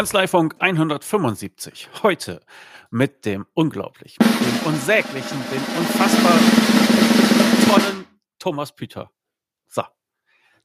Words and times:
Kanzleifunk 0.00 0.56
175. 0.60 1.90
Heute 2.02 2.40
mit 2.90 3.26
dem 3.26 3.44
unglaublichen, 3.52 4.24
dem 4.24 4.72
unsäglichen, 4.72 5.36
dem 5.52 5.62
unfassbar 5.78 6.38
tollen 7.68 8.06
Thomas 8.38 8.74
Püter. 8.74 9.10
So. 9.68 9.82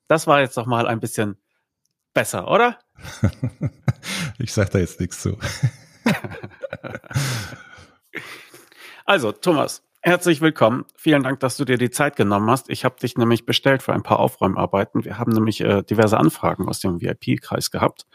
Das 0.08 0.26
war 0.26 0.40
jetzt 0.40 0.55
doch 0.55 0.68
mal 0.68 0.88
ein 0.88 1.02
bisschen 1.02 1.36
besser, 2.13 2.50
oder? 2.50 2.80
ich 4.40 4.54
sag 4.54 4.70
da 4.70 4.80
jetzt 4.80 5.02
nichts 5.02 5.21
zu. 5.21 5.38
also, 9.05 9.34
Thomas, 9.34 9.84
herzlich 10.02 10.40
willkommen. 10.40 10.86
Vielen 10.95 11.23
Dank, 11.23 11.41
dass 11.41 11.58
du 11.58 11.66
dir 11.66 11.77
die 11.77 11.91
Zeit 11.91 12.16
genommen 12.16 12.49
hast. 12.49 12.70
Ich 12.70 12.86
habe 12.86 12.98
dich 13.02 13.17
nämlich 13.17 13.45
bestellt 13.45 13.84
für 13.84 13.91
ein 13.91 14.04
paar 14.04 14.20
Aufräumarbeiten. 14.20 15.04
Wir 15.04 15.20
haben 15.20 15.34
nämlich 15.34 15.59
äh, 15.59 15.84
diverse 15.84 16.17
Anfragen 16.17 16.70
aus 16.70 16.80
dem 16.80 17.02
VIP-Kreis 17.02 17.70
gehabt. 17.70 18.05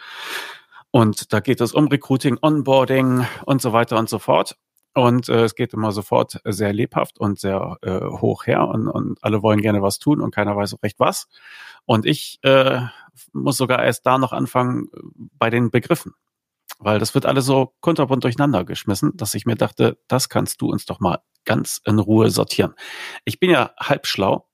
Und 0.90 1.32
da 1.32 1.40
geht 1.40 1.60
es 1.60 1.72
um 1.72 1.88
Recruiting, 1.88 2.38
Onboarding 2.40 3.26
und 3.44 3.62
so 3.62 3.72
weiter 3.72 3.98
und 3.98 4.08
so 4.08 4.18
fort. 4.18 4.56
Und 4.92 5.28
äh, 5.28 5.44
es 5.44 5.54
geht 5.54 5.72
immer 5.72 5.92
sofort 5.92 6.40
sehr 6.44 6.72
lebhaft 6.72 7.20
und 7.20 7.38
sehr 7.38 7.78
äh, 7.82 8.00
hoch 8.00 8.46
her 8.46 8.66
und, 8.66 8.88
und 8.88 9.22
alle 9.22 9.40
wollen 9.42 9.60
gerne 9.60 9.82
was 9.82 10.00
tun 10.00 10.20
und 10.20 10.34
keiner 10.34 10.56
weiß 10.56 10.82
recht 10.82 10.98
was. 10.98 11.28
Und 11.84 12.06
ich 12.06 12.40
äh, 12.42 12.80
muss 13.32 13.56
sogar 13.56 13.84
erst 13.84 14.04
da 14.04 14.18
noch 14.18 14.32
anfangen 14.32 14.88
äh, 14.92 14.98
bei 15.38 15.48
den 15.48 15.70
Begriffen. 15.70 16.14
Weil 16.78 16.98
das 16.98 17.14
wird 17.14 17.26
alles 17.26 17.44
so 17.44 17.74
kunterbunt 17.80 18.24
durcheinander 18.24 18.64
geschmissen, 18.64 19.16
dass 19.16 19.34
ich 19.34 19.46
mir 19.46 19.56
dachte, 19.56 19.98
das 20.08 20.28
kannst 20.28 20.60
du 20.60 20.70
uns 20.70 20.86
doch 20.86 20.98
mal 20.98 21.20
ganz 21.44 21.80
in 21.84 21.98
Ruhe 21.98 22.30
sortieren. 22.30 22.74
Ich 23.24 23.38
bin 23.38 23.50
ja 23.50 23.72
halb 23.78 24.06
schlau 24.06 24.49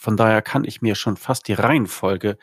von 0.00 0.16
daher 0.16 0.40
kann 0.40 0.64
ich 0.64 0.80
mir 0.80 0.94
schon 0.94 1.18
fast 1.18 1.46
die 1.46 1.52
Reihenfolge 1.52 2.38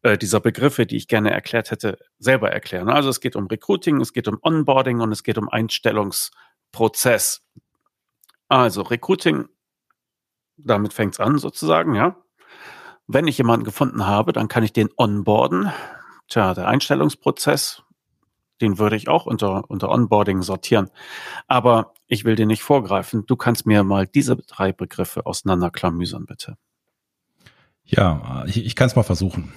äh, 0.00 0.16
dieser 0.16 0.40
Begriffe, 0.40 0.86
die 0.86 0.96
ich 0.96 1.06
gerne 1.06 1.32
erklärt 1.32 1.70
hätte, 1.70 1.98
selber 2.18 2.50
erklären. 2.50 2.88
Also 2.88 3.10
es 3.10 3.20
geht 3.20 3.36
um 3.36 3.46
Recruiting, 3.46 4.00
es 4.00 4.14
geht 4.14 4.26
um 4.26 4.38
Onboarding 4.40 5.00
und 5.00 5.12
es 5.12 5.22
geht 5.22 5.36
um 5.36 5.50
Einstellungsprozess. 5.50 7.46
Also 8.48 8.80
Recruiting, 8.80 9.50
damit 10.56 10.94
fängt's 10.94 11.20
an 11.20 11.36
sozusagen, 11.36 11.94
ja. 11.94 12.16
Wenn 13.06 13.26
ich 13.26 13.36
jemanden 13.36 13.66
gefunden 13.66 14.06
habe, 14.06 14.32
dann 14.32 14.48
kann 14.48 14.64
ich 14.64 14.72
den 14.72 14.88
onboarden. 14.96 15.70
Tja, 16.28 16.54
der 16.54 16.68
Einstellungsprozess, 16.68 17.82
den 18.62 18.78
würde 18.78 18.96
ich 18.96 19.08
auch 19.08 19.26
unter, 19.26 19.68
unter 19.68 19.90
Onboarding 19.90 20.40
sortieren. 20.40 20.90
Aber 21.48 21.92
ich 22.06 22.24
will 22.24 22.34
dir 22.34 22.46
nicht 22.46 22.62
vorgreifen. 22.62 23.26
Du 23.26 23.36
kannst 23.36 23.66
mir 23.66 23.84
mal 23.84 24.06
diese 24.06 24.36
drei 24.36 24.72
Begriffe 24.72 25.26
auseinanderklamüsern, 25.26 26.24
bitte. 26.24 26.56
Ja, 27.84 28.44
ich, 28.46 28.64
ich 28.64 28.76
kann 28.76 28.88
es 28.88 28.96
mal 28.96 29.02
versuchen. 29.02 29.52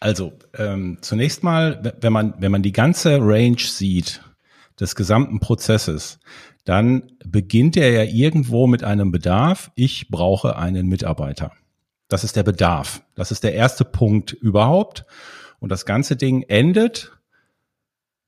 Also 0.00 0.32
ähm, 0.56 0.98
zunächst 1.02 1.42
mal, 1.42 1.94
wenn 2.00 2.12
man 2.12 2.34
wenn 2.38 2.52
man 2.52 2.62
die 2.62 2.72
ganze 2.72 3.18
Range 3.20 3.58
sieht 3.58 4.22
des 4.78 4.96
gesamten 4.96 5.40
Prozesses, 5.40 6.18
dann 6.64 7.12
beginnt 7.24 7.76
er 7.76 7.90
ja 7.90 8.02
irgendwo 8.02 8.66
mit 8.66 8.82
einem 8.82 9.12
Bedarf. 9.12 9.70
Ich 9.74 10.08
brauche 10.08 10.56
einen 10.56 10.88
Mitarbeiter. 10.88 11.52
Das 12.08 12.24
ist 12.24 12.36
der 12.36 12.42
Bedarf. 12.42 13.02
Das 13.14 13.30
ist 13.30 13.44
der 13.44 13.54
erste 13.54 13.84
Punkt 13.84 14.32
überhaupt. 14.32 15.04
Und 15.58 15.70
das 15.70 15.84
ganze 15.84 16.16
Ding 16.16 16.42
endet 16.42 17.12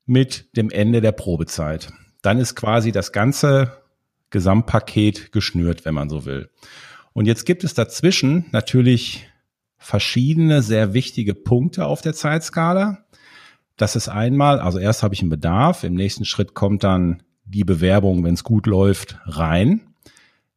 mit 0.05 0.57
dem 0.57 0.71
Ende 0.71 1.01
der 1.01 1.13
Probezeit. 1.13 1.91
Dann 2.21 2.39
ist 2.39 2.55
quasi 2.55 2.93
das 2.93 3.13
ganze 3.13 3.79
Gesamtpaket 4.31 5.33
geschnürt, 5.33 5.85
wenn 5.85 5.95
man 5.95 6.09
so 6.09 6.25
will. 6.25 6.51
Und 7.13 7.27
jetzt 7.27 7.45
gibt 7.45 7.65
es 7.65 7.75
dazwischen 7.75 8.47
natürlich 8.53 9.29
verschiedene 9.83 10.63
sehr 10.63 10.95
wichtige 10.95 11.35
Punkte 11.35 11.87
auf 11.87 12.01
der 12.01 12.15
Zeitskala. 12.15 13.05
Das 13.77 13.97
ist 13.97 14.09
einmal, 14.09 14.61
also 14.61 14.79
erst 14.79 15.03
habe 15.03 15.15
ich 15.15 15.21
einen 15.21 15.31
Bedarf, 15.31 15.85
im 15.85 15.95
nächsten 15.95 16.25
Schritt 16.25 16.55
kommt 16.55 16.85
dann 16.85 17.23
die 17.45 17.65
Bewerbung, 17.65 18.25
wenn 18.25 18.35
es 18.35 18.45
gut 18.45 18.67
läuft, 18.67 19.19
rein. 19.25 19.95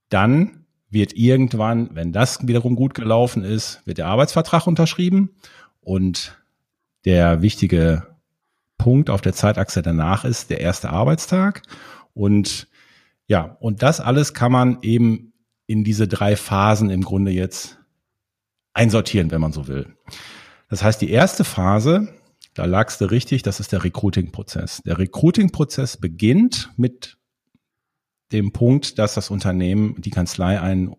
Dann 0.09 0.66
wird 0.90 1.14
irgendwann, 1.14 1.90
wenn 1.94 2.14
das 2.14 2.47
wiederum 2.47 2.75
gut 2.75 2.94
gelaufen 2.94 3.44
ist, 3.44 3.81
wird 3.85 3.97
der 3.97 4.08
Arbeitsvertrag 4.08 4.68
unterschrieben 4.68 5.31
und 5.81 6.38
der 7.03 7.41
wichtige 7.41 8.03
Punkt 8.78 9.09
auf 9.09 9.22
der 9.22 9.34
Zeitachse 9.34 9.81
danach 9.81 10.25
ist 10.25 10.50
der 10.50 10.62
erste 10.62 10.90
Arbeitstag 10.90 11.64
und 12.14 12.68
ja, 13.28 13.58
und 13.59 13.81
das 13.81 14.00
alles 14.00 14.34
kann 14.35 14.52
man 14.52 14.78
eben 14.84 15.34
in 15.66 15.84
diese 15.84 16.08
drei 16.08 16.35
Phasen 16.35 16.90
im 16.91 17.02
Grunde 17.02 17.31
jetzt 17.31 17.80
einsortieren, 18.75 19.31
wenn 19.31 19.41
man 19.41 19.52
so 19.52 19.68
will. 19.68 19.96
Das 20.69 20.84
heißt, 20.84 21.02
die 21.02 21.09
erste 21.09 21.44
Phase, 21.44 22.13
da 22.53 22.66
lagst 22.66 23.02
du 23.02 23.06
richtig, 23.06 23.41
das 23.41 23.59
ist 23.59 23.72
der 23.72 23.84
Recruiting-Prozess. 23.84 24.81
Der 24.86 25.00
Recruiting-Prozess 25.00 25.97
beginnt 25.97 26.72
mit 26.78 27.18
dem 28.31 28.52
Punkt, 28.52 29.00
dass 29.00 29.14
das 29.14 29.30
Unternehmen, 29.30 30.02
die 30.02 30.09
Kanzlei 30.09 30.59
einen 30.59 30.96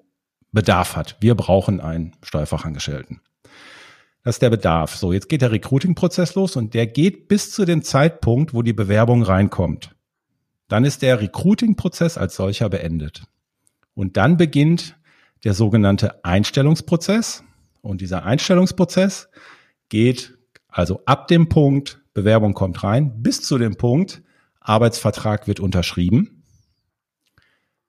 Bedarf 0.52 0.96
hat. 0.96 1.16
Wir 1.20 1.34
brauchen 1.34 1.80
einen 1.80 2.12
Steuerfachangestellten. 2.22 3.20
Das 4.22 4.36
ist 4.36 4.42
der 4.42 4.50
Bedarf. 4.50 4.96
So, 4.96 5.12
jetzt 5.12 5.28
geht 5.28 5.42
der 5.42 5.52
Recruiting-Prozess 5.52 6.34
los 6.34 6.56
und 6.56 6.74
der 6.74 6.86
geht 6.86 7.28
bis 7.28 7.52
zu 7.52 7.64
dem 7.64 7.82
Zeitpunkt, 7.82 8.54
wo 8.54 8.62
die 8.62 8.72
Bewerbung 8.72 9.22
reinkommt. 9.22 9.94
Dann 10.68 10.84
ist 10.84 11.02
der 11.02 11.20
Recruiting-Prozess 11.20 12.18
als 12.18 12.36
solcher 12.36 12.68
beendet. 12.68 13.24
Und 13.94 14.16
dann 14.16 14.36
beginnt 14.36 14.96
der 15.44 15.54
sogenannte 15.54 16.24
Einstellungsprozess. 16.24 17.44
Und 17.86 18.00
dieser 18.00 18.24
Einstellungsprozess 18.24 19.28
geht 19.88 20.36
also 20.68 21.02
ab 21.06 21.28
dem 21.28 21.48
Punkt, 21.48 22.02
Bewerbung 22.14 22.52
kommt 22.52 22.82
rein, 22.82 23.22
bis 23.22 23.42
zu 23.42 23.58
dem 23.58 23.76
Punkt, 23.76 24.22
Arbeitsvertrag 24.60 25.46
wird 25.46 25.60
unterschrieben. 25.60 26.42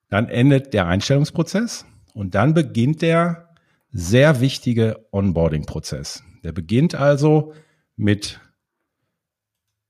Dann 0.10 0.30
endet 0.30 0.74
der 0.74 0.86
Einstellungsprozess 0.86 1.86
und 2.14 2.36
dann 2.36 2.54
beginnt 2.54 3.02
der 3.02 3.56
sehr 3.92 4.40
wichtige 4.40 5.08
Onboarding-Prozess. 5.12 6.24
Der 6.44 6.52
beginnt 6.52 6.94
also 6.94 7.54
mit 7.96 8.40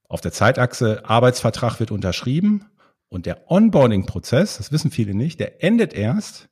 auf 0.08 0.22
der 0.22 0.32
Zeitachse 0.32 1.04
Arbeitsvertrag 1.04 1.82
wird 1.82 1.92
unterschrieben 1.92 2.66
und 3.10 3.26
der 3.26 3.52
Onboarding-Prozess, 3.52 4.58
das 4.58 4.72
wissen 4.72 4.90
viele 4.90 5.14
nicht, 5.14 5.42
der 5.42 5.62
endet 5.64 5.94
erst 5.94 6.48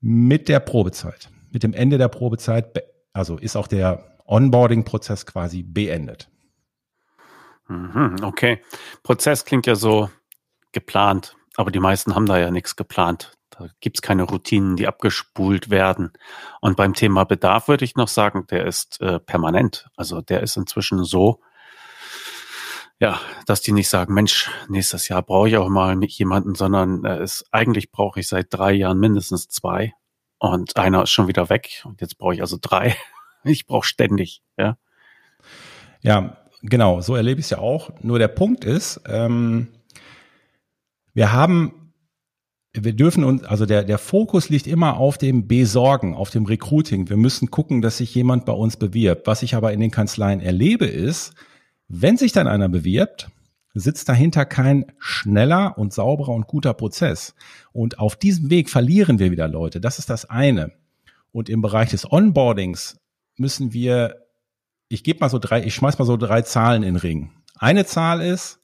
mit 0.00 0.48
der 0.48 0.60
Probezeit 0.60 1.28
mit 1.52 1.62
dem 1.62 1.72
Ende 1.72 1.98
der 1.98 2.08
Probezeit, 2.08 2.82
also 3.12 3.38
ist 3.38 3.56
auch 3.56 3.66
der 3.66 4.16
Onboarding-Prozess 4.26 5.26
quasi 5.26 5.62
beendet. 5.62 6.28
Mhm, 7.68 8.16
okay. 8.22 8.60
Prozess 9.02 9.44
klingt 9.44 9.66
ja 9.66 9.74
so 9.74 10.10
geplant, 10.72 11.36
aber 11.56 11.70
die 11.70 11.80
meisten 11.80 12.14
haben 12.14 12.26
da 12.26 12.38
ja 12.38 12.50
nichts 12.50 12.76
geplant. 12.76 13.32
Da 13.50 13.68
gibt 13.80 13.98
es 13.98 14.02
keine 14.02 14.22
Routinen, 14.22 14.76
die 14.76 14.88
abgespult 14.88 15.70
werden. 15.70 16.12
Und 16.60 16.76
beim 16.76 16.94
Thema 16.94 17.24
Bedarf 17.24 17.68
würde 17.68 17.84
ich 17.84 17.96
noch 17.96 18.08
sagen, 18.08 18.46
der 18.50 18.66
ist 18.66 19.00
äh, 19.00 19.20
permanent. 19.20 19.88
Also 19.96 20.22
der 20.22 20.42
ist 20.42 20.56
inzwischen 20.56 21.04
so, 21.04 21.40
ja, 22.98 23.20
dass 23.46 23.60
die 23.60 23.72
nicht 23.72 23.88
sagen, 23.88 24.14
Mensch, 24.14 24.50
nächstes 24.68 25.08
Jahr 25.08 25.22
brauche 25.22 25.48
ich 25.48 25.56
auch 25.56 25.68
mal 25.68 26.02
jemanden, 26.04 26.54
sondern 26.54 27.04
äh, 27.04 27.22
ist, 27.22 27.44
eigentlich 27.50 27.90
brauche 27.90 28.20
ich 28.20 28.28
seit 28.28 28.46
drei 28.50 28.72
Jahren 28.72 28.98
mindestens 28.98 29.48
zwei. 29.48 29.92
Und 30.42 30.76
einer 30.76 31.04
ist 31.04 31.10
schon 31.10 31.28
wieder 31.28 31.48
weg. 31.50 31.82
Und 31.84 32.00
jetzt 32.00 32.18
brauche 32.18 32.34
ich 32.34 32.40
also 32.40 32.58
drei. 32.60 32.96
Ich 33.44 33.66
brauche 33.66 33.84
ständig, 33.84 34.40
ja. 34.56 34.78
Ja, 36.00 36.36
genau, 36.62 37.00
so 37.00 37.16
erlebe 37.16 37.40
ich 37.40 37.46
es 37.46 37.50
ja 37.50 37.58
auch. 37.58 37.90
Nur 38.00 38.20
der 38.20 38.28
Punkt 38.28 38.64
ist, 38.64 39.00
ähm, 39.04 39.66
wir 41.12 41.32
haben, 41.32 41.92
wir 42.72 42.92
dürfen 42.92 43.24
uns, 43.24 43.42
also 43.42 43.66
der, 43.66 43.82
der 43.82 43.98
Fokus 43.98 44.48
liegt 44.48 44.68
immer 44.68 44.96
auf 44.96 45.18
dem 45.18 45.48
Besorgen, 45.48 46.14
auf 46.14 46.30
dem 46.30 46.46
Recruiting. 46.46 47.08
Wir 47.08 47.16
müssen 47.16 47.50
gucken, 47.50 47.82
dass 47.82 47.96
sich 47.96 48.14
jemand 48.14 48.44
bei 48.44 48.52
uns 48.52 48.76
bewirbt. 48.76 49.26
Was 49.26 49.42
ich 49.42 49.56
aber 49.56 49.72
in 49.72 49.80
den 49.80 49.90
Kanzleien 49.90 50.38
erlebe, 50.38 50.86
ist, 50.86 51.34
wenn 51.88 52.16
sich 52.16 52.30
dann 52.30 52.46
einer 52.46 52.68
bewirbt, 52.68 53.28
sitzt 53.74 54.08
dahinter 54.08 54.44
kein 54.44 54.86
schneller 54.98 55.78
und 55.78 55.92
sauberer 55.92 56.32
und 56.32 56.46
guter 56.46 56.74
Prozess. 56.74 57.34
Und 57.72 57.98
auf 57.98 58.16
diesem 58.16 58.50
Weg 58.50 58.70
verlieren 58.70 59.18
wir 59.18 59.30
wieder 59.30 59.48
Leute. 59.48 59.80
Das 59.80 59.98
ist 59.98 60.10
das 60.10 60.28
eine. 60.28 60.72
Und 61.32 61.48
im 61.48 61.62
Bereich 61.62 61.90
des 61.90 62.10
Onboardings 62.10 63.00
müssen 63.36 63.72
wir, 63.72 64.26
ich 64.88 65.04
gebe 65.04 65.20
mal 65.20 65.30
so 65.30 65.38
drei, 65.38 65.64
ich 65.64 65.74
schmeiß 65.74 65.98
mal 65.98 66.04
so 66.04 66.16
drei 66.16 66.42
Zahlen 66.42 66.82
in 66.82 66.94
den 66.94 67.00
Ring. 67.00 67.30
Eine 67.56 67.86
Zahl 67.86 68.20
ist, 68.20 68.60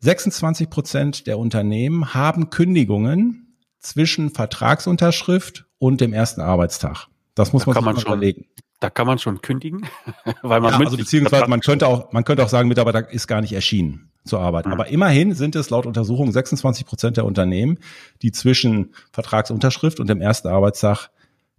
26 0.00 0.70
Prozent 0.70 1.26
der 1.26 1.38
Unternehmen 1.38 2.14
haben 2.14 2.50
Kündigungen 2.50 3.58
zwischen 3.80 4.30
Vertragsunterschrift 4.30 5.66
und 5.78 6.00
dem 6.00 6.12
ersten 6.12 6.40
Arbeitstag. 6.40 7.08
Das 7.34 7.52
muss 7.52 7.64
da 7.64 7.80
man 7.80 7.96
sich 7.96 8.04
mal 8.04 8.14
überlegen. 8.14 8.46
Da 8.80 8.90
kann 8.90 9.06
man 9.06 9.18
schon 9.18 9.40
kündigen, 9.40 9.88
weil 10.42 10.60
man 10.60 10.72
ja, 10.72 10.78
also 10.78 10.96
beziehungsweise 10.96 11.48
man 11.48 11.60
könnte 11.60 11.86
auch 11.86 12.12
man 12.12 12.24
könnte 12.24 12.44
auch 12.44 12.48
sagen, 12.48 12.68
Mitarbeiter 12.68 13.10
ist 13.10 13.26
gar 13.26 13.40
nicht 13.40 13.52
erschienen 13.52 14.10
zur 14.24 14.40
Arbeit. 14.40 14.66
Mhm. 14.66 14.72
Aber 14.72 14.88
immerhin 14.88 15.34
sind 15.34 15.56
es 15.56 15.70
laut 15.70 15.86
Untersuchung 15.86 16.30
26 16.30 16.84
Prozent 16.84 17.16
der 17.16 17.24
Unternehmen, 17.24 17.78
die 18.22 18.32
zwischen 18.32 18.92
Vertragsunterschrift 19.12 19.98
und 19.98 20.08
dem 20.08 20.20
ersten 20.20 20.48
Arbeitstag 20.48 21.08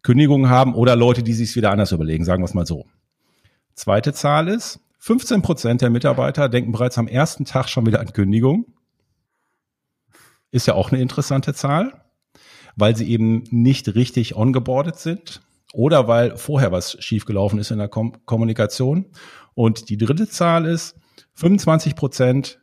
Kündigungen 0.03 0.49
haben 0.49 0.75
oder 0.75 0.95
Leute, 0.95 1.23
die 1.23 1.33
sich 1.33 1.55
wieder 1.55 1.71
anders 1.71 1.91
überlegen, 1.91 2.23
sagen 2.23 2.43
wir 2.43 2.45
es 2.45 2.53
mal 2.53 2.67
so. 2.67 2.85
Zweite 3.73 4.13
Zahl 4.13 4.47
ist, 4.47 4.79
15 4.99 5.41
Prozent 5.41 5.81
der 5.81 5.89
Mitarbeiter 5.89 6.49
denken 6.49 6.71
bereits 6.71 6.97
am 6.97 7.07
ersten 7.07 7.45
Tag 7.45 7.67
schon 7.67 7.85
wieder 7.85 7.99
an 7.99 8.13
Kündigung. 8.13 8.65
Ist 10.51 10.67
ja 10.67 10.75
auch 10.75 10.91
eine 10.91 11.01
interessante 11.01 11.53
Zahl, 11.53 12.03
weil 12.75 12.95
sie 12.95 13.09
eben 13.09 13.43
nicht 13.49 13.95
richtig 13.95 14.35
ongeboardet 14.35 14.99
sind 14.99 15.41
oder 15.73 16.07
weil 16.07 16.37
vorher 16.37 16.71
was 16.71 16.97
schiefgelaufen 17.03 17.59
ist 17.59 17.71
in 17.71 17.79
der 17.79 17.87
Kom 17.87 18.13
Kommunikation. 18.25 19.07
Und 19.53 19.89
die 19.89 19.97
dritte 19.97 20.27
Zahl 20.27 20.65
ist, 20.65 20.95
25 21.33 21.95
Prozent 21.95 22.59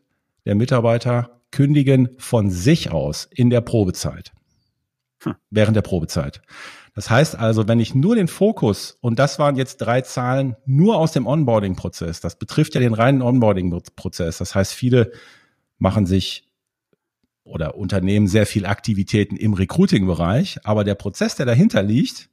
der 0.46 0.54
Mitarbeiter 0.54 1.40
kündigen 1.50 2.10
von 2.18 2.50
sich 2.50 2.90
aus 2.90 3.28
in 3.30 3.50
der 3.50 3.60
Probezeit. 3.60 4.32
Hm. 5.22 5.34
Während 5.50 5.76
der 5.76 5.82
Probezeit. 5.82 6.42
Das 6.94 7.10
heißt 7.10 7.36
also, 7.36 7.66
wenn 7.66 7.80
ich 7.80 7.94
nur 7.94 8.14
den 8.14 8.28
Fokus, 8.28 8.96
und 9.00 9.18
das 9.18 9.38
waren 9.38 9.56
jetzt 9.56 9.78
drei 9.78 10.00
Zahlen 10.00 10.56
nur 10.64 10.96
aus 10.96 11.12
dem 11.12 11.26
Onboarding-Prozess, 11.26 12.20
das 12.20 12.38
betrifft 12.38 12.74
ja 12.74 12.80
den 12.80 12.94
reinen 12.94 13.20
Onboarding-Prozess. 13.20 14.38
Das 14.38 14.54
heißt, 14.54 14.72
viele 14.72 15.12
machen 15.78 16.06
sich 16.06 16.48
oder 17.42 17.76
unternehmen 17.76 18.26
sehr 18.26 18.46
viel 18.46 18.64
Aktivitäten 18.64 19.36
im 19.36 19.54
Recruiting-Bereich, 19.54 20.60
aber 20.64 20.84
der 20.84 20.94
Prozess, 20.94 21.34
der 21.34 21.46
dahinter 21.46 21.82
liegt, 21.82 22.30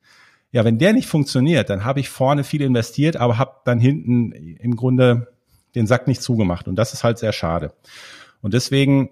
ja, 0.52 0.66
wenn 0.66 0.78
der 0.78 0.94
nicht 0.94 1.08
funktioniert, 1.08 1.70
dann 1.70 1.86
habe 1.86 2.00
ich 2.00 2.10
vorne 2.10 2.44
viel 2.44 2.62
investiert, 2.62 3.16
aber 3.16 3.38
habe 3.38 3.56
dann 3.64 3.80
hinten 3.80 4.32
im 4.32 4.76
Grunde 4.76 5.34
den 5.76 5.88
Sack 5.88 6.08
nicht 6.08 6.22
zugemacht. 6.22 6.68
Und 6.68 6.76
das 6.76 6.94
ist 6.94 7.04
halt 7.04 7.18
sehr 7.18 7.32
schade. 7.32 7.74
Und 8.42 8.54
deswegen 8.54 9.10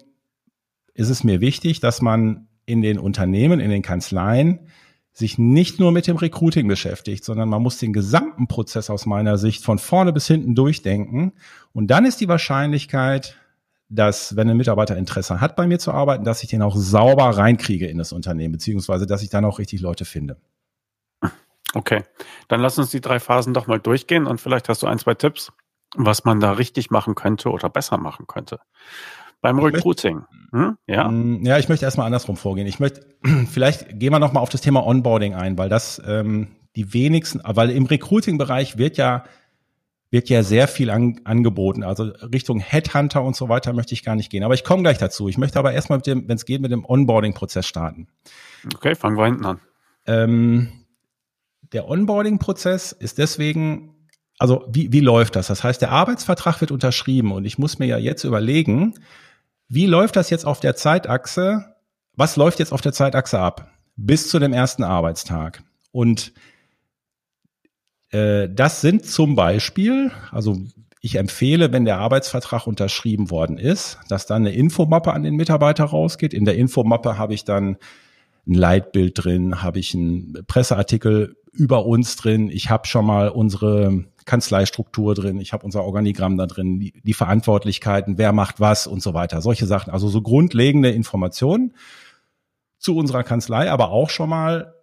ist 0.92 1.08
es 1.08 1.24
mir 1.24 1.40
wichtig, 1.40 1.80
dass 1.80 2.02
man 2.02 2.48
in 2.66 2.82
den 2.82 2.98
Unternehmen, 2.98 3.58
in 3.58 3.70
den 3.70 3.82
Kanzleien 3.82 4.60
sich 5.12 5.38
nicht 5.38 5.80
nur 5.80 5.92
mit 5.92 6.06
dem 6.06 6.16
Recruiting 6.16 6.68
beschäftigt, 6.68 7.24
sondern 7.24 7.48
man 7.48 7.62
muss 7.62 7.78
den 7.78 7.92
gesamten 7.92 8.46
Prozess 8.46 8.90
aus 8.90 9.06
meiner 9.06 9.38
Sicht 9.38 9.64
von 9.64 9.78
vorne 9.78 10.12
bis 10.12 10.26
hinten 10.26 10.54
durchdenken. 10.54 11.32
Und 11.72 11.88
dann 11.88 12.04
ist 12.04 12.20
die 12.20 12.28
Wahrscheinlichkeit, 12.28 13.36
dass 13.88 14.36
wenn 14.36 14.48
ein 14.48 14.56
Mitarbeiter 14.56 14.96
Interesse 14.96 15.40
hat, 15.40 15.56
bei 15.56 15.66
mir 15.66 15.78
zu 15.78 15.90
arbeiten, 15.90 16.24
dass 16.24 16.42
ich 16.44 16.48
den 16.48 16.62
auch 16.62 16.76
sauber 16.76 17.24
reinkriege 17.24 17.86
in 17.86 17.98
das 17.98 18.12
Unternehmen, 18.12 18.52
beziehungsweise 18.52 19.06
dass 19.06 19.22
ich 19.22 19.30
dann 19.30 19.44
auch 19.44 19.58
richtig 19.58 19.80
Leute 19.80 20.04
finde. 20.04 20.36
Okay, 21.74 22.02
dann 22.48 22.60
lass 22.60 22.78
uns 22.78 22.90
die 22.90 23.00
drei 23.00 23.20
Phasen 23.20 23.54
doch 23.54 23.66
mal 23.66 23.78
durchgehen 23.78 24.26
und 24.26 24.40
vielleicht 24.40 24.68
hast 24.68 24.82
du 24.82 24.86
ein, 24.86 24.98
zwei 24.98 25.14
Tipps, 25.14 25.52
was 25.96 26.24
man 26.24 26.40
da 26.40 26.52
richtig 26.52 26.90
machen 26.90 27.14
könnte 27.14 27.50
oder 27.50 27.68
besser 27.68 27.96
machen 27.96 28.26
könnte. 28.26 28.60
Beim 29.40 29.58
Recruiting. 29.58 30.24
Hm? 30.52 30.76
Ja. 30.86 31.08
Mm, 31.08 31.44
ja, 31.44 31.58
ich 31.58 31.68
möchte 31.68 31.84
erstmal 31.84 32.06
andersrum 32.06 32.36
vorgehen. 32.36 32.66
Ich 32.66 32.80
möchte, 32.80 33.06
vielleicht 33.50 33.98
gehen 33.98 34.12
wir 34.12 34.18
nochmal 34.18 34.42
auf 34.42 34.50
das 34.50 34.60
Thema 34.60 34.84
Onboarding 34.84 35.34
ein, 35.34 35.56
weil 35.56 35.68
das 35.68 36.02
ähm, 36.04 36.48
die 36.76 36.92
wenigsten, 36.92 37.40
weil 37.44 37.70
im 37.70 37.86
Recruiting-Bereich 37.86 38.76
wird 38.76 38.96
ja 38.96 39.24
wird 40.10 40.28
ja 40.28 40.42
sehr 40.42 40.66
viel 40.66 40.90
an, 40.90 41.20
angeboten. 41.24 41.84
Also 41.84 42.02
Richtung 42.04 42.58
Headhunter 42.58 43.22
und 43.22 43.36
so 43.36 43.48
weiter 43.48 43.72
möchte 43.72 43.94
ich 43.94 44.04
gar 44.04 44.16
nicht 44.16 44.28
gehen. 44.28 44.42
Aber 44.42 44.54
ich 44.54 44.64
komme 44.64 44.82
gleich 44.82 44.98
dazu. 44.98 45.28
Ich 45.28 45.38
möchte 45.38 45.58
aber 45.58 45.72
erstmal 45.72 45.98
mit 45.98 46.06
dem, 46.06 46.28
wenn 46.28 46.36
es 46.36 46.44
geht, 46.44 46.60
mit 46.60 46.72
dem 46.72 46.84
Onboarding-Prozess 46.84 47.66
starten. 47.66 48.08
Okay, 48.74 48.96
fangen 48.96 49.16
wir 49.16 49.26
hinten 49.26 49.46
an. 49.46 49.60
Ähm, 50.06 50.79
der 51.72 51.88
Onboarding-Prozess 51.88 52.92
ist 52.92 53.18
deswegen, 53.18 53.94
also 54.38 54.66
wie, 54.70 54.92
wie 54.92 55.00
läuft 55.00 55.36
das? 55.36 55.48
Das 55.48 55.62
heißt, 55.62 55.80
der 55.80 55.92
Arbeitsvertrag 55.92 56.60
wird 56.60 56.70
unterschrieben 56.70 57.32
und 57.32 57.44
ich 57.44 57.58
muss 57.58 57.78
mir 57.78 57.86
ja 57.86 57.98
jetzt 57.98 58.24
überlegen, 58.24 58.94
wie 59.68 59.86
läuft 59.86 60.16
das 60.16 60.30
jetzt 60.30 60.46
auf 60.46 60.60
der 60.60 60.74
Zeitachse? 60.74 61.76
Was 62.16 62.36
läuft 62.36 62.58
jetzt 62.58 62.72
auf 62.72 62.80
der 62.80 62.92
Zeitachse 62.92 63.38
ab? 63.38 63.70
Bis 63.96 64.28
zu 64.28 64.38
dem 64.38 64.52
ersten 64.52 64.82
Arbeitstag. 64.82 65.62
Und 65.92 66.32
äh, 68.10 68.48
das 68.50 68.80
sind 68.80 69.06
zum 69.06 69.36
Beispiel, 69.36 70.10
also 70.32 70.58
ich 71.00 71.16
empfehle, 71.16 71.72
wenn 71.72 71.84
der 71.84 71.98
Arbeitsvertrag 71.98 72.66
unterschrieben 72.66 73.30
worden 73.30 73.58
ist, 73.58 73.98
dass 74.08 74.26
dann 74.26 74.42
eine 74.42 74.54
Infomappe 74.54 75.12
an 75.12 75.22
den 75.22 75.36
Mitarbeiter 75.36 75.84
rausgeht. 75.84 76.34
In 76.34 76.44
der 76.44 76.56
Infomappe 76.56 77.16
habe 77.16 77.32
ich 77.32 77.44
dann 77.44 77.76
ein 78.46 78.54
Leitbild 78.54 79.24
drin, 79.24 79.62
habe 79.62 79.78
ich 79.78 79.94
einen 79.94 80.44
Presseartikel 80.46 81.36
über 81.52 81.86
uns 81.86 82.16
drin, 82.16 82.48
ich 82.48 82.70
habe 82.70 82.86
schon 82.86 83.04
mal 83.04 83.28
unsere 83.28 84.04
Kanzleistruktur 84.24 85.14
drin, 85.14 85.40
ich 85.40 85.52
habe 85.52 85.64
unser 85.64 85.84
Organigramm 85.84 86.36
da 86.36 86.46
drin, 86.46 86.78
die, 86.78 86.92
die, 87.02 87.14
Verantwortlichkeiten, 87.14 88.18
wer 88.18 88.32
macht 88.32 88.60
was 88.60 88.86
und 88.86 89.02
so 89.02 89.14
weiter. 89.14 89.42
Solche 89.42 89.66
Sachen, 89.66 89.92
also 89.92 90.08
so 90.08 90.22
grundlegende 90.22 90.90
Informationen 90.90 91.74
zu 92.78 92.96
unserer 92.96 93.24
Kanzlei, 93.24 93.70
aber 93.70 93.90
auch 93.90 94.10
schon 94.10 94.30
mal, 94.30 94.74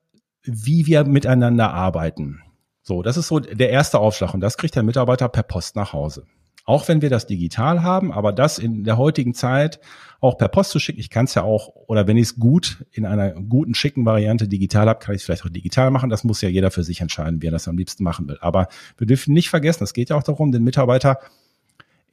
wie 0.44 0.86
wir 0.88 1.04
miteinander 1.06 1.74
arbeiten. 1.74 2.42
So, 2.81 3.01
das 3.01 3.18
ist 3.18 3.27
so 3.27 3.39
der 3.39 3.69
erste 3.69 4.00
Aufschlag 4.00 4.33
und 4.33 4.42
das 4.42 4.57
kriegt 4.57 4.75
der 4.75 4.83
Mitarbeiter 4.83 5.30
per 5.30 5.44
Post 5.44 5.75
nach 5.75 5.94
Hause. 5.94 6.25
Auch 6.65 6.88
wenn 6.89 7.01
wir 7.01 7.09
das 7.09 7.27
digital 7.27 7.81
haben, 7.81 8.12
aber 8.12 8.33
das 8.33 8.59
in 8.59 8.83
der 8.83 8.98
heutigen 8.98 9.33
Zeit 9.33 9.80
auch 10.19 10.38
per 10.38 10.48
Post 10.48 10.72
zu 10.72 10.80
schicken. 10.80 11.00
Ich 11.00 11.10
kann 11.10 11.25
es 11.25 11.36
ja 11.36 11.44
auch, 11.44 11.75
oder 11.88 12.08
wenn 12.08 12.18
ich 12.18 12.24
es 12.24 12.40
gut 12.40 12.86
in 12.92 13.06
einer 13.06 13.31
guten, 13.31 13.75
schicken 13.75 14.06
Variante 14.06 14.48
digital 14.48 14.88
habe, 14.88 15.00
kann 15.00 15.14
ich 15.14 15.22
es 15.22 15.25
vielleicht 15.25 15.46
auch 15.46 15.50
digital 15.50 15.92
machen. 15.92 16.10
Das 16.10 16.24
muss 16.24 16.42
ja 16.42 16.50
jeder 16.50 16.72
für 16.72 16.84
sich 16.84 17.02
entscheiden, 17.02 17.42
wie 17.42 17.48
er 17.48 17.52
das 17.52 17.68
am 17.68 17.78
liebsten 17.78 18.04
machen 18.04 18.28
will. 18.28 18.38
Aber 18.42 18.68
wir 18.98 19.08
dürfen 19.08 19.34
nicht 19.34 19.50
vergessen, 19.50 19.84
es 19.84 19.94
geht 19.94 20.10
ja 20.10 20.16
auch 20.16 20.24
darum, 20.24 20.52
den 20.52 20.64
Mitarbeiter 20.64 21.19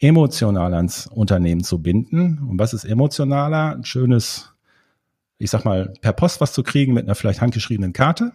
emotional 0.01 0.75
ans 0.75 1.07
Unternehmen 1.07 1.65
zu 1.65 1.81
binden. 1.81 2.47
Und 2.49 2.59
was 2.59 2.75
ist 2.75 2.85
emotionaler? 2.85 3.77
Ein 3.77 3.85
schönes, 3.85 4.53
ich 5.39 5.51
sag 5.51 5.65
mal, 5.65 5.93
per 6.01 6.13
Post 6.13 6.41
was 6.41 6.53
zu 6.53 6.63
kriegen 6.63 6.95
mit 6.95 7.05
einer 7.05 7.15
vielleicht 7.15 7.41
handgeschriebenen 7.41 7.93
Karte 7.93 8.33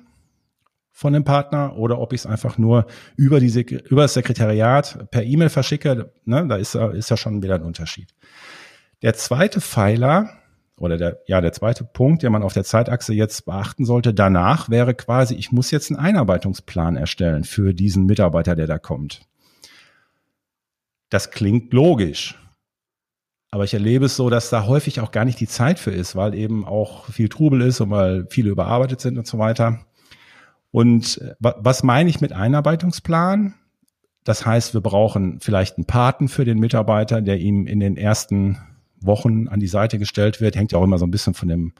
von 0.91 1.13
dem 1.13 1.23
Partner 1.23 1.77
oder 1.77 1.99
ob 1.99 2.11
ich 2.11 2.21
es 2.21 2.25
einfach 2.25 2.57
nur 2.57 2.85
über, 3.15 3.39
diese, 3.39 3.61
über 3.61 4.01
das 4.01 4.15
Sekretariat 4.15 5.09
per 5.11 5.23
E-Mail 5.23 5.47
verschicke, 5.49 6.11
ne, 6.25 6.45
da 6.47 6.57
ist, 6.57 6.75
ist 6.75 7.09
ja 7.09 7.15
schon 7.15 7.41
wieder 7.41 7.55
ein 7.55 7.63
Unterschied. 7.63 8.13
Der 9.01 9.13
zweite 9.13 9.61
Pfeiler 9.61 10.29
oder 10.77 10.97
der, 10.97 11.21
ja, 11.27 11.41
der 11.41 11.53
zweite 11.53 11.83
Punkt, 11.83 12.23
den 12.23 12.31
man 12.31 12.43
auf 12.43 12.53
der 12.53 12.63
Zeitachse 12.63 13.13
jetzt 13.13 13.45
beachten 13.45 13.85
sollte, 13.85 14.13
danach 14.13 14.69
wäre 14.69 14.93
quasi, 14.93 15.35
ich 15.35 15.51
muss 15.51 15.71
jetzt 15.71 15.91
einen 15.91 15.99
Einarbeitungsplan 15.99 16.95
erstellen 16.95 17.43
für 17.43 17.73
diesen 17.73 18.05
Mitarbeiter, 18.05 18.55
der 18.55 18.67
da 18.67 18.79
kommt. 18.79 19.21
Das 21.09 21.31
klingt 21.31 21.73
logisch. 21.73 22.37
Aber 23.51 23.63
ich 23.63 23.73
erlebe 23.73 24.05
es 24.05 24.15
so, 24.15 24.29
dass 24.29 24.49
da 24.49 24.67
häufig 24.67 25.01
auch 25.01 25.11
gar 25.11 25.25
nicht 25.25 25.39
die 25.39 25.47
Zeit 25.47 25.79
für 25.79 25.91
ist, 25.91 26.15
weil 26.15 26.35
eben 26.35 26.65
auch 26.65 27.05
viel 27.05 27.29
Trubel 27.29 27.61
ist 27.61 27.81
und 27.81 27.89
weil 27.89 28.27
viele 28.29 28.51
überarbeitet 28.51 29.01
sind 29.01 29.17
und 29.17 29.25
so 29.25 29.39
weiter. 29.39 29.79
Und 30.71 31.17
äh, 31.17 31.33
was 31.39 31.81
meine 31.81 32.09
ich 32.09 32.21
mit 32.21 32.31
Einarbeitungsplan? 32.31 33.55
Das 34.23 34.45
heißt, 34.45 34.75
wir 34.75 34.81
brauchen 34.81 35.39
vielleicht 35.39 35.77
einen 35.77 35.85
Paten 35.85 36.27
für 36.27 36.45
den 36.45 36.59
Mitarbeiter, 36.59 37.21
der 37.21 37.39
ihm 37.39 37.65
in 37.65 37.79
den 37.79 37.97
ersten 37.97 38.59
Wochen 39.01 39.47
an 39.47 39.59
die 39.59 39.67
Seite 39.67 39.99
gestellt 39.99 40.41
wird. 40.41 40.55
Hängt 40.55 40.71
ja 40.71 40.77
auch 40.77 40.83
immer 40.83 40.97
so 40.97 41.05
ein 41.05 41.11
bisschen 41.11 41.33
von 41.33 41.47
dem, 41.47 41.73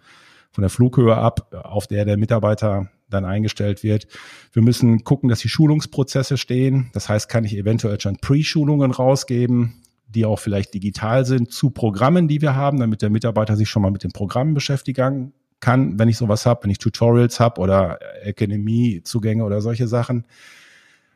von 0.52 0.62
der 0.62 0.70
Flughöhe 0.70 1.16
ab, 1.16 1.54
auf 1.64 1.88
der 1.88 2.06
der 2.06 2.18
Mitarbeiter 2.18 2.90
dann 3.10 3.26
eingestellt 3.26 3.84
wird. 3.84 4.08
Wir 4.54 4.62
müssen 4.62 5.04
gucken, 5.04 5.30
dass 5.30 5.40
die 5.40 5.50
Schulungsprozesse 5.50 6.38
stehen. 6.38 6.90
Das 6.94 7.10
heißt, 7.10 7.30
kann 7.30 7.44
ich 7.44 7.58
eventuell 7.58 8.00
schon 8.00 8.18
Pre-Schulungen 8.18 8.92
rausgeben, 8.92 9.82
die 10.08 10.26
auch 10.26 10.40
vielleicht 10.40 10.74
digital 10.74 11.26
sind 11.26 11.52
zu 11.52 11.70
Programmen, 11.70 12.28
die 12.28 12.42
wir 12.42 12.56
haben, 12.56 12.80
damit 12.80 13.02
der 13.02 13.10
Mitarbeiter 13.10 13.56
sich 13.56 13.70
schon 13.70 13.82
mal 13.82 13.92
mit 13.92 14.04
den 14.04 14.12
Programmen 14.12 14.54
beschäftigen 14.54 15.34
kann, 15.60 16.00
wenn 16.00 16.10
ich 16.10 16.18
sowas 16.18 16.46
habe, 16.46 16.64
wenn 16.64 16.72
ich 16.72 16.78
Tutorials 16.78 17.40
habe 17.40 17.62
oder 17.62 18.00
Akademie-Zugänge 18.26 19.44
oder 19.44 19.62
solche 19.62 19.88
Sachen. 19.88 20.26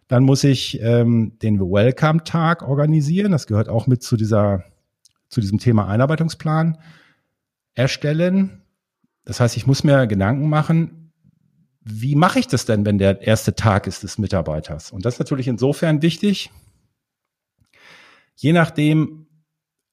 Dann 0.07 0.23
muss 0.23 0.43
ich 0.43 0.81
ähm, 0.81 1.37
den 1.41 1.59
Welcome-Tag 1.59 2.67
organisieren. 2.67 3.31
Das 3.31 3.47
gehört 3.47 3.69
auch 3.69 3.87
mit 3.87 4.03
zu 4.03 4.17
dieser, 4.17 4.65
zu 5.33 5.41
diesem 5.41 5.59
Thema 5.59 5.87
Einarbeitungsplan 5.87 6.77
erstellen. 7.75 8.61
Das 9.25 9.39
heißt, 9.39 9.57
ich 9.57 9.67
muss 9.67 9.83
mir 9.83 10.07
Gedanken 10.07 10.49
machen, 10.49 11.11
wie 11.81 12.15
mache 12.15 12.39
ich 12.39 12.47
das 12.47 12.65
denn, 12.65 12.85
wenn 12.85 12.97
der 12.97 13.21
erste 13.21 13.55
Tag 13.55 13.87
ist 13.87 14.03
des 14.03 14.17
Mitarbeiters? 14.17 14.91
Und 14.91 15.05
das 15.05 15.15
ist 15.15 15.19
natürlich 15.19 15.47
insofern 15.47 16.01
wichtig, 16.01 16.51
je 18.35 18.53
nachdem, 18.53 19.27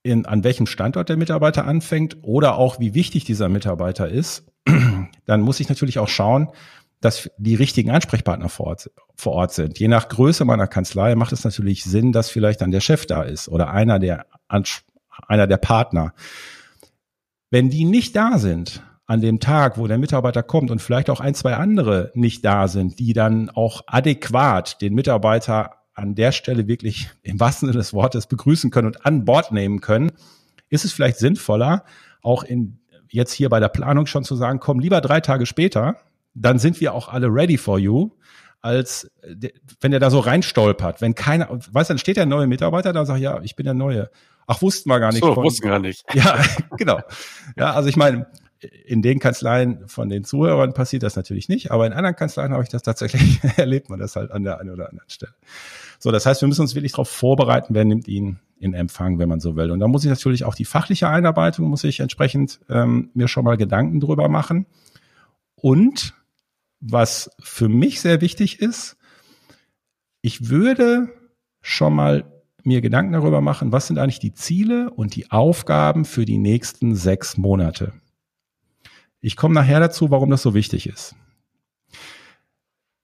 in, 0.02 0.25
an 0.25 0.44
welchem 0.44 0.66
Standort 0.66 1.09
der 1.09 1.16
Mitarbeiter 1.16 1.66
anfängt 1.66 2.18
oder 2.23 2.56
auch 2.56 2.80
wie 2.80 2.94
wichtig 2.94 3.25
dieser 3.25 3.49
Mitarbeiter 3.49 4.09
ist, 4.09 4.50
dann 5.26 5.40
muss 5.40 5.61
ich 5.61 5.68
natürlich 5.68 5.99
auch 5.99 6.09
schauen, 6.09 6.49
dass 7.00 7.30
die 7.38 7.54
richtigen 7.54 7.90
Ansprechpartner 7.90 8.49
vor 8.49 8.66
Ort, 8.66 8.90
vor 9.16 9.32
Ort 9.32 9.52
sind. 9.52 9.78
Je 9.78 9.88
nach 9.88 10.09
Größe 10.09 10.44
meiner 10.44 10.66
Kanzlei 10.66 11.14
macht 11.14 11.32
es 11.32 11.44
natürlich 11.44 11.85
Sinn, 11.85 12.12
dass 12.12 12.30
vielleicht 12.30 12.61
dann 12.61 12.70
der 12.70 12.80
Chef 12.80 13.06
da 13.06 13.23
ist 13.23 13.49
oder 13.49 13.70
einer 13.70 13.99
der, 13.99 14.26
einer 15.28 15.46
der 15.46 15.56
Partner. 15.56 16.14
Wenn 17.50 17.70
die 17.70 17.84
nicht 17.84 18.14
da 18.14 18.38
sind 18.38 18.82
an 19.06 19.20
dem 19.20 19.40
Tag, 19.40 19.76
wo 19.76 19.88
der 19.88 19.98
Mitarbeiter 19.98 20.42
kommt 20.42 20.70
und 20.70 20.80
vielleicht 20.80 21.10
auch 21.10 21.20
ein, 21.20 21.34
zwei 21.34 21.54
andere 21.54 22.12
nicht 22.14 22.44
da 22.44 22.68
sind, 22.68 22.98
die 23.00 23.12
dann 23.12 23.50
auch 23.50 23.82
adäquat 23.86 24.80
den 24.80 24.94
Mitarbeiter 24.94 25.72
an 25.94 26.14
der 26.14 26.30
Stelle 26.32 26.68
wirklich 26.68 27.10
im 27.22 27.40
wahrsten 27.40 27.66
Sinne 27.66 27.78
des 27.78 27.92
Wortes 27.92 28.26
begrüßen 28.26 28.70
können 28.70 28.86
und 28.86 29.04
an 29.04 29.24
Bord 29.24 29.50
nehmen 29.50 29.80
können, 29.80 30.12
ist 30.68 30.84
es 30.84 30.92
vielleicht 30.92 31.18
sinnvoller, 31.18 31.84
auch 32.22 32.44
in, 32.44 32.78
jetzt 33.08 33.32
hier 33.32 33.48
bei 33.48 33.60
der 33.60 33.68
Planung 33.68 34.06
schon 34.06 34.24
zu 34.24 34.36
sagen, 34.36 34.60
komm 34.60 34.78
lieber 34.78 35.00
drei 35.00 35.20
Tage 35.20 35.44
später, 35.44 35.96
dann 36.34 36.58
sind 36.58 36.80
wir 36.80 36.94
auch 36.94 37.08
alle 37.08 37.26
ready 37.26 37.58
for 37.58 37.78
you, 37.78 38.10
als 38.60 39.10
wenn 39.80 39.92
er 39.92 40.00
da 40.00 40.10
so 40.10 40.20
reinstolpert. 40.20 41.00
Wenn 41.00 41.14
keiner, 41.14 41.48
weißt 41.50 41.90
du, 41.90 41.94
dann 41.94 41.98
steht 41.98 42.16
der 42.16 42.26
neue 42.26 42.46
Mitarbeiter 42.46 42.92
da 42.92 43.00
und 43.00 43.06
sagt, 43.06 43.20
ja, 43.20 43.40
ich 43.42 43.56
bin 43.56 43.64
der 43.64 43.74
Neue. 43.74 44.10
Ach, 44.52 44.61
wussten 44.62 44.90
wir 44.90 44.99
gar 44.99 45.12
nicht. 45.12 45.23
So, 45.23 45.33
von, 45.35 45.45
wussten 45.45 45.69
gar 45.69 45.78
nicht. 45.78 46.04
Ja, 46.12 46.42
genau. 46.76 47.00
Ja, 47.57 47.73
also 47.73 47.88
ich 47.88 47.97
meine, 47.97 48.26
in 48.85 49.00
den 49.00 49.21
Kanzleien 49.21 49.87
von 49.87 50.09
den 50.09 50.25
Zuhörern 50.25 50.75
passiert 50.75 51.04
das 51.04 51.14
natürlich 51.14 51.49
nicht, 51.49 51.71
aber 51.71 51.87
in 51.87 51.92
anderen 51.92 52.16
Kanzleien 52.16 52.52
habe 52.52 52.64
ich 52.64 52.69
das 52.69 52.83
tatsächlich 52.83 53.38
erlebt 53.57 53.90
man 53.90 54.00
das 54.00 54.16
halt 54.16 54.33
an 54.33 54.42
der 54.42 54.59
einen 54.59 54.71
oder 54.71 54.88
anderen 54.88 55.09
Stelle. 55.09 55.33
So, 56.00 56.11
das 56.11 56.26
heißt, 56.26 56.40
wir 56.40 56.49
müssen 56.49 56.62
uns 56.62 56.75
wirklich 56.75 56.90
darauf 56.90 57.09
vorbereiten, 57.09 57.75
wer 57.75 57.85
nimmt 57.85 58.09
ihn 58.09 58.40
in 58.59 58.75
Empfang, 58.75 59.21
wenn 59.21 59.28
man 59.28 59.38
so 59.38 59.54
will. 59.54 59.71
Und 59.71 59.78
da 59.78 59.87
muss 59.87 60.02
ich 60.02 60.11
natürlich 60.11 60.42
auch 60.42 60.57
die 60.57 60.64
fachliche 60.64 61.09
Einarbeitung, 61.09 61.69
muss 61.69 61.85
ich 61.85 62.00
entsprechend 62.00 62.59
ähm, 62.69 63.11
mir 63.14 63.28
schon 63.28 63.45
mal 63.45 63.57
Gedanken 63.57 64.00
drüber 64.00 64.28
machen. 64.28 64.66
Und 65.54 66.14
was 66.80 67.30
für 67.38 67.69
mich 67.69 68.00
sehr 68.00 68.21
wichtig 68.21 68.59
ist, 68.59 68.97
ich 70.23 70.49
würde 70.49 71.09
schon 71.61 71.95
mal 71.95 72.25
mir 72.64 72.80
Gedanken 72.80 73.12
darüber 73.12 73.40
machen, 73.40 73.72
was 73.72 73.86
sind 73.86 73.98
eigentlich 73.98 74.18
die 74.18 74.34
Ziele 74.34 74.90
und 74.90 75.16
die 75.16 75.30
Aufgaben 75.30 76.04
für 76.04 76.24
die 76.24 76.38
nächsten 76.38 76.94
sechs 76.94 77.36
Monate. 77.36 77.92
Ich 79.20 79.36
komme 79.36 79.54
nachher 79.54 79.80
dazu, 79.80 80.10
warum 80.10 80.30
das 80.30 80.42
so 80.42 80.54
wichtig 80.54 80.86
ist. 80.86 81.14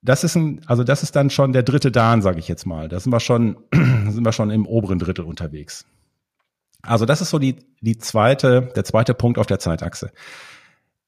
Das 0.03 0.25
ist 0.25 0.37
ein, 0.37 0.61
also 0.67 0.85
das 0.85 1.03
ist 1.03 1.17
dann 1.17 1.31
schon 1.31 1.53
der 1.53 1.63
dritte 1.63 1.91
Dan, 1.91 2.23
sage 2.23 2.39
ich 2.39 2.49
jetzt 2.49 2.65
mal. 2.65 2.89
Da 2.89 3.01
sind 3.01 3.13
wir 3.13 3.21
schon, 3.21 3.57
sind 3.73 4.25
wir 4.25 4.33
schon 4.33 4.51
im 4.51 4.67
oberen 4.67 4.99
Drittel 4.99 5.25
unterwegs. 5.25 5.85
Also 6.83 7.05
das 7.07 7.21
ist 7.21 7.31
so 7.31 7.39
die, 7.39 7.57
die 7.81 7.99
zweite, 7.99 8.71
der 8.77 8.85
zweite 8.85 9.15
Punkt 9.15 9.39
auf 9.39 9.47
der 9.47 9.59
Zeitachse. 9.59 10.13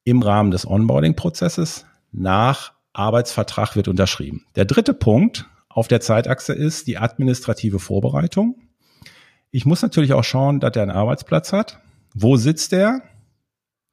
Im 0.04 0.22
Rahmen 0.22 0.50
des 0.50 0.66
Onboarding-Prozesses 0.66 1.86
nach 2.10 2.72
Arbeitsvertrag 2.92 3.76
wird 3.76 3.88
unterschrieben. 3.88 4.44
Der 4.56 4.64
dritte 4.64 4.94
Punkt 4.94 5.48
auf 5.68 5.88
der 5.88 6.00
Zeitachse 6.00 6.52
ist 6.52 6.86
die 6.86 6.98
administrative 6.98 7.78
Vorbereitung. 7.78 8.56
Ich 9.50 9.64
muss 9.66 9.82
natürlich 9.82 10.12
auch 10.12 10.24
schauen, 10.24 10.60
dass 10.60 10.76
er 10.76 10.82
einen 10.82 10.90
Arbeitsplatz 10.90 11.52
hat. 11.52 11.80
Wo 12.14 12.36
sitzt 12.36 12.72
er? 12.72 13.02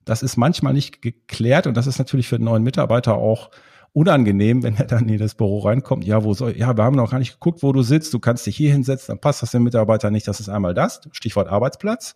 Das 0.03 0.23
ist 0.23 0.37
manchmal 0.37 0.73
nicht 0.73 1.01
geklärt 1.01 1.67
und 1.67 1.75
das 1.75 1.87
ist 1.87 1.97
natürlich 1.97 2.27
für 2.27 2.37
den 2.37 2.45
neuen 2.45 2.63
Mitarbeiter 2.63 3.15
auch 3.15 3.49
unangenehm, 3.93 4.61
wenn 4.61 4.75
er 4.75 4.85
dann 4.85 5.07
in 5.07 5.17
das 5.17 5.35
Büro 5.35 5.59
reinkommt. 5.59 6.05
Ja, 6.05 6.23
wo 6.23 6.33
soll, 6.33 6.57
ja, 6.57 6.75
wir 6.75 6.83
haben 6.83 6.97
noch 6.97 7.11
gar 7.11 7.19
nicht 7.19 7.33
geguckt, 7.33 7.63
wo 7.63 7.71
du 7.71 7.81
sitzt. 7.81 8.13
Du 8.13 8.19
kannst 8.19 8.45
dich 8.45 8.57
hier 8.57 8.71
hinsetzen, 8.71 9.13
dann 9.13 9.19
passt 9.19 9.41
das 9.41 9.51
dem 9.51 9.63
Mitarbeiter 9.63 10.11
nicht. 10.11 10.27
Das 10.27 10.39
ist 10.39 10.49
einmal 10.49 10.73
das. 10.73 11.01
Stichwort 11.11 11.47
Arbeitsplatz. 11.47 12.15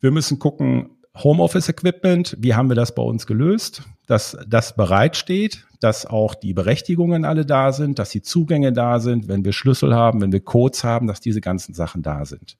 Wir 0.00 0.10
müssen 0.10 0.38
gucken, 0.38 0.90
Homeoffice 1.16 1.68
Equipment, 1.68 2.36
wie 2.38 2.54
haben 2.54 2.68
wir 2.68 2.74
das 2.74 2.94
bei 2.94 3.02
uns 3.02 3.26
gelöst? 3.26 3.82
Dass 4.06 4.36
das 4.46 4.74
bereitsteht, 4.74 5.64
dass 5.80 6.06
auch 6.06 6.34
die 6.34 6.54
Berechtigungen 6.54 7.24
alle 7.24 7.44
da 7.44 7.72
sind, 7.72 7.98
dass 7.98 8.10
die 8.10 8.22
Zugänge 8.22 8.72
da 8.72 9.00
sind, 9.00 9.28
wenn 9.28 9.44
wir 9.44 9.52
Schlüssel 9.52 9.94
haben, 9.94 10.20
wenn 10.20 10.32
wir 10.32 10.40
Codes 10.40 10.84
haben, 10.84 11.06
dass 11.06 11.20
diese 11.20 11.40
ganzen 11.40 11.74
Sachen 11.74 12.02
da 12.02 12.24
sind. 12.24 12.56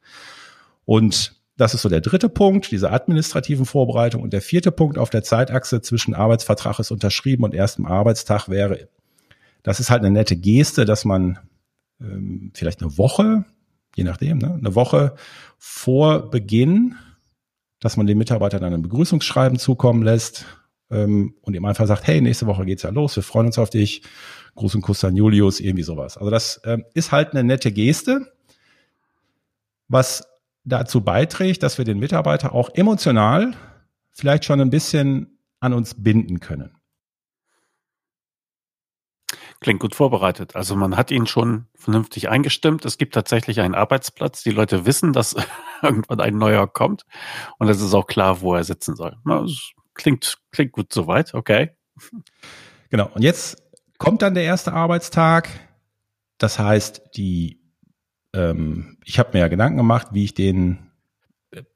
Und 0.85 1.41
das 1.57 1.75
ist 1.75 1.83
so 1.83 1.89
der 1.89 2.01
dritte 2.01 2.29
Punkt, 2.29 2.71
diese 2.71 2.91
administrativen 2.91 3.67
Vorbereitung. 3.67 4.23
Und 4.23 4.33
der 4.33 4.43
vierte 4.43 4.73
Punkt 4.73 4.99
auf 4.99 5.11
der 5.11 5.23
Zeitachse 5.23 5.83
zwischen 5.83 6.15
Arbeitsvertrag 6.15 6.79
ist 6.79 6.91
unterschrieben 6.91 7.45
und 7.45 7.55
erstem 7.55 7.87
Arbeitstag 7.87 8.49
wäre, 8.49 8.89
das 9.63 9.79
ist 9.79 9.91
halt 9.91 10.01
eine 10.01 10.11
nette 10.11 10.37
Geste, 10.37 10.85
dass 10.85 11.05
man 11.05 11.39
ähm, 12.01 12.51
vielleicht 12.55 12.83
eine 12.83 12.99
Woche, 12.99 13.45
je 13.95 14.03
nachdem, 14.05 14.39
ne, 14.39 14.55
eine 14.55 14.75
Woche 14.75 15.15
vor 15.59 16.31
Beginn, 16.31 16.97
dass 17.79 17.97
man 17.97 18.07
den 18.07 18.19
Mitarbeitern 18.19 18.63
dann 18.63 18.75
ein 18.75 18.83
Begrüßungsschreiben 18.83 19.59
zukommen 19.59 20.03
lässt 20.03 20.47
ähm, 20.93 21.35
und 21.43 21.55
ihm 21.55 21.65
einfach 21.65 21.87
sagt, 21.87 22.07
hey, 22.07 22.21
nächste 22.21 22.47
Woche 22.47 22.65
geht's 22.65 22.83
ja 22.83 22.91
los, 22.91 23.17
wir 23.17 23.23
freuen 23.23 23.47
uns 23.47 23.59
auf 23.59 23.71
dich, 23.71 24.03
Gruß 24.55 24.75
und 24.75 24.83
Kuss 24.83 25.05
an 25.05 25.17
Julius, 25.17 25.61
irgendwie 25.61 25.83
sowas. 25.83 26.17
Also 26.17 26.31
das 26.31 26.61
ähm, 26.65 26.85
ist 26.95 27.11
halt 27.11 27.33
eine 27.33 27.43
nette 27.43 27.73
Geste, 27.73 28.33
was 29.89 30.29
dazu 30.65 31.01
beiträgt, 31.01 31.63
dass 31.63 31.79
wir 31.79 31.85
den 31.85 31.99
Mitarbeiter 31.99 32.55
auch 32.55 32.71
emotional 32.75 33.55
vielleicht 34.13 34.45
schon 34.45 34.61
ein 34.61 34.71
bisschen 34.71 35.39
an 35.61 35.73
uns 35.73 35.95
binden 36.03 36.41
können. 36.41 36.77
Klingt 39.61 39.81
gut 39.81 39.95
vorbereitet. 39.95 40.57
Also 40.57 40.75
man 40.75 40.97
hat 40.97 41.13
ihn 41.13 41.27
schon 41.27 41.67
vernünftig 41.77 42.29
eingestimmt. 42.29 42.85
Es 42.85 42.99
gibt 42.99 43.15
tatsächlich 43.15 43.61
einen 43.61 43.77
Arbeitsplatz. 43.77 44.43
Die 44.43 44.51
Leute 44.51 44.87
wissen, 44.87 45.13
dass 45.13 45.37
irgendwann 45.83 46.21
ein 46.21 46.37
neuer 46.37 46.67
kommt. 46.67 47.05
Und 47.59 47.69
es 47.69 47.81
ist 47.81 47.95
auch 47.95 48.07
klar, 48.07 48.41
wo 48.41 48.57
er 48.57 48.65
sitzen 48.65 48.97
soll. 48.97 49.17
Das 49.25 49.73
klingt, 49.95 50.39
klingt 50.51 50.73
gut 50.73 50.93
soweit. 50.93 51.35
Okay. 51.35 51.71
Genau. 52.91 53.11
Und 53.15 53.23
jetzt 53.23 53.63
kommt 53.99 54.23
dann 54.23 54.35
der 54.35 54.45
erste 54.45 54.73
Arbeitstag. 54.73 55.49
Das 56.39 56.59
heißt, 56.59 57.03
die 57.17 57.63
ähm, 58.35 58.99
ich 59.05 59.19
habe 59.19 59.31
mir 59.33 59.41
ja 59.41 59.49
Gedanken 59.49 59.77
gemacht, 59.77 60.09
wie 60.13 60.25
ich 60.25 60.35
den, 60.35 60.91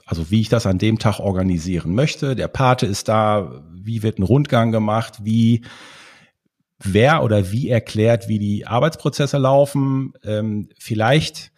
also 0.05 0.31
wie 0.31 0.41
ich 0.41 0.49
das 0.49 0.67
an 0.67 0.79
dem 0.79 0.99
Tag 0.99 1.19
organisieren 1.19 1.95
möchte. 1.95 2.35
Der 2.35 2.49
Pate 2.49 2.87
ist 2.87 3.09
da, 3.09 3.63
wie 3.73 4.03
wird 4.03 4.19
ein 4.19 4.23
Rundgang 4.23 4.73
gemacht, 4.73 5.21
wie 5.23 5.65
wer 6.79 7.23
oder 7.23 7.53
wie 7.53 7.69
erklärt, 7.69 8.29
wie 8.29 8.39
die 8.39 8.67
Arbeitsprozesse 8.67 9.39
laufen. 9.39 10.13
Ähm, 10.25 10.69
vielleicht 10.79 11.53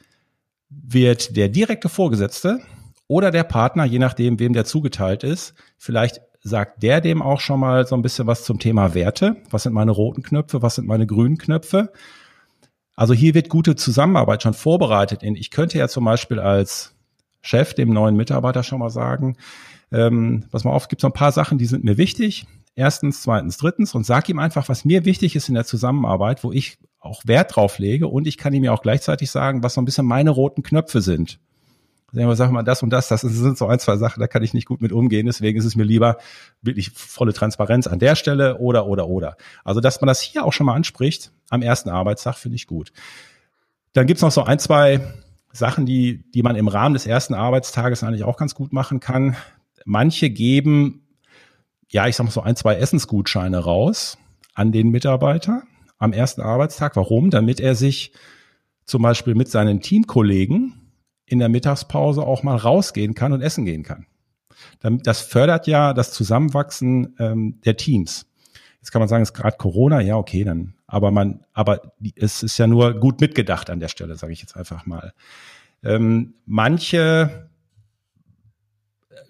wird 0.68 1.36
der 1.36 1.48
direkte 1.48 1.88
Vorgesetzte 1.88 2.60
oder 3.06 3.30
der 3.30 3.44
Partner, 3.44 3.84
je 3.84 3.98
nachdem, 3.98 4.38
wem 4.38 4.52
der 4.52 4.64
zugeteilt 4.64 5.24
ist, 5.24 5.54
vielleicht 5.78 6.20
sagt 6.48 6.82
der 6.82 7.00
dem 7.00 7.22
auch 7.22 7.40
schon 7.40 7.60
mal 7.60 7.86
so 7.86 7.94
ein 7.94 8.02
bisschen 8.02 8.26
was 8.26 8.44
zum 8.44 8.58
Thema 8.58 8.94
Werte. 8.94 9.36
Was 9.50 9.62
sind 9.62 9.72
meine 9.72 9.92
roten 9.92 10.22
Knöpfe? 10.22 10.62
Was 10.62 10.74
sind 10.74 10.88
meine 10.88 11.06
grünen 11.06 11.38
Knöpfe? 11.38 11.92
Also 12.96 13.14
hier 13.14 13.34
wird 13.34 13.48
gute 13.48 13.76
Zusammenarbeit 13.76 14.42
schon 14.42 14.54
vorbereitet. 14.54 15.22
Ich 15.22 15.52
könnte 15.52 15.78
ja 15.78 15.86
zum 15.86 16.04
Beispiel 16.04 16.40
als 16.40 16.96
Chef 17.40 17.74
dem 17.74 17.92
neuen 17.92 18.16
Mitarbeiter 18.16 18.64
schon 18.64 18.80
mal 18.80 18.90
sagen, 18.90 19.36
ähm, 19.92 20.44
pass 20.50 20.64
mal 20.64 20.72
auf, 20.72 20.88
gibt 20.88 21.02
so 21.02 21.08
ein 21.08 21.12
paar 21.12 21.32
Sachen, 21.32 21.58
die 21.58 21.66
sind 21.66 21.84
mir 21.84 21.96
wichtig. 21.96 22.46
Erstens, 22.74 23.22
zweitens, 23.22 23.56
drittens 23.56 23.94
und 23.94 24.04
sag 24.04 24.28
ihm 24.28 24.38
einfach, 24.38 24.68
was 24.68 24.84
mir 24.84 25.04
wichtig 25.04 25.36
ist 25.36 25.48
in 25.48 25.54
der 25.54 25.64
Zusammenarbeit, 25.64 26.44
wo 26.44 26.52
ich 26.52 26.78
auch 27.00 27.22
Wert 27.24 27.54
drauf 27.54 27.78
lege 27.78 28.08
und 28.08 28.26
ich 28.26 28.36
kann 28.36 28.52
ihm 28.52 28.64
ja 28.64 28.72
auch 28.72 28.82
gleichzeitig 28.82 29.30
sagen, 29.30 29.62
was 29.62 29.74
so 29.74 29.80
ein 29.80 29.84
bisschen 29.84 30.06
meine 30.06 30.30
roten 30.30 30.62
Knöpfe 30.62 31.00
sind. 31.00 31.38
Sagen 32.10 32.34
sag 32.36 32.50
mal, 32.50 32.62
das 32.62 32.82
und 32.82 32.90
das, 32.90 33.08
das 33.08 33.20
sind 33.20 33.58
so 33.58 33.66
ein, 33.66 33.78
zwei 33.78 33.98
Sachen, 33.98 34.20
da 34.20 34.26
kann 34.26 34.42
ich 34.42 34.54
nicht 34.54 34.66
gut 34.66 34.80
mit 34.80 34.92
umgehen. 34.92 35.26
Deswegen 35.26 35.58
ist 35.58 35.66
es 35.66 35.76
mir 35.76 35.84
lieber 35.84 36.16
wirklich 36.62 36.90
volle 36.90 37.34
Transparenz 37.34 37.86
an 37.86 37.98
der 37.98 38.14
Stelle 38.16 38.56
oder, 38.58 38.86
oder, 38.86 39.08
oder. 39.08 39.36
Also, 39.62 39.80
dass 39.80 40.00
man 40.00 40.08
das 40.08 40.22
hier 40.22 40.44
auch 40.44 40.54
schon 40.54 40.66
mal 40.66 40.74
anspricht 40.74 41.32
am 41.50 41.60
ersten 41.60 41.90
Arbeitstag, 41.90 42.36
finde 42.36 42.56
ich 42.56 42.66
gut. 42.66 42.92
Dann 43.92 44.06
gibt's 44.06 44.22
noch 44.22 44.30
so 44.30 44.42
ein, 44.42 44.58
zwei 44.58 45.00
Sachen, 45.52 45.84
die, 45.84 46.24
die 46.32 46.42
man 46.42 46.56
im 46.56 46.68
Rahmen 46.68 46.94
des 46.94 47.06
ersten 47.06 47.34
Arbeitstages 47.34 48.02
eigentlich 48.02 48.24
auch 48.24 48.38
ganz 48.38 48.54
gut 48.54 48.72
machen 48.72 49.00
kann. 49.00 49.36
Manche 49.84 50.30
geben, 50.30 51.06
ja, 51.90 52.06
ich 52.06 52.16
sag 52.16 52.24
mal 52.24 52.30
so 52.30 52.40
ein, 52.40 52.56
zwei 52.56 52.76
Essensgutscheine 52.76 53.58
raus 53.58 54.16
an 54.54 54.72
den 54.72 54.88
Mitarbeiter 54.88 55.62
am 55.98 56.14
ersten 56.14 56.40
Arbeitstag. 56.40 56.96
Warum? 56.96 57.28
Damit 57.28 57.60
er 57.60 57.74
sich 57.74 58.12
zum 58.86 59.02
Beispiel 59.02 59.34
mit 59.34 59.48
seinen 59.48 59.80
Teamkollegen 59.80 60.77
in 61.28 61.38
der 61.38 61.48
Mittagspause 61.48 62.22
auch 62.22 62.42
mal 62.42 62.56
rausgehen 62.56 63.14
kann 63.14 63.32
und 63.32 63.42
essen 63.42 63.64
gehen 63.64 63.82
kann. 63.82 64.06
Das 64.80 65.20
fördert 65.20 65.66
ja 65.66 65.92
das 65.92 66.12
Zusammenwachsen 66.12 67.14
ähm, 67.18 67.60
der 67.64 67.76
Teams. 67.76 68.26
Jetzt 68.80 68.92
kann 68.92 69.00
man 69.00 69.08
sagen, 69.08 69.22
es 69.22 69.30
ist 69.30 69.34
gerade 69.34 69.56
Corona, 69.56 70.00
ja, 70.00 70.16
okay, 70.16 70.44
dann, 70.44 70.74
aber 70.86 71.10
man, 71.10 71.44
aber 71.52 71.92
es 72.14 72.42
ist 72.42 72.58
ja 72.58 72.66
nur 72.66 72.94
gut 72.94 73.20
mitgedacht 73.20 73.70
an 73.70 73.80
der 73.80 73.88
Stelle, 73.88 74.16
sage 74.16 74.32
ich 74.32 74.40
jetzt 74.40 74.56
einfach 74.56 74.86
mal. 74.86 75.12
Ähm, 75.82 76.34
manche 76.46 77.50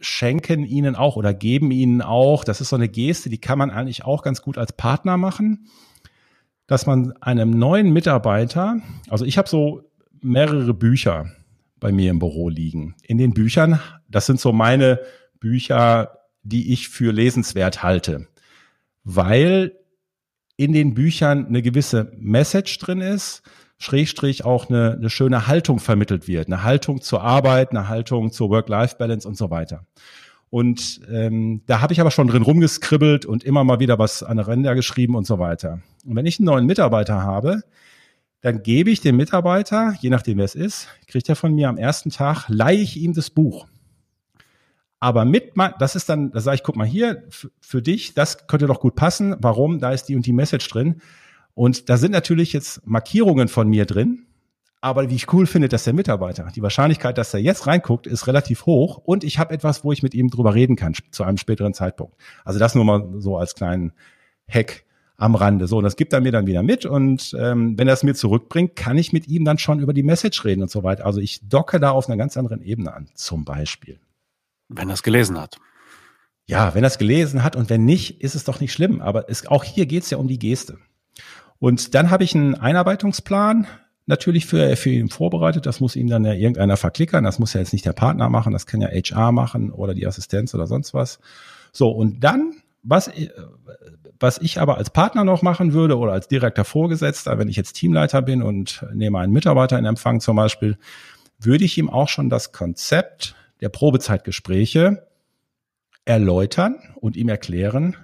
schenken 0.00 0.64
ihnen 0.64 0.94
auch 0.96 1.16
oder 1.16 1.34
geben 1.34 1.70
ihnen 1.70 2.02
auch, 2.02 2.44
das 2.44 2.60
ist 2.60 2.68
so 2.68 2.76
eine 2.76 2.88
Geste, 2.88 3.30
die 3.30 3.38
kann 3.38 3.58
man 3.58 3.70
eigentlich 3.70 4.04
auch 4.04 4.22
ganz 4.22 4.42
gut 4.42 4.58
als 4.58 4.72
Partner 4.72 5.16
machen, 5.16 5.66
dass 6.66 6.86
man 6.86 7.12
einem 7.20 7.50
neuen 7.50 7.92
Mitarbeiter, 7.92 8.76
also 9.08 9.24
ich 9.24 9.38
habe 9.38 9.48
so 9.48 9.82
mehrere 10.20 10.74
Bücher, 10.74 11.32
bei 11.80 11.92
mir 11.92 12.10
im 12.10 12.18
Büro 12.18 12.48
liegen. 12.48 12.94
In 13.02 13.18
den 13.18 13.34
Büchern, 13.34 13.80
das 14.08 14.26
sind 14.26 14.40
so 14.40 14.52
meine 14.52 15.00
Bücher, 15.40 16.18
die 16.42 16.72
ich 16.72 16.88
für 16.88 17.12
lesenswert 17.12 17.82
halte, 17.82 18.26
weil 19.04 19.72
in 20.56 20.72
den 20.72 20.94
Büchern 20.94 21.46
eine 21.46 21.62
gewisse 21.62 22.12
Message 22.18 22.78
drin 22.78 23.00
ist, 23.00 23.42
Schrägstrich 23.78 24.44
auch 24.44 24.68
eine, 24.68 24.94
eine 24.98 25.08
schöne 25.08 25.46
Haltung 25.46 25.78
vermittelt 25.78 26.26
wird, 26.26 26.48
eine 26.48 26.64
Haltung 26.64 27.00
zur 27.00 27.22
Arbeit, 27.22 27.70
eine 27.70 27.88
Haltung 27.88 28.32
zur 28.32 28.50
Work-Life-Balance 28.50 29.26
und 29.26 29.36
so 29.36 29.50
weiter. 29.50 29.86
Und 30.50 31.00
ähm, 31.10 31.62
da 31.66 31.80
habe 31.80 31.92
ich 31.92 32.00
aber 32.00 32.10
schon 32.10 32.26
drin 32.26 32.42
rumgeskribbelt 32.42 33.24
und 33.26 33.44
immer 33.44 33.64
mal 33.64 33.80
wieder 33.80 33.98
was 33.98 34.22
an 34.22 34.38
der 34.38 34.48
Ränder 34.48 34.74
geschrieben 34.74 35.14
und 35.14 35.26
so 35.26 35.38
weiter. 35.38 35.80
Und 36.04 36.16
wenn 36.16 36.26
ich 36.26 36.38
einen 36.38 36.46
neuen 36.46 36.66
Mitarbeiter 36.66 37.22
habe, 37.22 37.62
dann 38.40 38.62
gebe 38.62 38.90
ich 38.90 39.00
dem 39.00 39.16
Mitarbeiter, 39.16 39.94
je 40.00 40.10
nachdem 40.10 40.38
wer 40.38 40.44
es 40.44 40.54
ist, 40.54 40.88
kriegt 41.06 41.28
er 41.28 41.36
von 41.36 41.54
mir 41.54 41.68
am 41.68 41.76
ersten 41.76 42.10
Tag, 42.10 42.48
leihe 42.48 42.78
ich 42.78 42.96
ihm 42.96 43.14
das 43.14 43.30
Buch. 43.30 43.66
Aber 45.00 45.24
mit, 45.24 45.52
das 45.78 45.96
ist 45.96 46.08
dann, 46.08 46.32
da 46.32 46.40
sage 46.40 46.56
ich, 46.56 46.62
guck 46.62 46.76
mal 46.76 46.86
hier, 46.86 47.24
für 47.60 47.82
dich, 47.82 48.14
das 48.14 48.46
könnte 48.48 48.66
doch 48.66 48.80
gut 48.80 48.96
passen. 48.96 49.36
Warum? 49.38 49.78
Da 49.78 49.92
ist 49.92 50.04
die 50.04 50.16
und 50.16 50.26
die 50.26 50.32
Message 50.32 50.68
drin. 50.68 51.00
Und 51.54 51.88
da 51.88 51.96
sind 51.96 52.12
natürlich 52.12 52.52
jetzt 52.52 52.86
Markierungen 52.86 53.48
von 53.48 53.68
mir 53.68 53.84
drin, 53.84 54.26
aber 54.80 55.10
wie 55.10 55.16
ich 55.16 55.32
cool 55.32 55.46
finde, 55.46 55.68
dass 55.68 55.84
der 55.84 55.92
Mitarbeiter, 55.92 56.48
die 56.54 56.62
Wahrscheinlichkeit, 56.62 57.18
dass 57.18 57.34
er 57.34 57.40
jetzt 57.40 57.66
reinguckt, 57.66 58.06
ist 58.06 58.28
relativ 58.28 58.66
hoch 58.66 58.98
und 58.98 59.24
ich 59.24 59.38
habe 59.40 59.52
etwas, 59.52 59.82
wo 59.82 59.90
ich 59.90 60.04
mit 60.04 60.14
ihm 60.14 60.30
drüber 60.30 60.54
reden 60.54 60.76
kann 60.76 60.94
zu 61.10 61.24
einem 61.24 61.36
späteren 61.36 61.74
Zeitpunkt. 61.74 62.14
Also 62.44 62.60
das 62.60 62.76
nur 62.76 62.84
mal 62.84 63.08
so 63.18 63.36
als 63.36 63.56
kleinen 63.56 63.92
Hack 64.48 64.84
am 65.18 65.34
Rande. 65.34 65.66
So, 65.66 65.78
und 65.78 65.84
das 65.84 65.96
gibt 65.96 66.12
er 66.12 66.20
mir 66.20 66.32
dann 66.32 66.46
wieder 66.46 66.62
mit 66.62 66.86
und 66.86 67.36
ähm, 67.38 67.76
wenn 67.76 67.88
er 67.88 67.94
es 67.94 68.04
mir 68.04 68.14
zurückbringt, 68.14 68.76
kann 68.76 68.96
ich 68.96 69.12
mit 69.12 69.28
ihm 69.28 69.44
dann 69.44 69.58
schon 69.58 69.80
über 69.80 69.92
die 69.92 70.04
Message 70.04 70.44
reden 70.44 70.62
und 70.62 70.70
so 70.70 70.84
weiter. 70.84 71.04
Also 71.04 71.20
ich 71.20 71.46
docke 71.46 71.80
da 71.80 71.90
auf 71.90 72.08
einer 72.08 72.16
ganz 72.16 72.36
anderen 72.36 72.62
Ebene 72.62 72.94
an, 72.94 73.08
zum 73.14 73.44
Beispiel. 73.44 73.98
Wenn 74.68 74.88
er 74.88 74.94
es 74.94 75.02
gelesen 75.02 75.38
hat. 75.38 75.58
Ja, 76.46 76.74
wenn 76.74 76.84
er 76.84 76.88
es 76.88 76.98
gelesen 76.98 77.42
hat 77.42 77.56
und 77.56 77.68
wenn 77.68 77.84
nicht, 77.84 78.22
ist 78.22 78.36
es 78.36 78.44
doch 78.44 78.60
nicht 78.60 78.72
schlimm. 78.72 79.02
Aber 79.02 79.28
es, 79.28 79.46
auch 79.46 79.64
hier 79.64 79.86
geht 79.86 80.04
es 80.04 80.10
ja 80.10 80.18
um 80.18 80.28
die 80.28 80.38
Geste. 80.38 80.78
Und 81.58 81.94
dann 81.94 82.10
habe 82.10 82.22
ich 82.22 82.34
einen 82.34 82.54
Einarbeitungsplan, 82.54 83.66
natürlich 84.06 84.46
für, 84.46 84.76
für 84.76 84.90
ihn 84.90 85.10
vorbereitet. 85.10 85.66
Das 85.66 85.80
muss 85.80 85.96
ihm 85.96 86.06
dann 86.06 86.24
ja 86.24 86.32
irgendeiner 86.32 86.76
verklickern. 86.76 87.24
Das 87.24 87.40
muss 87.40 87.54
ja 87.54 87.60
jetzt 87.60 87.72
nicht 87.72 87.84
der 87.84 87.92
Partner 87.92 88.28
machen. 88.28 88.52
Das 88.52 88.66
kann 88.66 88.80
ja 88.80 88.88
HR 88.88 89.32
machen 89.32 89.72
oder 89.72 89.94
die 89.94 90.06
Assistenz 90.06 90.54
oder 90.54 90.66
sonst 90.66 90.94
was. 90.94 91.18
So, 91.72 91.90
und 91.90 92.20
dann, 92.20 92.54
was, 92.82 93.10
was 94.20 94.38
ich 94.38 94.60
aber 94.60 94.76
als 94.76 94.90
Partner 94.90 95.24
noch 95.24 95.42
machen 95.42 95.72
würde 95.72 95.96
oder 95.96 96.12
als 96.12 96.28
direkter 96.28 96.64
Vorgesetzter, 96.64 97.38
wenn 97.38 97.48
ich 97.48 97.56
jetzt 97.56 97.74
Teamleiter 97.74 98.22
bin 98.22 98.42
und 98.42 98.84
nehme 98.92 99.18
einen 99.18 99.32
Mitarbeiter 99.32 99.78
in 99.78 99.84
Empfang 99.84 100.20
zum 100.20 100.36
Beispiel, 100.36 100.76
würde 101.38 101.64
ich 101.64 101.78
ihm 101.78 101.88
auch 101.88 102.08
schon 102.08 102.30
das 102.30 102.52
Konzept 102.52 103.34
der 103.60 103.68
Probezeitgespräche 103.68 105.06
erläutern 106.04 106.76
und 106.96 107.16
ihm 107.16 107.28
erklären, 107.28 107.96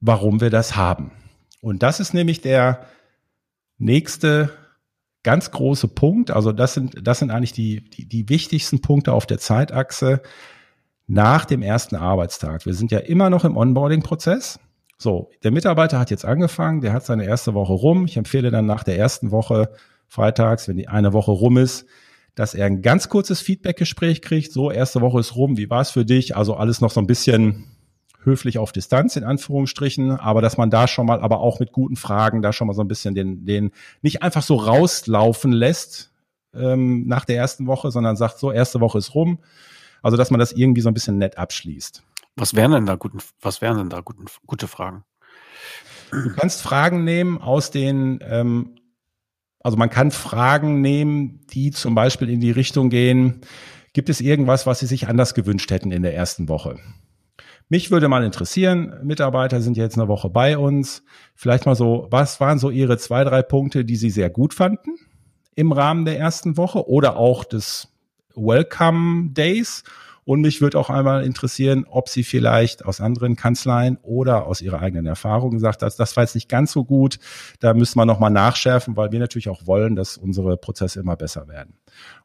warum 0.00 0.40
wir 0.40 0.50
das 0.50 0.76
haben. 0.76 1.12
Und 1.60 1.82
das 1.82 2.00
ist 2.00 2.14
nämlich 2.14 2.40
der 2.40 2.86
nächste 3.78 4.50
ganz 5.22 5.50
große 5.50 5.88
Punkt, 5.88 6.30
also 6.30 6.52
das 6.52 6.74
sind, 6.74 7.06
das 7.06 7.18
sind 7.18 7.30
eigentlich 7.30 7.52
die, 7.52 7.88
die, 7.90 8.08
die 8.08 8.28
wichtigsten 8.28 8.80
Punkte 8.80 9.12
auf 9.12 9.26
der 9.26 9.38
Zeitachse 9.38 10.22
nach 11.06 11.44
dem 11.44 11.62
ersten 11.62 11.96
Arbeitstag. 11.96 12.64
Wir 12.64 12.74
sind 12.74 12.90
ja 12.90 13.00
immer 13.00 13.28
noch 13.28 13.44
im 13.44 13.56
Onboarding-Prozess. 13.56 14.58
So, 15.02 15.30
der 15.42 15.50
Mitarbeiter 15.50 15.98
hat 15.98 16.10
jetzt 16.10 16.26
angefangen, 16.26 16.82
der 16.82 16.92
hat 16.92 17.06
seine 17.06 17.24
erste 17.24 17.54
Woche 17.54 17.72
rum. 17.72 18.04
Ich 18.04 18.18
empfehle 18.18 18.50
dann 18.50 18.66
nach 18.66 18.84
der 18.84 18.98
ersten 18.98 19.30
Woche 19.30 19.70
freitags, 20.08 20.68
wenn 20.68 20.76
die 20.76 20.88
eine 20.88 21.14
Woche 21.14 21.30
rum 21.30 21.56
ist, 21.56 21.86
dass 22.34 22.52
er 22.52 22.66
ein 22.66 22.82
ganz 22.82 23.08
kurzes 23.08 23.40
Feedback-Gespräch 23.40 24.20
kriegt. 24.20 24.52
So, 24.52 24.70
erste 24.70 25.00
Woche 25.00 25.18
ist 25.20 25.36
rum, 25.36 25.56
wie 25.56 25.70
war 25.70 25.80
es 25.80 25.90
für 25.90 26.04
dich? 26.04 26.36
Also 26.36 26.54
alles 26.54 26.82
noch 26.82 26.90
so 26.90 27.00
ein 27.00 27.06
bisschen 27.06 27.64
höflich 28.22 28.58
auf 28.58 28.72
Distanz 28.72 29.16
in 29.16 29.24
Anführungsstrichen, 29.24 30.10
aber 30.10 30.42
dass 30.42 30.58
man 30.58 30.68
da 30.68 30.86
schon 30.86 31.06
mal, 31.06 31.20
aber 31.20 31.40
auch 31.40 31.60
mit 31.60 31.72
guten 31.72 31.96
Fragen, 31.96 32.42
da 32.42 32.52
schon 32.52 32.66
mal 32.66 32.74
so 32.74 32.82
ein 32.82 32.88
bisschen 32.88 33.14
den, 33.14 33.46
den 33.46 33.70
nicht 34.02 34.22
einfach 34.22 34.42
so 34.42 34.56
rauslaufen 34.56 35.52
lässt 35.52 36.12
ähm, 36.54 37.06
nach 37.06 37.24
der 37.24 37.36
ersten 37.36 37.66
Woche, 37.66 37.90
sondern 37.90 38.16
sagt, 38.16 38.38
so 38.38 38.52
erste 38.52 38.80
Woche 38.80 38.98
ist 38.98 39.14
rum. 39.14 39.38
Also 40.02 40.18
dass 40.18 40.30
man 40.30 40.40
das 40.40 40.52
irgendwie 40.52 40.82
so 40.82 40.90
ein 40.90 40.94
bisschen 40.94 41.16
nett 41.16 41.38
abschließt. 41.38 42.02
Was 42.36 42.54
wären 42.54 42.72
denn 42.72 42.86
da 42.86 42.94
guten, 42.94 43.18
was 43.40 43.60
wären 43.60 43.76
denn 43.76 43.90
da 43.90 44.00
guten, 44.00 44.26
gute 44.46 44.68
Fragen? 44.68 45.04
Du 46.10 46.34
kannst 46.34 46.62
Fragen 46.62 47.04
nehmen 47.04 47.38
aus 47.38 47.70
den, 47.70 48.18
ähm, 48.22 48.76
also 49.60 49.76
man 49.76 49.90
kann 49.90 50.10
Fragen 50.10 50.80
nehmen, 50.80 51.46
die 51.46 51.70
zum 51.70 51.94
Beispiel 51.94 52.30
in 52.30 52.40
die 52.40 52.50
Richtung 52.50 52.90
gehen, 52.90 53.42
gibt 53.92 54.08
es 54.08 54.20
irgendwas, 54.20 54.66
was 54.66 54.80
Sie 54.80 54.86
sich 54.86 55.08
anders 55.08 55.34
gewünscht 55.34 55.70
hätten 55.70 55.92
in 55.92 56.02
der 56.02 56.14
ersten 56.14 56.48
Woche? 56.48 56.78
Mich 57.68 57.92
würde 57.92 58.08
mal 58.08 58.24
interessieren, 58.24 58.94
Mitarbeiter 59.04 59.60
sind 59.60 59.76
jetzt 59.76 59.96
eine 59.96 60.08
Woche 60.08 60.28
bei 60.28 60.58
uns. 60.58 61.04
Vielleicht 61.36 61.66
mal 61.66 61.76
so, 61.76 62.08
was 62.10 62.40
waren 62.40 62.58
so 62.58 62.70
Ihre 62.70 62.98
zwei, 62.98 63.22
drei 63.22 63.42
Punkte, 63.42 63.84
die 63.84 63.94
Sie 63.94 64.10
sehr 64.10 64.28
gut 64.28 64.54
fanden 64.54 64.96
im 65.54 65.70
Rahmen 65.70 66.04
der 66.04 66.18
ersten 66.18 66.56
Woche 66.56 66.88
oder 66.88 67.16
auch 67.16 67.44
des 67.44 67.88
Welcome 68.34 69.30
Days? 69.30 69.84
Und 70.24 70.42
mich 70.42 70.60
würde 70.60 70.78
auch 70.78 70.90
einmal 70.90 71.24
interessieren, 71.24 71.86
ob 71.88 72.08
Sie 72.08 72.22
vielleicht 72.22 72.84
aus 72.84 73.00
anderen 73.00 73.36
Kanzleien 73.36 73.98
oder 74.02 74.46
aus 74.46 74.60
Ihrer 74.60 74.80
eigenen 74.80 75.06
Erfahrung 75.06 75.52
gesagt 75.52 75.82
haben, 75.82 75.92
das 75.96 76.16
war 76.16 76.24
jetzt 76.24 76.34
nicht 76.34 76.48
ganz 76.48 76.72
so 76.72 76.84
gut. 76.84 77.18
Da 77.58 77.74
müssen 77.74 77.98
wir 77.98 78.06
nochmal 78.06 78.30
nachschärfen, 78.30 78.96
weil 78.96 79.12
wir 79.12 79.18
natürlich 79.18 79.48
auch 79.48 79.66
wollen, 79.66 79.96
dass 79.96 80.16
unsere 80.16 80.56
Prozesse 80.56 81.00
immer 81.00 81.16
besser 81.16 81.48
werden. 81.48 81.74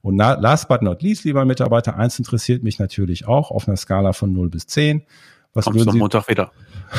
Und 0.01 0.17
last 0.17 0.67
but 0.67 0.81
not 0.81 1.01
least, 1.01 1.23
lieber 1.23 1.45
Mitarbeiter, 1.45 1.95
eins 1.95 2.19
interessiert 2.19 2.63
mich 2.63 2.79
natürlich 2.79 3.27
auch 3.27 3.51
auf 3.51 3.67
einer 3.67 3.77
Skala 3.77 4.13
von 4.13 4.33
0 4.33 4.49
bis 4.49 4.67
10. 4.67 5.03
Was 5.55 5.65
Kommst 5.65 5.79
würden 5.79 5.93
Sie, 5.93 5.99
Montag 5.99 6.27
wieder. 6.27 6.51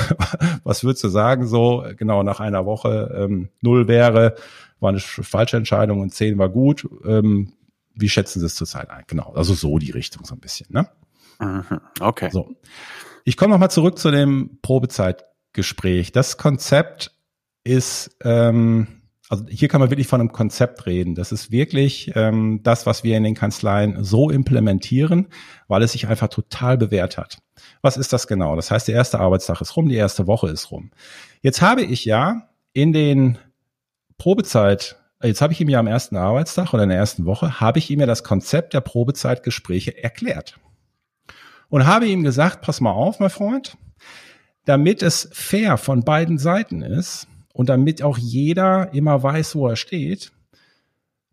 was 0.65 0.83
würdest 0.83 1.05
du 1.05 1.09
sagen, 1.09 1.47
so 1.47 1.85
genau 1.97 2.23
nach 2.23 2.41
einer 2.41 2.65
Woche? 2.65 3.15
Ähm, 3.15 3.51
null 3.61 3.87
wäre, 3.87 4.35
war 4.81 4.89
eine 4.89 4.99
falsche 4.99 5.59
Entscheidung 5.59 6.01
und 6.01 6.15
zehn 6.15 6.39
war 6.39 6.49
gut. 6.49 6.89
Ähm, 7.07 7.53
wie 7.97 8.09
schätzen 8.09 8.41
Sie 8.41 8.47
es 8.47 8.55
zurzeit 8.55 8.91
ein? 8.91 9.05
Genau, 9.07 9.33
also 9.35 9.55
so 9.55 9.79
die 9.79 9.91
Richtung 9.91 10.25
so 10.25 10.35
ein 10.35 10.41
bisschen. 10.41 10.67
Ne? 10.71 10.89
Mhm, 11.41 11.81
okay. 12.01 12.31
So. 12.31 12.55
Ich 13.25 13.37
komme 13.37 13.53
nochmal 13.53 13.71
zurück 13.71 13.99
zu 13.99 14.11
dem 14.11 14.59
Probezeitgespräch. 14.63 16.13
Das 16.13 16.37
Konzept 16.37 17.13
ist, 17.65 18.17
ähm, 18.23 19.03
also 19.29 19.45
hier 19.49 19.69
kann 19.69 19.81
man 19.81 19.91
wirklich 19.91 20.07
von 20.07 20.21
einem 20.21 20.33
Konzept 20.33 20.87
reden. 20.87 21.15
Das 21.15 21.33
ist 21.33 21.51
wirklich 21.51 22.13
ähm, 22.15 22.61
das, 22.63 22.87
was 22.87 23.03
wir 23.03 23.17
in 23.17 23.25
den 23.25 23.35
Kanzleien 23.35 24.05
so 24.05 24.31
implementieren, 24.31 25.29
weil 25.67 25.83
es 25.83 25.93
sich 25.93 26.07
einfach 26.07 26.29
total 26.29 26.79
bewährt 26.79 27.19
hat. 27.19 27.39
Was 27.83 27.97
ist 27.97 28.13
das 28.13 28.27
genau? 28.29 28.55
Das 28.55 28.71
heißt, 28.71 28.87
der 28.89 28.95
erste 28.95 29.19
Arbeitstag 29.19 29.61
ist 29.61 29.77
rum, 29.77 29.89
die 29.89 29.97
erste 29.97 30.27
Woche 30.27 30.49
ist 30.49 30.71
rum. 30.71 30.93
Jetzt 31.43 31.63
habe 31.63 31.83
ich 31.83 32.05
ja 32.05 32.49
in 32.73 32.93
den 32.93 33.39
Probezeit, 34.19 34.97
jetzt 35.27 35.41
habe 35.41 35.53
ich 35.53 35.61
ihm 35.61 35.69
ja 35.69 35.79
am 35.79 35.87
ersten 35.87 36.17
Arbeitstag 36.17 36.73
oder 36.75 36.85
in 36.85 36.89
der 36.89 36.99
ersten 36.99 37.25
Woche, 37.25 37.61
habe 37.61 37.79
ich 37.79 37.91
ihm 37.91 38.01
ja 38.01 38.07
das 38.07 38.25
Konzept 38.25 38.75
der 38.75 38.81
Probezeitgespräche 38.81 40.03
erklärt. 40.03 40.59
Und 41.69 41.87
habe 41.87 42.07
ihm 42.07 42.23
gesagt, 42.23 42.62
pass 42.62 42.81
mal 42.81 42.93
auf, 42.93 43.19
mein 43.19 43.31
Freund, 43.31 43.77
damit 44.65 45.03
es 45.03 45.29
fair 45.33 45.79
von 45.79 46.03
beiden 46.05 46.39
Seiten 46.39 46.83
ist 46.83 47.27
und 47.53 47.69
damit 47.69 48.03
auch 48.03 48.19
jeder 48.19 48.93
immer 48.93 49.23
weiß, 49.23 49.55
wo 49.57 49.69
er 49.69 49.77
steht, 49.77 50.33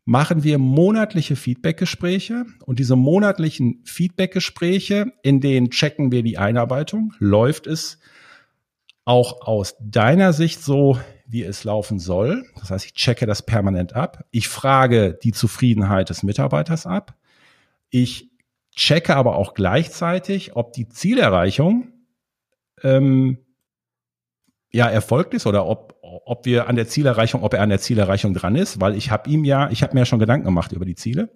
machen 0.05 0.43
wir 0.43 0.57
monatliche 0.57 1.35
Feedbackgespräche 1.35 2.45
und 2.65 2.79
diese 2.79 2.95
monatlichen 2.95 3.81
Feedbackgespräche, 3.85 5.13
in 5.21 5.39
denen 5.39 5.69
checken 5.69 6.11
wir 6.11 6.23
die 6.23 6.37
Einarbeitung, 6.37 7.13
läuft 7.19 7.67
es 7.67 7.99
auch 9.05 9.45
aus 9.45 9.75
deiner 9.79 10.33
Sicht 10.33 10.61
so, 10.61 10.97
wie 11.25 11.43
es 11.43 11.63
laufen 11.63 11.99
soll. 11.99 12.45
Das 12.59 12.71
heißt, 12.71 12.85
ich 12.85 12.93
checke 12.93 13.25
das 13.25 13.41
permanent 13.41 13.95
ab. 13.95 14.25
Ich 14.31 14.47
frage 14.47 15.17
die 15.23 15.31
Zufriedenheit 15.31 16.09
des 16.09 16.23
Mitarbeiters 16.23 16.85
ab. 16.85 17.15
Ich 17.89 18.29
checke 18.75 19.15
aber 19.15 19.35
auch 19.35 19.53
gleichzeitig, 19.53 20.55
ob 20.55 20.73
die 20.73 20.89
Zielerreichung 20.89 21.91
ähm, 22.81 23.37
ja 24.71 24.89
erfolgt 24.89 25.33
ist 25.33 25.45
oder 25.45 25.65
ob, 25.65 25.99
ob 26.01 26.45
wir 26.45 26.67
an 26.67 26.75
der 26.75 26.87
Zielerreichung, 26.87 27.43
ob 27.43 27.53
er 27.53 27.61
an 27.61 27.69
der 27.69 27.79
Zielerreichung 27.79 28.33
dran 28.33 28.55
ist, 28.55 28.81
weil 28.81 28.95
ich 28.95 29.11
habe 29.11 29.29
ihm 29.29 29.45
ja, 29.45 29.69
ich 29.69 29.83
habe 29.83 29.93
mir 29.93 30.01
ja 30.01 30.05
schon 30.05 30.19
Gedanken 30.19 30.45
gemacht 30.45 30.71
über 30.71 30.85
die 30.85 30.95
Ziele. 30.95 31.29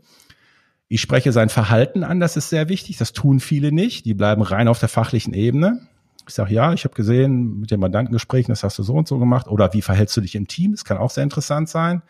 Ich 0.89 1.01
spreche 1.01 1.31
sein 1.31 1.49
Verhalten 1.49 2.03
an, 2.03 2.19
das 2.19 2.37
ist 2.37 2.49
sehr 2.49 2.69
wichtig. 2.69 2.97
Das 2.97 3.13
tun 3.13 3.39
viele 3.39 3.71
nicht. 3.71 4.05
Die 4.05 4.13
bleiben 4.13 4.41
rein 4.41 4.67
auf 4.67 4.79
der 4.79 4.89
fachlichen 4.89 5.33
Ebene. 5.33 5.87
Ich 6.27 6.33
sage, 6.33 6.53
ja, 6.53 6.73
ich 6.73 6.83
habe 6.83 6.93
gesehen, 6.93 7.59
mit 7.59 7.71
den 7.71 7.79
Mandantengesprächen, 7.79 8.51
das 8.51 8.63
hast 8.63 8.77
du 8.79 8.83
so 8.83 8.93
und 8.93 9.07
so 9.07 9.17
gemacht. 9.17 9.47
Oder 9.47 9.73
wie 9.73 9.81
verhältst 9.81 10.15
du 10.17 10.21
dich 10.21 10.35
im 10.35 10.47
Team? 10.47 10.71
Das 10.71 10.85
kann 10.85 10.97
auch 10.97 11.11
sehr 11.11 11.23
interessant 11.23 11.69
sein. 11.69 12.01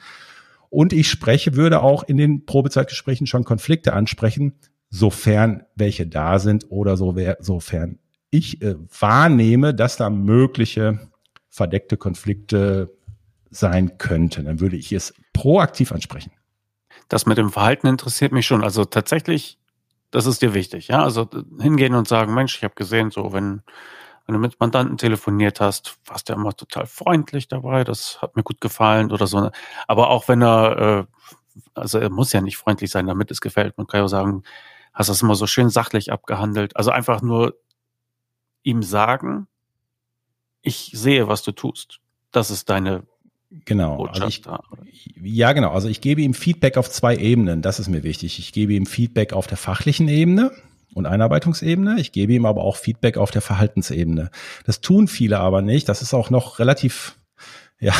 Und 0.69 0.91
ich 0.93 1.09
spreche, 1.09 1.55
würde 1.55 1.81
auch 1.81 2.03
in 2.03 2.17
den 2.17 2.45
Probezeitgesprächen 2.45 3.27
schon 3.27 3.43
Konflikte 3.43 3.93
ansprechen, 3.93 4.53
sofern 4.89 5.63
welche 5.75 6.07
da 6.07 6.39
sind 6.39 6.65
oder 6.69 6.97
so, 6.97 7.15
sofern 7.39 7.99
ich 8.29 8.61
äh, 8.61 8.75
wahrnehme, 8.99 9.73
dass 9.73 9.97
da 9.97 10.09
mögliche 10.09 10.99
verdeckte 11.49 11.97
Konflikte 11.97 12.93
sein 13.49 13.97
könnten. 13.97 14.45
Dann 14.45 14.59
würde 14.59 14.75
ich 14.75 14.91
es 14.91 15.13
proaktiv 15.33 15.91
ansprechen. 15.91 16.31
Das 17.09 17.25
mit 17.25 17.37
dem 17.37 17.51
Verhalten 17.51 17.87
interessiert 17.87 18.31
mich 18.31 18.45
schon. 18.45 18.63
Also 18.63 18.83
tatsächlich, 18.85 19.57
das 20.11 20.25
ist 20.25 20.41
dir 20.41 20.53
wichtig, 20.53 20.89
ja? 20.89 21.03
Also 21.03 21.29
hingehen 21.59 21.95
und 21.95 22.07
sagen, 22.07 22.33
Mensch, 22.33 22.57
ich 22.57 22.63
habe 22.63 22.75
gesehen, 22.75 23.11
so 23.11 23.31
wenn, 23.31 23.61
wenn 24.27 24.33
du 24.33 24.39
mit 24.39 24.59
Mandanten 24.59 24.97
telefoniert 24.97 25.61
hast, 25.61 25.97
warst 26.05 26.27
du 26.27 26.33
immer 26.33 26.53
total 26.53 26.85
freundlich 26.85 27.47
dabei, 27.47 27.85
das 27.85 28.21
hat 28.21 28.35
mir 28.35 28.43
gut 28.43 28.59
gefallen 28.59 29.11
oder 29.11 29.25
so. 29.25 29.49
Aber 29.87 30.09
auch 30.09 30.27
wenn 30.27 30.41
er, 30.43 31.07
äh, 31.07 31.61
also 31.73 31.97
er 31.97 32.09
muss 32.09 32.33
ja 32.33 32.41
nicht 32.41 32.57
freundlich 32.57 32.91
sein, 32.91 33.07
damit 33.07 33.31
es 33.31 33.39
gefällt. 33.39 33.77
Man 33.77 33.87
kann 33.87 34.01
ja 34.01 34.07
sagen, 34.09 34.43
hast 34.93 35.09
das 35.09 35.21
immer 35.21 35.35
so 35.35 35.47
schön 35.47 35.69
sachlich 35.69 36.11
abgehandelt. 36.11 36.75
Also 36.75 36.91
einfach 36.91 37.21
nur 37.21 37.55
ihm 38.63 38.83
sagen, 38.83 39.47
ich 40.61 40.91
sehe, 40.93 41.29
was 41.29 41.43
du 41.43 41.53
tust. 41.53 41.99
Das 42.31 42.51
ist 42.51 42.69
deine 42.69 43.03
Genau. 43.63 44.07
Also 44.07 44.27
ich, 44.27 44.41
ja, 45.21 45.53
genau. 45.53 45.71
Also 45.71 45.87
ich 45.87 46.01
gebe 46.01 46.21
ihm 46.21 46.33
Feedback 46.33 46.75
auf 46.75 46.89
zwei 46.89 47.15
Ebenen. 47.15 47.61
Das 47.61 47.79
ist 47.79 47.87
mir 47.87 48.03
wichtig. 48.03 48.39
Ich 48.39 48.51
gebe 48.51 48.73
ihm 48.73 48.85
Feedback 48.85 49.31
auf 49.31 49.47
der 49.47 49.55
fachlichen 49.55 50.09
Ebene 50.09 50.51
und 50.97 51.05
Einarbeitungsebene. 51.05 51.99
Ich 51.99 52.11
gebe 52.11 52.33
ihm 52.33 52.45
aber 52.45 52.63
auch 52.63 52.75
Feedback 52.75 53.17
auf 53.17 53.31
der 53.31 53.41
Verhaltensebene. 53.41 54.29
Das 54.65 54.81
tun 54.81 55.07
viele 55.07 55.39
aber 55.39 55.61
nicht. 55.61 55.87
Das 55.87 56.01
ist 56.01 56.13
auch 56.13 56.29
noch 56.29 56.59
relativ 56.59 57.15
Ja, 57.79 57.93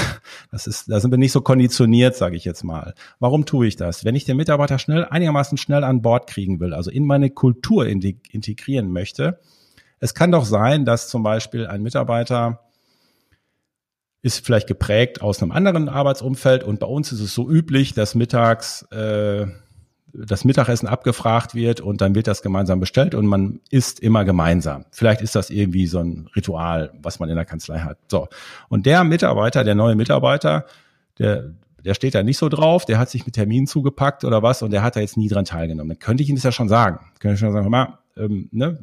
das 0.51 0.65
ist, 0.65 0.89
da 0.89 0.99
sind 0.99 1.11
wir 1.11 1.19
nicht 1.19 1.31
so 1.31 1.41
konditioniert, 1.41 2.15
sage 2.15 2.35
ich 2.35 2.45
jetzt 2.45 2.63
mal. 2.63 2.95
Warum 3.19 3.45
tue 3.45 3.67
ich 3.67 3.75
das? 3.75 4.03
Wenn 4.03 4.15
ich 4.15 4.25
den 4.25 4.37
Mitarbeiter 4.37 4.79
schnell, 4.79 5.05
einigermaßen 5.05 5.57
schnell 5.57 5.83
an 5.83 6.01
Bord 6.01 6.27
kriegen 6.27 6.59
will, 6.59 6.73
also 6.73 6.89
in 6.89 7.05
meine 7.05 7.29
Kultur 7.29 7.85
integrieren 7.85 8.91
möchte, 8.91 9.39
es 9.99 10.15
kann 10.15 10.31
doch 10.31 10.45
sein, 10.45 10.83
dass 10.85 11.09
zum 11.09 11.21
Beispiel 11.21 11.67
ein 11.67 11.83
Mitarbeiter 11.83 12.63
ist 14.23 14.43
vielleicht 14.43 14.67
geprägt 14.67 15.21
aus 15.21 15.41
einem 15.41 15.51
anderen 15.51 15.89
Arbeitsumfeld 15.89 16.63
und 16.63 16.79
bei 16.79 16.87
uns 16.87 17.11
ist 17.11 17.21
es 17.21 17.35
so 17.35 17.49
üblich, 17.49 17.93
dass 17.93 18.15
mittags 18.15 18.81
äh, 18.91 19.45
das 20.13 20.45
Mittagessen 20.45 20.87
abgefragt 20.87 21.53
wird 21.53 21.81
und 21.81 22.01
dann 22.01 22.15
wird 22.15 22.27
das 22.27 22.41
gemeinsam 22.41 22.79
bestellt 22.79 23.13
und 23.13 23.27
man 23.27 23.59
isst 23.69 23.99
immer 23.99 24.25
gemeinsam. 24.25 24.85
Vielleicht 24.91 25.21
ist 25.21 25.35
das 25.35 25.49
irgendwie 25.49 25.87
so 25.87 25.99
ein 25.99 26.29
Ritual, 26.35 26.91
was 27.01 27.19
man 27.19 27.29
in 27.29 27.35
der 27.35 27.45
Kanzlei 27.45 27.79
hat. 27.79 27.97
So. 28.09 28.27
Und 28.69 28.85
der 28.85 29.03
Mitarbeiter, 29.03 29.63
der 29.63 29.75
neue 29.75 29.95
Mitarbeiter, 29.95 30.65
der, 31.19 31.51
der 31.83 31.93
steht 31.93 32.15
da 32.15 32.23
nicht 32.23 32.37
so 32.37 32.49
drauf, 32.49 32.85
der 32.85 32.99
hat 32.99 33.09
sich 33.09 33.25
mit 33.25 33.35
Terminen 33.35 33.67
zugepackt 33.67 34.23
oder 34.23 34.41
was 34.41 34.61
und 34.61 34.71
der 34.71 34.81
hat 34.81 34.95
da 34.95 35.01
jetzt 35.01 35.17
nie 35.17 35.27
dran 35.27 35.45
teilgenommen. 35.45 35.89
Dann 35.89 35.99
könnte 35.99 36.23
ich 36.23 36.29
ihm 36.29 36.35
das 36.35 36.43
ja 36.43 36.51
schon 36.51 36.69
sagen. 36.69 36.99
Könnte 37.19 37.35
ich 37.35 37.39
schon 37.39 37.53
sagen, 37.53 37.69
mal, 37.69 37.99
ähm, 38.15 38.49
ne, 38.51 38.77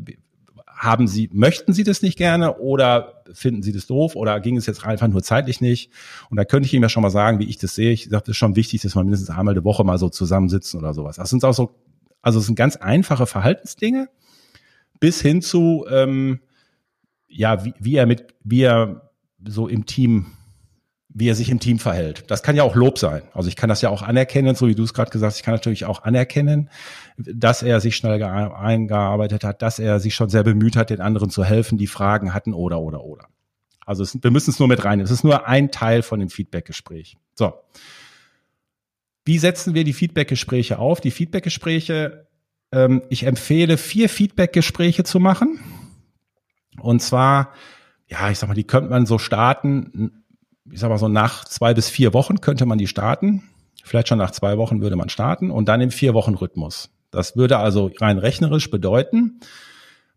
haben 0.74 1.06
Sie, 1.06 1.30
möchten 1.32 1.72
Sie 1.72 1.84
das 1.84 2.02
nicht 2.02 2.18
gerne 2.18 2.58
oder 2.58 3.22
finden 3.32 3.62
Sie 3.62 3.72
das 3.72 3.86
doof 3.86 4.16
oder 4.16 4.40
ging 4.40 4.56
es 4.56 4.66
jetzt 4.66 4.84
einfach 4.84 5.08
nur 5.08 5.22
zeitlich 5.22 5.60
nicht? 5.60 5.90
Und 6.30 6.36
da 6.36 6.44
könnte 6.44 6.66
ich 6.66 6.74
Ihnen 6.74 6.82
ja 6.82 6.88
schon 6.88 7.02
mal 7.02 7.10
sagen, 7.10 7.38
wie 7.38 7.48
ich 7.48 7.58
das 7.58 7.74
sehe. 7.74 7.92
Ich 7.92 8.04
sage, 8.04 8.24
das 8.24 8.30
ist 8.30 8.36
schon 8.36 8.56
wichtig, 8.56 8.82
dass 8.82 8.94
man 8.94 9.06
mindestens 9.06 9.30
einmal 9.30 9.54
die 9.54 9.64
Woche 9.64 9.84
mal 9.84 9.98
so 9.98 10.08
zusammensitzen 10.08 10.80
oder 10.80 10.92
sowas. 10.94 11.16
Das 11.16 11.30
sind 11.30 11.44
auch 11.44 11.54
so, 11.54 11.74
also 12.22 12.38
es 12.38 12.46
sind 12.46 12.56
ganz 12.56 12.76
einfache 12.76 13.26
Verhaltensdinge 13.26 14.08
bis 15.00 15.20
hin 15.20 15.42
zu, 15.42 15.86
ähm, 15.90 16.40
ja, 17.28 17.64
wie, 17.64 17.74
wie 17.78 17.96
er 17.96 18.06
mit, 18.06 18.34
wie 18.42 18.62
er 18.62 19.10
so 19.46 19.68
im 19.68 19.86
Team 19.86 20.26
wie 21.16 21.28
er 21.28 21.36
sich 21.36 21.48
im 21.48 21.60
Team 21.60 21.78
verhält. 21.78 22.24
Das 22.28 22.42
kann 22.42 22.56
ja 22.56 22.64
auch 22.64 22.74
Lob 22.74 22.98
sein. 22.98 23.22
Also 23.32 23.48
ich 23.48 23.54
kann 23.54 23.68
das 23.68 23.80
ja 23.80 23.88
auch 23.88 24.02
anerkennen, 24.02 24.56
so 24.56 24.66
wie 24.66 24.74
du 24.74 24.82
es 24.82 24.92
gerade 24.92 25.12
gesagt 25.12 25.30
hast. 25.30 25.36
Ich 25.38 25.44
kann 25.44 25.54
natürlich 25.54 25.84
auch 25.84 26.02
anerkennen, 26.02 26.68
dass 27.16 27.62
er 27.62 27.80
sich 27.80 27.94
schnell 27.94 28.20
eingearbeitet 28.20 29.44
hat, 29.44 29.62
dass 29.62 29.78
er 29.78 30.00
sich 30.00 30.16
schon 30.16 30.28
sehr 30.28 30.42
bemüht 30.42 30.74
hat, 30.74 30.90
den 30.90 31.00
anderen 31.00 31.30
zu 31.30 31.44
helfen, 31.44 31.78
die 31.78 31.86
Fragen 31.86 32.34
hatten 32.34 32.52
oder, 32.52 32.80
oder, 32.80 33.04
oder. 33.04 33.28
Also 33.86 34.02
es, 34.02 34.20
wir 34.20 34.32
müssen 34.32 34.50
es 34.50 34.58
nur 34.58 34.66
mit 34.66 34.84
rein. 34.84 34.98
Es 34.98 35.12
ist 35.12 35.22
nur 35.22 35.46
ein 35.46 35.70
Teil 35.70 36.02
von 36.02 36.18
dem 36.18 36.30
Feedbackgespräch. 36.30 37.16
So. 37.34 37.52
Wie 39.24 39.38
setzen 39.38 39.74
wir 39.74 39.84
die 39.84 39.92
Feedbackgespräche 39.92 40.80
auf? 40.80 41.00
Die 41.00 41.12
Feedbackgespräche, 41.12 42.26
ähm, 42.72 43.02
ich 43.08 43.22
empfehle 43.22 43.76
vier 43.76 44.08
Feedbackgespräche 44.08 45.04
zu 45.04 45.20
machen. 45.20 45.60
Und 46.80 47.02
zwar, 47.02 47.52
ja, 48.08 48.30
ich 48.30 48.38
sag 48.40 48.48
mal, 48.48 48.54
die 48.54 48.64
könnte 48.66 48.90
man 48.90 49.06
so 49.06 49.18
starten 49.18 50.23
ich 50.70 50.80
sag 50.80 50.88
mal 50.88 50.98
so 50.98 51.08
nach 51.08 51.44
zwei 51.44 51.74
bis 51.74 51.88
vier 51.88 52.14
Wochen 52.14 52.40
könnte 52.40 52.66
man 52.66 52.78
die 52.78 52.86
starten. 52.86 53.50
Vielleicht 53.82 54.08
schon 54.08 54.18
nach 54.18 54.30
zwei 54.30 54.56
Wochen 54.56 54.80
würde 54.80 54.96
man 54.96 55.08
starten 55.08 55.50
und 55.50 55.68
dann 55.68 55.80
im 55.80 55.90
vier 55.90 56.14
Wochen 56.14 56.34
Rhythmus. 56.34 56.90
Das 57.10 57.36
würde 57.36 57.58
also 57.58 57.90
rein 58.00 58.18
rechnerisch 58.18 58.70
bedeuten, 58.70 59.40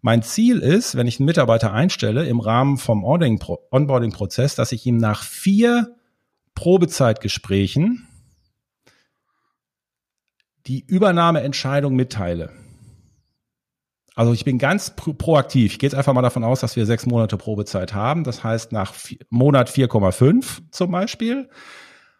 mein 0.02 0.22
Ziel 0.22 0.60
ist, 0.60 0.96
wenn 0.96 1.08
ich 1.08 1.20
einen 1.20 1.26
Mitarbeiter 1.26 1.74
einstelle 1.74 2.26
im 2.28 2.40
Rahmen 2.40 2.78
vom 2.78 3.04
Onboarding-Prozess, 3.04 4.56
dass 4.56 4.72
ich 4.72 4.86
ihm 4.86 4.98
nach 4.98 5.24
vier 5.24 5.96
Probezeitgesprächen 6.56 8.08
die 10.68 10.86
Übernahmeentscheidung 10.86 11.96
mitteile. 11.96 12.52
Also 14.18 14.34
ich 14.34 14.46
bin 14.46 14.58
ganz 14.58 14.96
pro 14.96 15.14
proaktiv. 15.14 15.74
Ich 15.74 15.78
gehe 15.78 15.88
jetzt 15.88 15.96
einfach 15.96 16.14
mal 16.14 16.24
davon 16.24 16.44
aus, 16.44 16.60
dass 16.60 16.76
wir 16.76 16.88
sechs 16.88 17.06
Monate 17.06 17.38
Probezeit 17.38 17.94
haben. 17.94 18.24
Das 18.24 18.44
heißt, 18.44 18.72
nach 18.72 18.96
Monat 19.30 19.70
4,5 19.70 20.72
zum 20.72 20.90
Beispiel 20.90 21.50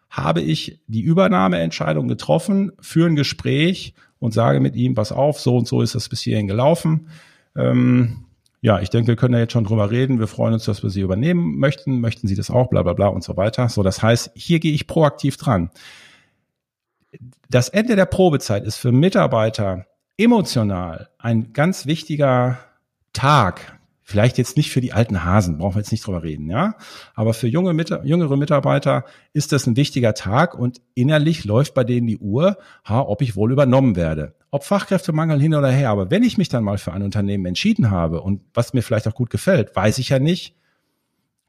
habe 0.08 0.40
ich 0.40 0.80
die 0.86 1.00
Übernahmeentscheidung 1.00 2.06
getroffen 2.06 2.70
für 2.80 3.08
ein 3.08 3.16
Gespräch 3.16 3.94
und 4.20 4.32
sage 4.32 4.60
mit 4.60 4.76
ihm, 4.76 4.94
pass 4.94 5.10
auf, 5.10 5.40
so 5.40 5.56
und 5.56 5.66
so 5.66 5.82
ist 5.82 5.96
das 5.96 6.08
bis 6.08 6.20
hierhin 6.20 6.46
gelaufen. 6.46 7.08
Ähm, 7.56 8.26
ja, 8.60 8.78
ich 8.78 8.90
denke, 8.90 9.08
wir 9.08 9.16
können 9.16 9.32
da 9.32 9.40
jetzt 9.40 9.52
schon 9.52 9.64
drüber 9.64 9.90
reden. 9.90 10.20
Wir 10.20 10.28
freuen 10.28 10.54
uns, 10.54 10.66
dass 10.66 10.84
wir 10.84 10.90
Sie 10.90 11.00
übernehmen 11.00 11.58
möchten. 11.58 12.00
Möchten 12.00 12.28
Sie 12.28 12.36
das 12.36 12.48
auch? 12.48 12.68
Bla 12.68 12.84
bla 12.84 12.92
bla 12.92 13.08
und 13.08 13.24
so 13.24 13.36
weiter. 13.36 13.68
So, 13.68 13.82
das 13.82 14.04
heißt, 14.04 14.30
hier 14.36 14.60
gehe 14.60 14.72
ich 14.72 14.86
proaktiv 14.86 15.36
dran. 15.36 15.70
Das 17.50 17.68
Ende 17.68 17.96
der 17.96 18.06
Probezeit 18.06 18.62
ist 18.62 18.76
für 18.76 18.92
Mitarbeiter 18.92 19.86
emotional 20.18 21.08
ein 21.18 21.52
ganz 21.52 21.86
wichtiger 21.86 22.58
Tag. 23.12 23.78
Vielleicht 24.02 24.38
jetzt 24.38 24.56
nicht 24.56 24.70
für 24.70 24.80
die 24.80 24.94
alten 24.94 25.22
Hasen, 25.22 25.58
brauchen 25.58 25.74
wir 25.74 25.80
jetzt 25.80 25.92
nicht 25.92 26.06
drüber 26.06 26.22
reden, 26.22 26.48
ja. 26.48 26.76
Aber 27.14 27.34
für 27.34 27.46
junge, 27.46 27.72
jüngere 28.04 28.36
Mitarbeiter 28.38 29.04
ist 29.34 29.52
das 29.52 29.66
ein 29.66 29.76
wichtiger 29.76 30.14
Tag 30.14 30.54
und 30.58 30.80
innerlich 30.94 31.44
läuft 31.44 31.74
bei 31.74 31.84
denen 31.84 32.06
die 32.06 32.16
Uhr, 32.16 32.56
ha, 32.86 33.00
ob 33.00 33.20
ich 33.20 33.36
wohl 33.36 33.52
übernommen 33.52 33.96
werde. 33.96 34.34
Ob 34.50 34.64
Fachkräftemangel 34.64 35.38
hin 35.40 35.54
oder 35.54 35.70
her, 35.70 35.90
aber 35.90 36.10
wenn 36.10 36.22
ich 36.22 36.38
mich 36.38 36.48
dann 36.48 36.64
mal 36.64 36.78
für 36.78 36.92
ein 36.92 37.02
Unternehmen 37.02 37.44
entschieden 37.44 37.90
habe 37.90 38.22
und 38.22 38.40
was 38.54 38.72
mir 38.72 38.82
vielleicht 38.82 39.06
auch 39.06 39.14
gut 39.14 39.28
gefällt, 39.28 39.76
weiß 39.76 39.98
ich 39.98 40.08
ja 40.08 40.18
nicht, 40.18 40.56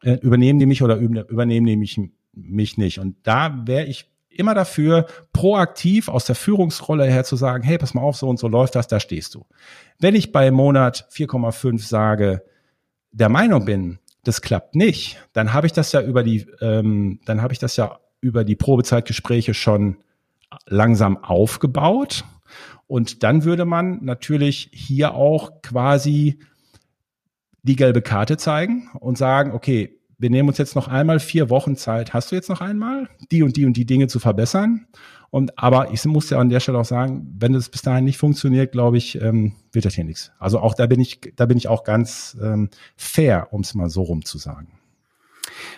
äh, 0.04 0.16
übernehmen 0.16 0.60
die 0.60 0.66
mich 0.66 0.84
oder 0.84 0.98
übernehmen 0.98 1.66
die 1.66 1.78
mich, 1.78 2.00
mich 2.34 2.78
nicht. 2.78 3.00
Und 3.00 3.16
da 3.24 3.64
wäre 3.66 3.86
ich 3.86 4.10
immer 4.30 4.54
dafür, 4.54 5.08
proaktiv 5.34 6.08
aus 6.08 6.26
der 6.26 6.36
Führungsrolle 6.36 7.06
her 7.06 7.24
zu 7.24 7.36
sagen, 7.36 7.64
hey, 7.64 7.78
pass 7.78 7.94
mal 7.94 8.02
auf, 8.02 8.16
so 8.16 8.28
und 8.30 8.40
so 8.40 8.48
läuft 8.48 8.76
das, 8.76 8.88
da 8.88 9.00
stehst 9.00 9.36
du. 9.36 9.46
Wenn 10.00 10.16
ich 10.16 10.32
bei 10.32 10.52
Monat 10.52 11.08
4,5 11.12 11.86
sage, 11.86 12.44
der 13.12 13.30
Meinung 13.30 13.66
bin, 13.66 14.00
das 14.24 14.42
klappt 14.42 14.76
nicht, 14.76 15.18
dann 15.34 15.54
habe 15.54 15.68
ich 15.68 15.74
das 15.74 15.92
ja 15.92 16.02
über 16.02 16.24
die, 16.24 16.46
ähm, 16.62 17.20
dann 17.26 17.42
habe 17.42 17.54
ich 17.54 17.60
das 17.60 17.76
ja 17.76 18.00
über 18.22 18.44
die 18.44 18.56
Probezeitgespräche 18.56 19.54
schon 19.54 19.98
langsam 20.66 21.18
aufgebaut. 21.24 22.26
Und 22.88 23.24
dann 23.24 23.44
würde 23.44 23.66
man 23.66 24.04
natürlich 24.04 24.70
hier 24.74 25.14
auch 25.14 25.62
quasi 25.62 26.40
die 27.62 27.76
gelbe 27.76 28.02
Karte 28.02 28.38
zeigen 28.38 28.90
und 29.00 29.18
sagen, 29.18 29.52
okay, 29.52 29.99
wir 30.20 30.30
nehmen 30.30 30.50
uns 30.50 30.58
jetzt 30.58 30.76
noch 30.76 30.88
einmal 30.88 31.20
vier 31.20 31.50
Wochen 31.50 31.76
Zeit. 31.78 32.14
Hast 32.14 32.32
du 32.32 32.36
jetzt 32.36 32.50
noch 32.50 32.62
einmal, 32.62 33.10
die 33.32 33.42
und 33.42 33.56
die 33.56 33.66
und 33.66 33.74
die 33.74 33.86
Dinge 33.86 34.08
zu 34.08 34.20
verbessern? 34.20 34.86
Und 35.32 35.58
aber 35.58 35.92
ich 35.92 36.04
muss 36.06 36.30
ja 36.30 36.40
an 36.40 36.50
der 36.50 36.60
Stelle 36.60 36.78
auch 36.78 36.86
sagen, 36.86 37.36
wenn 37.38 37.54
es 37.56 37.70
bis 37.70 37.84
dahin 37.84 38.04
nicht 38.04 38.18
funktioniert, 38.18 38.72
glaube 38.72 38.98
ich, 38.98 39.22
ähm, 39.22 39.56
wird 39.72 39.86
das 39.86 39.94
hier 39.94 40.04
nichts. 40.04 40.32
Also 40.40 40.60
auch 40.60 40.74
da 40.74 40.88
bin 40.88 41.00
ich, 41.00 41.22
da 41.36 41.46
bin 41.46 41.58
ich 41.58 41.68
auch 41.68 41.84
ganz 41.84 42.38
ähm, 42.42 42.70
fair, 42.98 43.48
um 43.52 43.62
es 43.62 43.74
mal 43.76 43.90
so 43.90 44.02
rum 44.02 44.26
zu 44.26 44.38
sagen. 44.38 44.78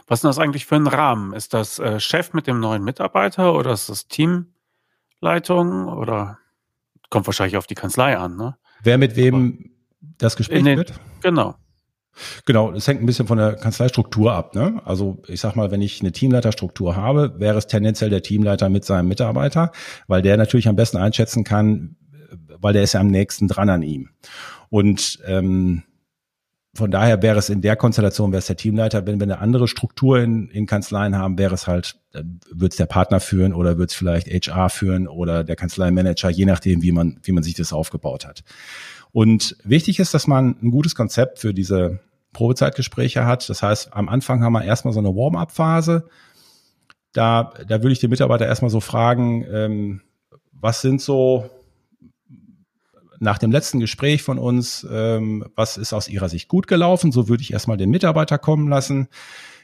Was 0.08 0.20
ist 0.20 0.24
das 0.24 0.40
eigentlich 0.40 0.66
für 0.66 0.76
ein 0.76 0.88
Rahmen? 0.88 1.34
Ist 1.34 1.54
das 1.54 1.80
äh, 1.80 2.00
Chef 2.00 2.34
mit 2.34 2.48
dem 2.48 2.60
neuen 2.60 2.84
Mitarbeiter 2.84 3.54
oder 3.54 3.74
ist 3.74 3.90
das 3.90 4.08
Teamleitung 4.08 5.88
oder 5.88 6.40
kommt 7.10 7.28
wahrscheinlich 7.28 7.58
auf 7.58 7.68
die 7.68 7.76
Kanzlei 7.76 8.18
an, 8.18 8.38
ne? 8.38 8.58
Wer 8.84 8.98
mit 8.98 9.16
wem 9.16 9.36
aber 9.36 9.72
das 10.18 10.36
Gespräch 10.36 10.64
den, 10.64 10.78
wird? 10.78 10.94
Genau. 11.22 11.56
Genau, 12.46 12.72
es 12.72 12.88
hängt 12.88 13.02
ein 13.02 13.06
bisschen 13.06 13.28
von 13.28 13.38
der 13.38 13.56
Kanzleistruktur 13.56 14.34
ab. 14.34 14.56
Ne? 14.56 14.82
Also 14.86 15.22
ich 15.28 15.40
sag 15.40 15.56
mal, 15.56 15.72
wenn 15.72 15.82
ich 15.82 16.02
eine 16.02 16.12
Teamleiterstruktur 16.12 16.96
habe, 16.96 17.40
wäre 17.40 17.58
es 17.58 17.68
tendenziell 17.68 18.10
der 18.10 18.22
Teamleiter 18.22 18.70
mit 18.70 18.86
seinem 18.86 19.08
Mitarbeiter, 19.08 19.72
weil 20.08 20.22
der 20.22 20.38
natürlich 20.38 20.68
am 20.68 20.76
besten 20.76 20.98
einschätzen 20.98 21.44
kann, 21.44 21.96
weil 22.60 22.74
der 22.74 22.84
ist 22.84 22.94
ja 22.94 23.00
am 23.00 23.08
nächsten 23.08 23.48
dran 23.48 23.70
an 23.70 23.82
ihm. 23.82 24.10
Und 24.70 25.20
ähm, 25.26 25.84
von 26.74 26.90
daher 26.90 27.22
wäre 27.22 27.38
es 27.38 27.50
in 27.50 27.62
der 27.62 27.76
Konstellation, 27.76 28.32
wäre 28.32 28.40
es 28.40 28.48
der 28.48 28.56
Teamleiter, 28.56 29.06
wenn 29.06 29.20
wir 29.20 29.26
eine 29.26 29.40
andere 29.40 29.68
Struktur 29.68 30.20
in, 30.20 30.48
in 30.50 30.66
Kanzleien 30.66 31.18
haben, 31.18 31.38
wäre 31.38 31.54
es 31.54 31.68
halt, 31.68 31.98
wird 32.50 32.72
es 32.72 32.78
der 32.78 32.86
Partner 32.86 33.20
führen 33.20 33.54
oder 33.54 33.78
wird 33.78 33.90
es 33.90 33.96
vielleicht 33.96 34.28
HR 34.28 34.70
führen 34.70 35.08
oder 35.08 35.44
der 35.44 35.58
Kanzleimanager, 35.58 36.30
je 36.30 36.46
nachdem, 36.46 36.82
wie 36.82 36.94
man, 36.94 37.20
wie 37.24 37.34
man 37.34 37.44
sich 37.44 37.56
das 37.56 37.74
aufgebaut 37.74 38.26
hat. 38.26 38.44
Und 39.12 39.58
wichtig 39.66 40.00
ist, 40.00 40.14
dass 40.14 40.28
man 40.28 40.56
ein 40.62 40.72
gutes 40.72 40.96
Konzept 40.96 41.40
für 41.40 41.54
diese 41.54 42.00
Probezeitgespräche 42.32 43.26
hat. 43.26 43.50
Das 43.50 43.62
heißt, 43.62 43.94
am 43.94 44.08
Anfang 44.08 44.42
haben 44.42 44.54
wir 44.54 44.64
erstmal 44.64 44.94
so 44.94 45.00
eine 45.00 45.10
Warm-up-Phase. 45.10 46.08
Da, 47.12 47.52
da 47.68 47.82
würde 47.82 47.92
ich 47.92 48.00
den 48.00 48.10
Mitarbeiter 48.10 48.46
erstmal 48.46 48.72
so 48.72 48.80
fragen, 48.80 49.46
ähm, 49.52 50.02
was 50.54 50.82
sind 50.82 51.02
so 51.02 51.50
nach 53.22 53.38
dem 53.38 53.52
letzten 53.52 53.80
Gespräch 53.80 54.24
von 54.24 54.38
uns, 54.38 54.86
ähm, 54.92 55.46
was 55.56 55.78
ist 55.78 55.94
aus 55.94 56.10
Ihrer 56.10 56.28
Sicht 56.28 56.48
gut 56.50 56.68
gelaufen? 56.68 57.12
So 57.12 57.30
würde 57.30 57.44
ich 57.44 57.54
erstmal 57.54 57.78
den 57.78 57.90
Mitarbeiter 57.90 58.38
kommen 58.38 58.68
lassen. 58.68 59.08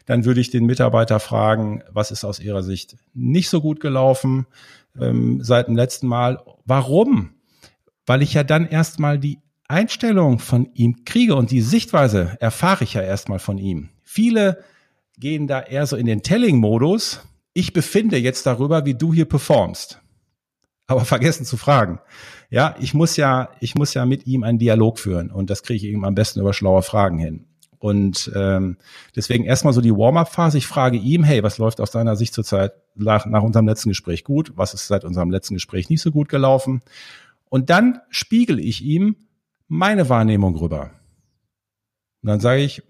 Dann 0.06 0.24
würde 0.24 0.40
ich 0.40 0.52
den 0.52 0.66
Mitarbeiter 0.66 1.20
fragen, 1.20 1.84
was 1.92 2.12
ist 2.12 2.24
aus 2.24 2.40
Ihrer 2.40 2.64
Sicht 2.64 2.96
nicht 3.14 3.50
so 3.50 3.60
gut 3.60 3.80
gelaufen 3.82 4.46
ähm, 5.00 5.44
seit 5.44 5.68
dem 5.68 5.76
letzten 5.76 6.08
Mal? 6.08 6.40
Warum? 6.66 7.32
weil 8.08 8.24
ich 8.24 8.34
ja 8.34 8.44
dann 8.44 8.68
erstmal 8.68 9.20
die 9.20 9.40
Einstellung 9.68 10.40
von 10.40 10.70
ihm 10.74 11.04
kriege 11.06 11.36
und 11.36 11.52
die 11.52 11.62
Sichtweise 11.62 12.38
erfahre 12.40 12.86
ich 12.86 12.94
ja 12.96 13.02
erstmal 13.02 13.38
von 13.38 13.60
ihm. 13.60 13.90
Viele 14.04 14.64
gehen 15.20 15.46
da 15.46 15.62
eher 15.62 15.86
so 15.86 15.98
in 15.98 16.06
den 16.06 16.24
Telling-Modus. 16.24 17.28
Ich 17.54 17.74
befinde 17.74 18.18
jetzt 18.18 18.46
darüber, 18.46 18.86
wie 18.86 18.96
du 18.96 19.14
hier 19.14 19.26
performst. 19.26 20.02
Aber 20.88 21.04
vergessen 21.06 21.46
zu 21.46 21.58
fragen. 21.58 22.00
Ja, 22.50 22.76
ich 22.80 22.94
muss 22.94 23.18
ja, 23.18 23.50
ich 23.60 23.76
muss 23.76 23.94
ja 23.94 24.06
mit 24.06 24.26
ihm 24.26 24.44
einen 24.44 24.58
Dialog 24.58 25.00
führen 25.00 25.32
und 25.32 25.50
das 25.50 25.64
kriege 25.64 25.86
ich 25.86 25.94
ihm 25.94 26.06
am 26.06 26.16
besten 26.16 26.40
über 26.40 26.54
schlaue 26.54 26.82
Fragen 26.82 27.18
hin. 27.18 27.46
Und 27.80 28.32
ähm, 28.36 28.78
deswegen 29.16 29.44
erstmal 29.44 29.74
so 29.74 29.82
die 29.82 29.96
Warm-up-Phase. 29.96 30.58
Ich 30.58 30.66
frage 30.66 30.98
ihm, 30.98 31.24
hey, 31.24 31.44
was 31.44 31.58
läuft 31.58 31.80
aus 31.80 31.92
deiner 31.92 32.16
Sicht 32.16 32.34
zurzeit 32.34 32.74
nach, 32.96 33.26
nach 33.26 33.44
unserem 33.44 33.68
letzten 33.68 33.90
Gespräch 33.90 34.24
gut? 34.24 34.54
Was 34.56 34.74
ist 34.74 34.88
seit 34.88 35.04
unserem 35.04 35.30
letzten 35.30 35.54
Gespräch 35.54 35.90
nicht 35.90 36.02
so 36.02 36.12
gut 36.12 36.30
gelaufen? 36.30 36.82
Und 37.50 37.70
dann 37.70 38.00
spiegel 38.10 38.60
ich 38.60 38.84
ihm 38.84 39.16
meine 39.68 40.10
Wahrnehmung 40.10 40.56
rüber. 40.56 40.92
Und 42.24 42.30
dann 42.30 42.40
sage 42.40 42.62
ich, 42.62 42.82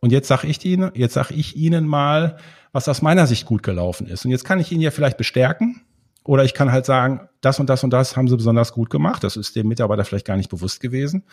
und 0.00 0.10
jetzt 0.10 0.28
sage 0.28 0.46
ich 0.48 0.64
Ihnen, 0.64 0.90
jetzt 0.94 1.14
sage 1.14 1.34
ich 1.34 1.56
Ihnen 1.56 1.86
mal, 1.86 2.38
was 2.72 2.88
aus 2.88 3.02
meiner 3.02 3.26
Sicht 3.26 3.46
gut 3.46 3.62
gelaufen 3.62 4.06
ist. 4.06 4.24
Und 4.24 4.32
jetzt 4.32 4.44
kann 4.44 4.60
ich 4.60 4.72
ihn 4.72 4.80
ja 4.80 4.90
vielleicht 4.90 5.16
bestärken 5.16 5.85
oder 6.26 6.44
ich 6.44 6.54
kann 6.54 6.72
halt 6.72 6.86
sagen, 6.86 7.28
das 7.40 7.60
und 7.60 7.68
das 7.70 7.84
und 7.84 7.90
das 7.90 8.16
haben 8.16 8.28
Sie 8.28 8.36
besonders 8.36 8.72
gut 8.72 8.90
gemacht. 8.90 9.24
Das 9.24 9.36
ist 9.36 9.56
dem 9.56 9.68
Mitarbeiter 9.68 10.04
vielleicht 10.04 10.26
gar 10.26 10.36
nicht 10.36 10.50
bewusst 10.50 10.80
gewesen. 10.80 11.24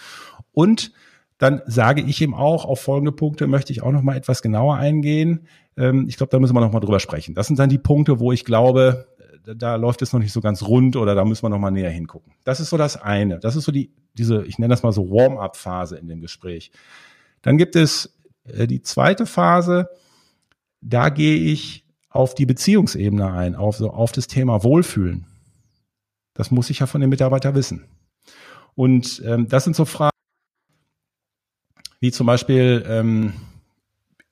Und 0.52 0.92
dann 1.38 1.62
sage 1.66 2.02
ich 2.02 2.22
ihm 2.22 2.34
auch, 2.34 2.66
auf 2.66 2.82
folgende 2.82 3.12
Punkte 3.12 3.48
möchte 3.48 3.74
ich 3.74 3.82
auch 3.82 3.92
noch 3.92 4.04
mal 4.04 4.16
etwas 4.16 4.42
genauer 4.42 4.76
eingehen. 4.76 5.48
Ähm, 5.76 6.06
ich 6.08 6.18
glaube, 6.18 6.30
da 6.30 6.40
müssen 6.40 6.56
wir 6.56 6.62
noch 6.62 6.72
mal 6.72 6.80
drüber 6.80 7.00
sprechen. 7.00 7.36
Das 7.36 7.48
sind 7.48 7.60
dann 7.60 7.70
die 7.70 7.80
Punkte, 7.80 8.20
wo 8.20 8.32
ich 8.32 8.46
glaube, 8.46 9.08
da 9.44 9.76
läuft 9.76 10.02
es 10.02 10.14
noch 10.14 10.20
nicht 10.20 10.32
so 10.32 10.42
ganz 10.42 10.64
rund 10.64 10.96
oder 10.96 11.16
da 11.16 11.26
müssen 11.26 11.44
wir 11.44 11.50
noch 11.50 11.60
mal 11.60 11.72
näher 11.72 11.90
hingucken. 11.90 12.34
Das 12.44 12.60
ist 12.60 12.70
so 12.70 12.78
das 12.78 13.02
eine. 13.02 13.40
Das 13.40 13.56
ist 13.56 13.66
so 13.66 13.72
die, 13.72 13.92
diese, 14.14 14.46
ich 14.46 14.58
nenne 14.58 14.72
das 14.72 14.84
mal 14.84 14.94
so 14.94 15.10
Warm-up-Phase 15.10 15.98
in 15.98 16.08
dem 16.08 16.22
Gespräch. 16.22 16.72
Dann 17.42 17.58
gibt 17.58 17.76
es 17.76 18.18
äh, 18.46 18.68
die 18.68 18.82
zweite 18.82 19.26
Phase, 19.26 19.90
da 20.82 21.10
gehe 21.10 21.38
ich 21.38 21.83
auf 22.14 22.36
die 22.36 22.46
Beziehungsebene 22.46 23.34
ein, 23.34 23.56
auf, 23.56 23.78
so, 23.78 23.90
auf 23.92 24.12
das 24.12 24.28
Thema 24.28 24.64
Wohlfühlen. 24.64 25.26
Das 26.36 26.52
muss 26.52 26.70
ich 26.70 26.80
ja 26.80 26.86
von 26.86 27.02
dem 27.02 27.10
Mitarbeiter 27.10 27.56
wissen. 27.56 27.86
Und 28.76 29.22
ähm, 29.26 29.48
das 29.50 29.64
sind 29.64 29.76
so 29.76 29.86
Fragen, 29.86 30.12
wie 32.00 32.12
zum 32.12 32.28
Beispiel, 32.28 32.86
ähm, 32.88 33.34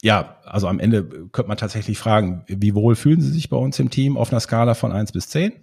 ja, 0.03 0.37
also 0.45 0.67
am 0.67 0.79
Ende 0.79 1.03
könnte 1.31 1.47
man 1.47 1.57
tatsächlich 1.57 1.97
fragen, 1.97 2.43
wie 2.47 2.75
wohl 2.75 2.95
fühlen 2.95 3.21
Sie 3.21 3.31
sich 3.31 3.49
bei 3.49 3.57
uns 3.57 3.79
im 3.79 3.89
Team 3.89 4.15
auf 4.15 4.31
einer 4.31 4.39
Skala 4.39 4.75
von 4.75 4.91
eins 4.91 5.11
bis 5.11 5.29
zehn? 5.29 5.53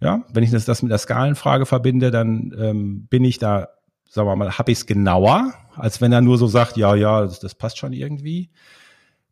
Ja, 0.00 0.24
wenn 0.32 0.44
ich 0.44 0.50
das, 0.50 0.64
das 0.64 0.82
mit 0.82 0.90
der 0.90 0.98
Skalenfrage 0.98 1.66
verbinde, 1.66 2.10
dann 2.10 2.54
ähm, 2.58 3.06
bin 3.08 3.24
ich 3.24 3.38
da, 3.38 3.68
sagen 4.08 4.28
wir 4.28 4.36
mal, 4.36 4.56
habe 4.56 4.70
ich 4.70 4.78
es 4.78 4.86
genauer, 4.86 5.52
als 5.74 6.00
wenn 6.00 6.12
er 6.12 6.20
nur 6.20 6.38
so 6.38 6.46
sagt, 6.46 6.76
ja, 6.76 6.94
ja, 6.94 7.22
das, 7.22 7.40
das 7.40 7.54
passt 7.54 7.78
schon 7.78 7.92
irgendwie 7.92 8.50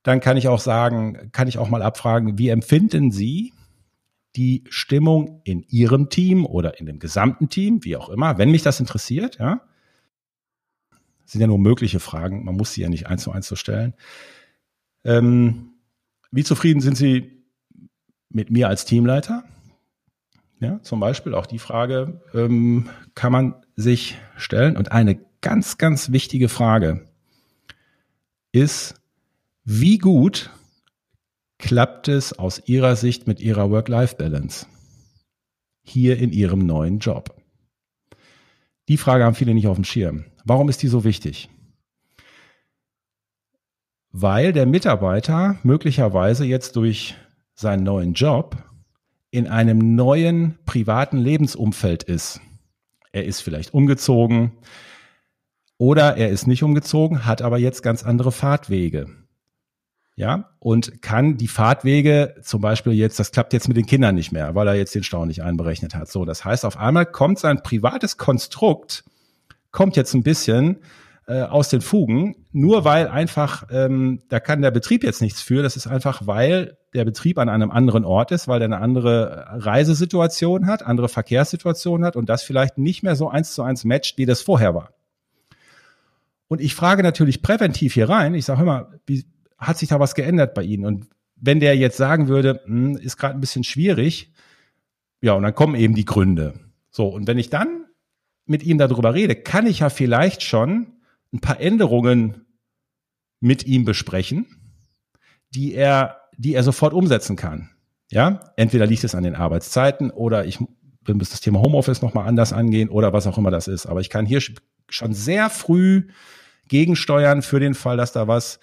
dann 0.06 0.20
kann 0.20 0.36
ich 0.36 0.46
auch 0.46 0.60
sagen, 0.60 1.30
kann 1.32 1.48
ich 1.48 1.58
auch 1.58 1.68
mal 1.68 1.82
abfragen, 1.82 2.38
wie 2.38 2.48
empfinden 2.48 3.10
Sie 3.10 3.52
die 4.36 4.62
Stimmung 4.68 5.40
in 5.42 5.62
Ihrem 5.62 6.10
Team 6.10 6.46
oder 6.46 6.78
in 6.78 6.86
dem 6.86 7.00
gesamten 7.00 7.48
Team, 7.48 7.82
wie 7.82 7.96
auch 7.96 8.08
immer, 8.08 8.38
wenn 8.38 8.52
mich 8.52 8.62
das 8.62 8.78
interessiert, 8.78 9.38
ja. 9.38 9.62
Sind 11.24 11.40
ja 11.40 11.48
nur 11.48 11.58
mögliche 11.58 11.98
Fragen, 11.98 12.44
man 12.44 12.54
muss 12.54 12.72
sie 12.72 12.82
ja 12.82 12.88
nicht 12.88 13.08
eins 13.08 13.24
zu 13.24 13.32
eins 13.32 13.48
so 13.48 13.56
stellen. 13.56 13.94
Ähm, 15.02 15.72
wie 16.30 16.44
zufrieden 16.44 16.80
sind 16.80 16.96
Sie 16.96 17.42
mit 18.28 18.52
mir 18.52 18.68
als 18.68 18.84
Teamleiter? 18.84 19.42
Ja, 20.60 20.80
zum 20.82 21.00
Beispiel 21.00 21.34
auch 21.34 21.46
die 21.46 21.58
Frage 21.58 22.20
ähm, 22.32 22.90
kann 23.16 23.32
man 23.32 23.56
sich 23.74 24.18
stellen. 24.36 24.76
Und 24.76 24.92
eine 24.92 25.18
ganz, 25.40 25.78
ganz 25.78 26.12
wichtige 26.12 26.48
Frage 26.48 27.08
ist, 28.52 28.94
wie 29.68 29.98
gut 29.98 30.50
klappt 31.58 32.06
es 32.06 32.32
aus 32.32 32.62
Ihrer 32.66 32.94
Sicht 32.94 33.26
mit 33.26 33.40
Ihrer 33.40 33.68
Work-Life-Balance 33.68 34.66
hier 35.82 36.18
in 36.18 36.30
Ihrem 36.30 36.60
neuen 36.60 37.00
Job? 37.00 37.34
Die 38.88 38.96
Frage 38.96 39.24
haben 39.24 39.34
viele 39.34 39.54
nicht 39.54 39.66
auf 39.66 39.74
dem 39.74 39.82
Schirm. 39.82 40.26
Warum 40.44 40.68
ist 40.68 40.84
die 40.84 40.86
so 40.86 41.02
wichtig? 41.02 41.50
Weil 44.12 44.52
der 44.52 44.66
Mitarbeiter 44.66 45.58
möglicherweise 45.64 46.44
jetzt 46.44 46.76
durch 46.76 47.16
seinen 47.54 47.82
neuen 47.82 48.12
Job 48.12 48.62
in 49.32 49.48
einem 49.48 49.96
neuen 49.96 50.60
privaten 50.64 51.18
Lebensumfeld 51.18 52.04
ist. 52.04 52.40
Er 53.10 53.24
ist 53.24 53.40
vielleicht 53.40 53.74
umgezogen 53.74 54.52
oder 55.76 56.16
er 56.16 56.30
ist 56.30 56.46
nicht 56.46 56.62
umgezogen, 56.62 57.26
hat 57.26 57.42
aber 57.42 57.58
jetzt 57.58 57.82
ganz 57.82 58.04
andere 58.04 58.30
Fahrtwege 58.30 59.25
ja, 60.16 60.48
und 60.58 61.02
kann 61.02 61.36
die 61.36 61.46
Fahrtwege 61.46 62.36
zum 62.42 62.62
Beispiel 62.62 62.94
jetzt, 62.94 63.20
das 63.20 63.32
klappt 63.32 63.52
jetzt 63.52 63.68
mit 63.68 63.76
den 63.76 63.84
Kindern 63.84 64.14
nicht 64.14 64.32
mehr, 64.32 64.54
weil 64.54 64.66
er 64.66 64.74
jetzt 64.74 64.94
den 64.94 65.02
Stau 65.02 65.26
nicht 65.26 65.42
einberechnet 65.42 65.94
hat. 65.94 66.08
So, 66.08 66.24
das 66.24 66.42
heißt, 66.42 66.64
auf 66.64 66.78
einmal 66.78 67.04
kommt 67.04 67.38
sein 67.38 67.62
privates 67.62 68.16
Konstrukt, 68.16 69.04
kommt 69.72 69.94
jetzt 69.94 70.14
ein 70.14 70.22
bisschen 70.22 70.78
äh, 71.26 71.42
aus 71.42 71.68
den 71.68 71.82
Fugen, 71.82 72.34
nur 72.50 72.86
weil 72.86 73.08
einfach, 73.08 73.64
ähm, 73.70 74.22
da 74.30 74.40
kann 74.40 74.62
der 74.62 74.70
Betrieb 74.70 75.04
jetzt 75.04 75.20
nichts 75.20 75.42
für. 75.42 75.62
Das 75.62 75.76
ist 75.76 75.86
einfach, 75.86 76.26
weil 76.26 76.78
der 76.94 77.04
Betrieb 77.04 77.36
an 77.36 77.50
einem 77.50 77.70
anderen 77.70 78.06
Ort 78.06 78.32
ist, 78.32 78.48
weil 78.48 78.58
der 78.58 78.68
eine 78.68 78.78
andere 78.78 79.44
Reisesituation 79.50 80.66
hat, 80.66 80.82
andere 80.82 81.10
Verkehrssituation 81.10 82.04
hat 82.04 82.16
und 82.16 82.30
das 82.30 82.42
vielleicht 82.42 82.78
nicht 82.78 83.02
mehr 83.02 83.16
so 83.16 83.28
eins 83.28 83.52
zu 83.52 83.62
eins 83.62 83.84
matcht, 83.84 84.16
wie 84.16 84.24
das 84.24 84.40
vorher 84.40 84.74
war. 84.74 84.94
Und 86.48 86.62
ich 86.62 86.74
frage 86.74 87.02
natürlich 87.02 87.42
präventiv 87.42 87.92
hier 87.92 88.08
rein, 88.08 88.34
ich 88.34 88.46
sage 88.46 88.62
immer, 88.62 88.92
wie, 89.04 89.26
hat 89.58 89.78
sich 89.78 89.88
da 89.88 90.00
was 90.00 90.14
geändert 90.14 90.54
bei 90.54 90.62
Ihnen? 90.62 90.84
Und 90.84 91.06
wenn 91.36 91.60
der 91.60 91.76
jetzt 91.76 91.96
sagen 91.96 92.28
würde, 92.28 92.62
hm, 92.64 92.96
ist 92.96 93.16
gerade 93.16 93.36
ein 93.36 93.40
bisschen 93.40 93.64
schwierig, 93.64 94.32
ja, 95.20 95.32
und 95.32 95.42
dann 95.42 95.54
kommen 95.54 95.74
eben 95.74 95.94
die 95.94 96.04
Gründe. 96.04 96.54
So, 96.90 97.08
und 97.08 97.26
wenn 97.26 97.38
ich 97.38 97.50
dann 97.50 97.86
mit 98.46 98.62
ihm 98.62 98.78
darüber 98.78 99.14
rede, 99.14 99.34
kann 99.34 99.66
ich 99.66 99.80
ja 99.80 99.90
vielleicht 99.90 100.42
schon 100.42 100.92
ein 101.32 101.40
paar 101.40 101.60
Änderungen 101.60 102.46
mit 103.40 103.66
ihm 103.66 103.84
besprechen, 103.84 104.46
die 105.50 105.74
er, 105.74 106.20
die 106.36 106.54
er 106.54 106.62
sofort 106.62 106.94
umsetzen 106.94 107.36
kann. 107.36 107.70
Ja, 108.10 108.52
entweder 108.56 108.86
liegt 108.86 109.04
es 109.04 109.14
an 109.14 109.24
den 109.24 109.34
Arbeitszeiten 109.34 110.10
oder 110.10 110.44
ich 110.44 110.60
muss 110.60 111.30
das 111.30 111.40
Thema 111.40 111.60
Homeoffice 111.60 112.02
nochmal 112.02 112.28
anders 112.28 112.52
angehen 112.52 112.88
oder 112.88 113.12
was 113.12 113.26
auch 113.26 113.36
immer 113.36 113.50
das 113.50 113.68
ist. 113.68 113.86
Aber 113.86 114.00
ich 114.00 114.10
kann 114.10 114.26
hier 114.26 114.40
schon 114.88 115.12
sehr 115.12 115.50
früh 115.50 116.08
gegensteuern 116.68 117.42
für 117.42 117.60
den 117.60 117.74
Fall, 117.74 117.96
dass 117.96 118.12
da 118.12 118.28
was 118.28 118.60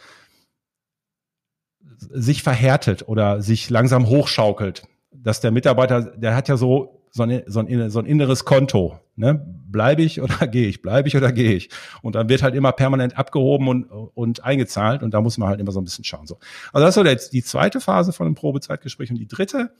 sich 2.12 2.44
verhärtet 2.44 3.08
oder 3.08 3.42
sich 3.42 3.70
langsam 3.70 4.08
hochschaukelt, 4.08 4.84
dass 5.12 5.42
der 5.42 5.52
Mitarbeiter, 5.52 6.02
der 6.02 6.36
hat 6.36 6.48
ja 6.48 6.58
so 6.58 7.04
so 7.16 7.24
ein, 7.24 7.44
so 7.46 7.60
ein, 7.60 7.90
so 7.92 8.00
ein 8.00 8.06
inneres 8.08 8.44
Konto. 8.44 9.00
Ne? 9.16 9.46
Bleibe 9.68 10.02
ich 10.02 10.20
oder 10.20 10.48
gehe 10.48 10.68
ich? 10.68 10.82
Bleibe 10.82 11.08
ich 11.08 11.16
oder 11.16 11.32
gehe 11.32 11.54
ich? 11.54 11.70
Und 12.02 12.16
dann 12.16 12.28
wird 12.28 12.42
halt 12.42 12.56
immer 12.56 12.72
permanent 12.72 13.18
abgehoben 13.18 13.68
und, 13.68 13.86
und 13.86 14.44
eingezahlt 14.44 15.04
und 15.04 15.14
da 15.14 15.22
muss 15.22 15.38
man 15.38 15.48
halt 15.48 15.60
immer 15.60 15.72
so 15.72 15.80
ein 15.80 15.84
bisschen 15.84 16.04
schauen. 16.04 16.26
So. 16.26 16.40
Also 16.74 17.04
das 17.04 17.18
ist 17.20 17.26
so 17.26 17.32
die 17.32 17.44
zweite 17.44 17.80
Phase 17.80 18.14
von 18.14 18.26
einem 18.26 18.36
Probezeitgespräch 18.36 19.12
und 19.12 19.18
die 19.18 19.28
dritte 19.28 19.72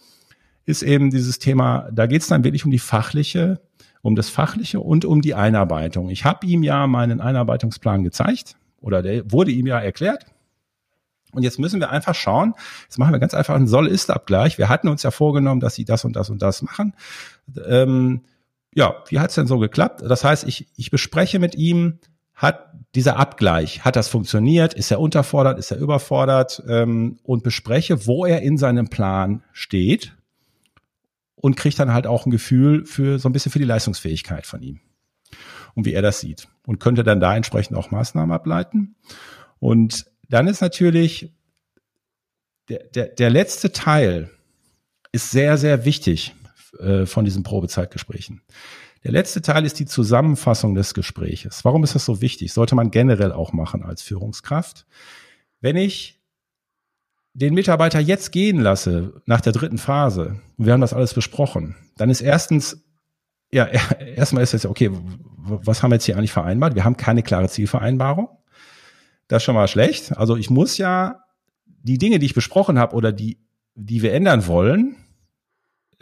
ist 0.66 0.84
eben 0.84 1.10
dieses 1.10 1.40
Thema, 1.40 1.90
da 1.92 2.06
geht 2.06 2.22
es 2.22 2.28
dann 2.28 2.44
wirklich 2.44 2.66
um 2.66 2.72
die 2.72 2.80
fachliche, 2.80 3.60
um 4.04 4.16
das 4.16 4.30
Fachliche 4.30 4.80
und 4.80 5.04
um 5.04 5.22
die 5.22 5.34
Einarbeitung. 5.34 6.10
Ich 6.10 6.26
habe 6.26 6.46
ihm 6.46 6.62
ja 6.62 6.86
meinen 6.86 7.20
Einarbeitungsplan 7.20 8.04
gezeigt 8.04 8.58
oder 8.80 9.02
der 9.02 9.32
wurde 9.32 9.50
ihm 9.50 9.66
ja 9.66 9.80
erklärt. 9.80 10.28
Und 11.34 11.44
jetzt 11.44 11.60
müssen 11.60 11.80
wir 11.80 11.90
einfach 11.90 12.16
schauen, 12.16 12.54
jetzt 12.84 12.98
machen 12.98 13.14
wir 13.14 13.20
ganz 13.20 13.34
einfach 13.34 13.56
einen 13.56 13.68
Soll-Ist-Abgleich. 13.68 14.58
Wir 14.58 14.70
hatten 14.70 14.88
uns 14.88 15.04
ja 15.04 15.12
vorgenommen, 15.12 15.60
dass 15.60 15.76
sie 15.76 15.86
das 15.86 16.06
und 16.06 16.16
das 16.16 16.30
und 16.30 16.42
das 16.42 16.62
machen. 16.62 16.94
Ähm, 17.68 18.22
ja, 18.74 18.96
wie 19.08 19.20
hat's 19.20 19.36
denn 19.36 19.48
so 19.48 19.60
geklappt? 19.60 20.02
Das 20.08 20.24
heißt, 20.24 20.46
ich, 20.46 20.68
ich 20.76 20.92
bespreche 20.92 21.40
mit 21.40 21.56
ihm, 21.56 22.00
hat 22.34 22.72
dieser 22.96 23.18
Abgleich, 23.18 23.86
hat 23.86 23.96
das 23.96 24.08
funktioniert? 24.08 24.74
Ist 24.74 24.92
er 24.92 25.00
unterfordert? 25.00 25.60
Ist 25.60 25.72
er 25.72 25.78
überfordert? 25.78 26.64
Ähm, 26.68 27.20
und 27.24 27.44
bespreche, 27.44 28.06
wo 28.06 28.26
er 28.26 28.42
in 28.42 28.58
seinem 28.58 28.90
Plan 28.90 29.44
steht 29.52 30.16
und 31.36 31.58
kriege 31.58 31.76
dann 31.76 31.94
halt 31.94 32.08
auch 32.08 32.26
ein 32.26 32.32
Gefühl 32.32 32.86
für 32.86 33.20
so 33.20 33.30
ein 33.30 33.34
bisschen 33.34 33.52
für 33.52 33.60
die 33.60 33.66
Leistungsfähigkeit 33.66 34.46
von 34.46 34.62
ihm 34.62 34.80
und 35.76 35.86
wie 35.86 35.94
er 35.94 36.02
das 36.02 36.20
sieht 36.20 36.48
und 36.66 36.80
könnte 36.80 37.04
dann 37.04 37.20
da 37.20 37.36
entsprechend 37.36 37.78
auch 37.78 37.92
Maßnahmen 37.92 38.34
ableiten. 38.34 38.96
Und 39.60 40.06
dann 40.34 40.48
ist 40.48 40.62
natürlich 40.62 41.32
der, 42.68 42.84
der, 42.86 43.08
der 43.08 43.30
letzte 43.30 43.72
Teil 43.72 44.32
ist 45.12 45.30
sehr, 45.30 45.60
sehr 45.60 45.86
wichtig 45.86 46.34
äh, 46.80 47.06
von 47.06 47.24
diesen 47.24 47.44
Probezeitgesprächen. 47.44 48.42
Der 49.04 49.12
letzte 49.12 49.44
Teil 49.44 49.64
ist 49.64 49.78
die 49.78 49.86
Zusammenfassung 49.86 50.74
des 50.74 50.96
Gespräches. 50.96 51.64
Warum 51.66 51.84
ist 51.84 51.94
das 51.94 52.06
so 52.06 52.20
wichtig? 52.20 52.52
Sollte 52.52 52.74
man 52.74 52.90
generell 52.90 53.32
auch 53.32 53.54
machen 53.54 53.84
als 53.84 54.02
Führungskraft. 54.02 54.88
Wenn 55.62 55.76
ich 55.76 56.20
den 57.34 57.54
Mitarbeiter 57.54 58.00
jetzt 58.00 58.32
gehen 58.32 58.60
lasse 58.60 59.22
nach 59.28 59.42
der 59.42 59.54
dritten 59.54 59.78
Phase, 59.78 60.42
und 60.58 60.66
wir 60.66 60.74
haben 60.74 60.82
das 60.82 60.94
alles 60.94 61.14
besprochen, 61.14 61.76
dann 61.96 62.10
ist 62.10 62.22
erstens, 62.22 62.84
ja, 63.52 63.66
erstmal 64.16 64.42
ist 64.42 64.54
jetzt, 64.54 64.66
okay, 64.66 64.90
was 65.38 65.84
haben 65.84 65.92
wir 65.92 65.98
jetzt 65.98 66.06
hier 66.06 66.18
eigentlich 66.18 66.34
vereinbart? 66.34 66.74
Wir 66.74 66.86
haben 66.86 66.98
keine 66.98 67.22
klare 67.22 67.50
Zielvereinbarung. 67.50 68.30
Das 69.34 69.42
ist 69.42 69.46
schon 69.46 69.56
mal 69.56 69.68
schlecht. 69.68 70.16
Also 70.16 70.38
ich 70.38 70.52
muss 70.52 70.78
ja 70.78 71.24
die 71.66 71.98
Dinge, 71.98 72.20
die 72.20 72.28
ich 72.28 72.36
besprochen 72.36 72.78
habe 72.78 72.96
oder 72.96 73.12
die, 73.12 73.40
die 73.74 74.04
wir 74.04 74.14
ändern 74.14 74.46
wollen, 74.46 74.96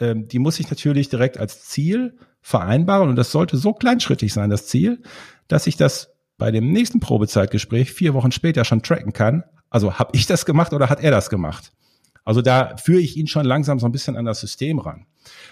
ähm, 0.00 0.28
die 0.28 0.38
muss 0.38 0.60
ich 0.60 0.68
natürlich 0.68 1.08
direkt 1.08 1.38
als 1.38 1.64
Ziel 1.64 2.18
vereinbaren 2.42 3.08
und 3.08 3.16
das 3.16 3.32
sollte 3.32 3.56
so 3.56 3.72
kleinschrittig 3.72 4.34
sein, 4.34 4.50
das 4.50 4.66
Ziel, 4.66 5.02
dass 5.48 5.66
ich 5.66 5.78
das 5.78 6.12
bei 6.36 6.50
dem 6.50 6.72
nächsten 6.72 7.00
Probezeitgespräch 7.00 7.90
vier 7.90 8.12
Wochen 8.12 8.32
später 8.32 8.66
schon 8.66 8.82
tracken 8.82 9.14
kann, 9.14 9.44
also 9.70 9.98
habe 9.98 10.10
ich 10.12 10.26
das 10.26 10.44
gemacht 10.44 10.74
oder 10.74 10.90
hat 10.90 11.02
er 11.02 11.10
das 11.10 11.30
gemacht? 11.30 11.72
Also 12.26 12.42
da 12.42 12.76
führe 12.76 13.00
ich 13.00 13.16
ihn 13.16 13.28
schon 13.28 13.46
langsam 13.46 13.78
so 13.78 13.86
ein 13.86 13.92
bisschen 13.92 14.18
an 14.18 14.26
das 14.26 14.40
System 14.40 14.78
ran. 14.78 15.06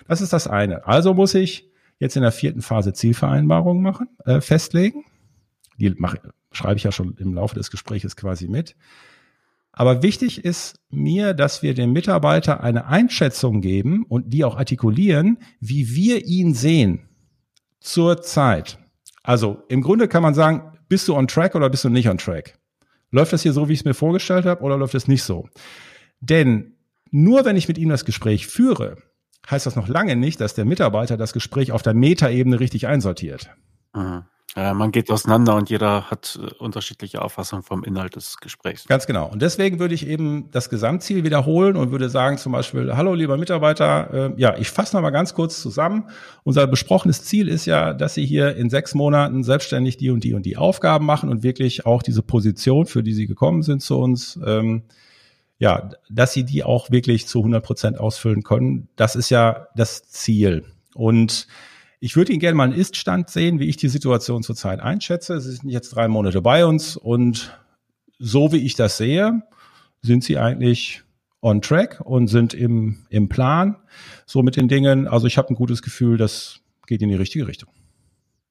Das 0.07 0.21
ist 0.21 0.35
das 0.35 0.47
eine. 0.47 0.87
Also 0.87 1.15
muss 1.15 1.33
ich 1.33 1.71
jetzt 1.99 2.15
in 2.15 2.23
der 2.23 2.33
vierten 2.33 2.61
Phase 2.61 2.93
Zielvereinbarungen 2.93 3.83
machen, 3.83 4.11
äh, 4.27 4.43
festlegen. 4.43 5.07
Die 5.79 5.89
mache, 5.97 6.21
schreibe 6.53 6.77
ich 6.77 6.85
ja 6.85 6.93
schon 6.93 7.17
im 7.19 7.35
Laufe 7.35 7.55
des 7.55 7.71
Gesprächs 7.71 8.17
quasi 8.17 8.49
mit. 8.49 8.77
Aber 9.73 10.03
wichtig 10.03 10.45
ist 10.45 10.81
mir, 10.91 11.33
dass 11.33 11.63
wir 11.63 11.75
dem 11.75 11.93
Mitarbeiter 11.93 12.63
eine 12.63 12.87
Einschätzung 12.87 13.61
geben 13.61 14.05
und 14.09 14.33
die 14.33 14.45
auch 14.45 14.57
artikulieren, 14.57 15.39
wie 15.61 15.95
wir 15.95 16.27
ihn 16.27 16.55
sehen 16.55 17.09
zur 17.79 18.21
Zeit. 18.21 18.79
Also 19.23 19.63
im 19.69 19.81
Grunde 19.81 20.09
kann 20.09 20.23
man 20.23 20.35
sagen, 20.35 20.79
bist 20.89 21.07
du 21.09 21.15
on 21.15 21.29
track 21.29 21.55
oder 21.55 21.71
bist 21.71 21.85
du 21.85 21.89
nicht 21.89 22.09
on 22.09 22.19
track? 22.19 22.59
Läuft 23.11 23.33
das 23.33 23.43
hier 23.43 23.53
so, 23.53 23.69
wie 23.69 23.73
ich 23.73 23.81
es 23.81 23.85
mir 23.85 23.95
vorgestellt 23.95 24.45
habe, 24.45 24.63
oder 24.63 24.77
läuft 24.77 24.95
es 24.95 25.09
nicht 25.09 25.23
so? 25.23 25.49
Denn 26.21 26.75
nur 27.11 27.45
wenn 27.45 27.57
ich 27.57 27.69
mit 27.69 27.79
ihm 27.79 27.89
das 27.89 28.05
Gespräch 28.05 28.47
führe, 28.47 28.97
heißt 29.51 29.67
das 29.67 29.77
noch 29.77 29.89
lange 29.89 30.17
nicht, 30.17 30.41
dass 30.41 30.55
der 30.55 30.65
Mitarbeiter 30.65 31.17
das 31.17 31.33
Gespräch 31.33 31.73
auf 31.73 31.83
der 31.83 31.95
Metaebene 31.95 32.61
richtig 32.61 32.87
einsortiert. 32.87 33.51
Mhm. 33.95 34.25
Ja, 34.57 34.75
man 34.75 34.91
geht 34.91 35.11
auseinander 35.11 35.55
und 35.55 35.71
jeder 35.71 36.11
hat 36.11 36.39
äh, 36.43 36.53
unterschiedliche 36.55 37.23
Auffassungen 37.23 37.63
vom 37.63 37.85
Inhalt 37.85 38.17
des 38.17 38.39
Gesprächs. 38.39 38.87
Ganz 38.89 39.07
genau. 39.07 39.29
Und 39.29 39.43
deswegen 39.43 39.79
würde 39.79 39.95
ich 39.95 40.07
eben 40.07 40.51
das 40.51 40.71
Gesamtziel 40.71 41.23
wiederholen 41.23 41.77
und 41.77 41.93
würde 41.93 42.11
sagen 42.11 42.37
zum 42.37 42.53
Beispiel, 42.53 42.97
hallo 42.97 43.15
lieber 43.15 43.37
Mitarbeiter, 43.37 44.33
äh, 44.37 44.41
ja, 44.41 44.57
ich 44.59 44.71
fasse 44.71 44.97
noch 44.97 45.03
mal 45.03 45.11
ganz 45.11 45.35
kurz 45.35 45.61
zusammen. 45.61 46.09
Unser 46.43 46.67
besprochenes 46.67 47.23
Ziel 47.23 47.49
ist 47.49 47.67
ja, 47.67 47.95
dass 47.95 48.15
Sie 48.15 48.27
hier 48.27 48.57
in 48.57 48.71
sechs 48.71 48.95
Monaten 48.95 49.45
selbstständig 49.45 49.99
die 49.99 50.11
und 50.11 50.25
die 50.25 50.35
und 50.35 50.45
die 50.45 50.57
Aufgaben 50.57 51.07
machen 51.07 51.29
und 51.29 51.45
wirklich 51.45 51.87
auch 51.87 52.03
diese 52.03 52.23
Position, 52.23 52.87
für 52.87 53.05
die 53.05 53.13
Sie 53.15 53.29
gekommen 53.29 53.63
sind 53.63 53.83
zu 53.83 53.99
uns, 53.99 54.39
ähm, 54.45 54.83
ja, 55.59 55.91
dass 56.09 56.33
Sie 56.33 56.45
die 56.45 56.65
auch 56.65 56.91
wirklich 56.91 57.29
zu 57.29 57.39
100 57.39 57.65
Prozent 57.65 58.01
ausfüllen 58.01 58.43
können. 58.43 58.89
Das 58.97 59.15
ist 59.15 59.31
ja 59.31 59.69
das 59.77 60.09
Ziel. 60.09 60.65
Und 60.95 61.47
ich 62.01 62.17
würde 62.17 62.33
Ihnen 62.33 62.41
gerne 62.41 62.57
mal 62.57 62.65
einen 62.65 62.73
Ist-Stand 62.73 63.29
sehen, 63.29 63.59
wie 63.61 63.69
ich 63.69 63.77
die 63.77 63.89
Situation 63.89 64.43
zurzeit 64.43 64.81
einschätze. 64.81 65.41
Sie 65.41 65.53
sind 65.53 65.69
jetzt 65.69 65.91
drei 65.91 66.09
Monate 66.09 66.41
bei 66.41 66.65
uns 66.65 66.97
und 66.97 67.57
so 68.19 68.53
wie 68.53 68.65
ich 68.65 68.75
das 68.75 68.97
sehe, 68.97 69.43
sind 70.03 70.25
Sie 70.25 70.39
eigentlich 70.39 71.03
on 71.43 71.61
track 71.61 72.01
und 72.05 72.29
sind 72.29 72.55
im, 72.55 73.07
im 73.11 73.29
Plan 73.29 73.77
so 74.27 74.43
mit 74.43 74.57
den 74.57 74.69
Dingen. 74.69 75.09
Also 75.09 75.27
ich 75.27 75.39
habe 75.39 75.51
ein 75.51 75.57
gutes 75.57 75.83
Gefühl, 75.83 76.17
das 76.17 76.61
geht 76.87 77.03
in 77.03 77.11
die 77.11 77.15
richtige 77.15 77.47
Richtung. 77.47 77.71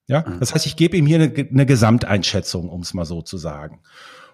Ja, 0.08 0.26
mhm. 0.28 0.40
das 0.40 0.54
heißt, 0.54 0.66
ich 0.66 0.76
gebe 0.76 0.98
ihm 0.98 1.06
hier 1.06 1.20
eine, 1.20 1.34
eine 1.34 1.66
Gesamteinschätzung, 1.66 2.70
um 2.70 2.82
es 2.82 2.94
mal 2.94 3.06
so 3.06 3.22
zu 3.22 3.38
sagen. 3.38 3.82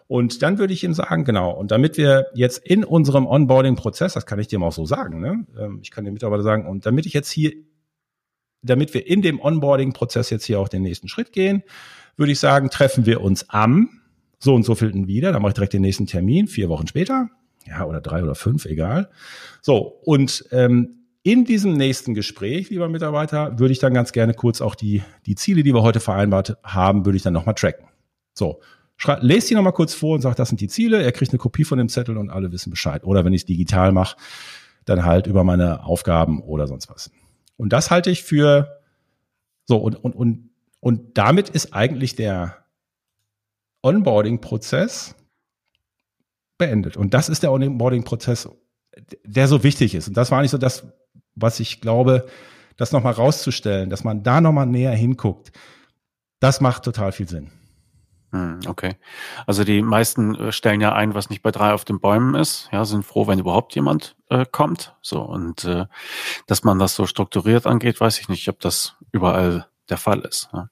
Und 0.07 0.41
dann 0.41 0.59
würde 0.59 0.73
ich 0.73 0.83
ihm 0.83 0.93
sagen, 0.93 1.25
genau, 1.25 1.51
und 1.51 1.71
damit 1.71 1.97
wir 1.97 2.27
jetzt 2.35 2.59
in 2.59 2.83
unserem 2.83 3.25
Onboarding-Prozess, 3.25 4.13
das 4.13 4.25
kann 4.25 4.39
ich 4.39 4.51
mal 4.51 4.67
auch 4.67 4.71
so 4.71 4.85
sagen, 4.85 5.19
ne? 5.19 5.45
Ähm, 5.59 5.79
ich 5.81 5.89
kann 5.89 6.05
dem 6.05 6.13
Mitarbeiter 6.13 6.43
sagen, 6.43 6.67
und 6.67 6.85
damit 6.85 7.05
ich 7.05 7.13
jetzt 7.13 7.31
hier 7.31 7.53
damit 8.61 8.93
wir 8.93 9.07
in 9.07 9.21
dem 9.21 9.39
Onboarding-Prozess 9.39 10.29
jetzt 10.29 10.45
hier 10.45 10.59
auch 10.59 10.69
den 10.69 10.81
nächsten 10.81 11.07
Schritt 11.07 11.31
gehen, 11.31 11.63
würde 12.17 12.31
ich 12.31 12.39
sagen, 12.39 12.69
treffen 12.69 13.05
wir 13.05 13.21
uns 13.21 13.49
am 13.49 14.01
so 14.39 14.53
und 14.53 14.63
so 14.63 14.75
vielten 14.75 15.07
wieder. 15.07 15.31
Dann 15.31 15.41
mache 15.41 15.51
ich 15.51 15.55
direkt 15.55 15.73
den 15.73 15.81
nächsten 15.81 16.07
Termin, 16.07 16.47
vier 16.47 16.69
Wochen 16.69 16.87
später. 16.87 17.29
Ja, 17.67 17.85
oder 17.85 18.01
drei 18.01 18.23
oder 18.23 18.35
fünf, 18.35 18.65
egal. 18.65 19.09
So, 19.61 19.99
und 20.03 20.45
ähm, 20.51 21.05
in 21.23 21.45
diesem 21.45 21.73
nächsten 21.73 22.13
Gespräch, 22.13 22.69
lieber 22.69 22.87
Mitarbeiter, 22.87 23.57
würde 23.57 23.71
ich 23.71 23.79
dann 23.79 23.93
ganz 23.93 24.11
gerne 24.11 24.35
kurz 24.35 24.61
auch 24.61 24.75
die, 24.75 25.01
die 25.25 25.33
Ziele, 25.33 25.63
die 25.63 25.73
wir 25.73 25.81
heute 25.81 25.99
vereinbart 25.99 26.57
haben, 26.63 27.05
würde 27.05 27.17
ich 27.17 27.23
dann 27.23 27.33
nochmal 27.33 27.55
tracken. 27.55 27.87
So, 28.33 28.61
lest 29.21 29.49
die 29.49 29.55
nochmal 29.55 29.73
kurz 29.73 29.95
vor 29.95 30.13
und 30.13 30.21
sagt, 30.21 30.37
das 30.37 30.49
sind 30.49 30.61
die 30.61 30.67
Ziele. 30.67 31.01
Er 31.01 31.11
kriegt 31.11 31.31
eine 31.31 31.39
Kopie 31.39 31.63
von 31.63 31.79
dem 31.79 31.89
Zettel 31.89 32.17
und 32.17 32.29
alle 32.29 32.51
wissen 32.51 32.69
Bescheid. 32.69 33.03
Oder 33.03 33.25
wenn 33.25 33.33
ich 33.33 33.41
es 33.41 33.45
digital 33.45 33.91
mache, 33.91 34.17
dann 34.85 35.03
halt 35.03 35.25
über 35.25 35.43
meine 35.43 35.83
Aufgaben 35.83 36.41
oder 36.43 36.67
sonst 36.67 36.89
was. 36.89 37.09
Und 37.57 37.73
das 37.73 37.91
halte 37.91 38.09
ich 38.11 38.23
für 38.23 38.81
so 39.65 39.77
und, 39.77 39.95
und, 39.95 40.15
und, 40.15 40.49
und 40.79 41.17
damit 41.17 41.49
ist 41.49 41.73
eigentlich 41.73 42.15
der 42.15 42.65
Onboarding-Prozess 43.81 45.15
beendet. 46.57 46.97
Und 46.97 47.13
das 47.13 47.29
ist 47.29 47.43
der 47.43 47.51
Onboarding-Prozess, 47.51 48.49
der 49.23 49.47
so 49.47 49.63
wichtig 49.63 49.95
ist. 49.95 50.07
Und 50.07 50.17
das 50.17 50.31
war 50.31 50.41
nicht 50.41 50.51
so 50.51 50.57
das, 50.57 50.87
was 51.35 51.59
ich 51.59 51.81
glaube, 51.81 52.27
das 52.77 52.91
nochmal 52.91 53.13
rauszustellen, 53.13 53.89
dass 53.89 54.03
man 54.03 54.23
da 54.23 54.41
nochmal 54.41 54.65
näher 54.65 54.93
hinguckt. 54.93 55.51
Das 56.39 56.61
macht 56.61 56.83
total 56.83 57.11
viel 57.11 57.27
Sinn. 57.27 57.51
Hm, 58.31 58.59
okay. 58.67 58.97
Also 59.45 59.63
die 59.63 59.81
meisten 59.81 60.35
äh, 60.35 60.51
stellen 60.51 60.81
ja 60.81 60.93
ein, 60.93 61.13
was 61.13 61.29
nicht 61.29 61.41
bei 61.41 61.51
drei 61.51 61.73
auf 61.73 61.85
den 61.85 61.99
Bäumen 61.99 62.35
ist. 62.35 62.69
Ja, 62.71 62.85
sind 62.85 63.05
froh, 63.05 63.27
wenn 63.27 63.39
überhaupt 63.39 63.75
jemand 63.75 64.15
äh, 64.29 64.45
kommt. 64.49 64.95
So 65.01 65.21
und 65.21 65.63
äh, 65.65 65.85
dass 66.47 66.63
man 66.63 66.79
das 66.79 66.95
so 66.95 67.05
strukturiert 67.05 67.65
angeht, 67.65 67.99
weiß 68.01 68.19
ich 68.19 68.29
nicht, 68.29 68.47
ob 68.49 68.59
das 68.59 68.95
überall 69.11 69.67
der 69.89 69.97
Fall 69.97 70.19
ist. 70.21 70.49
Ja. 70.53 70.69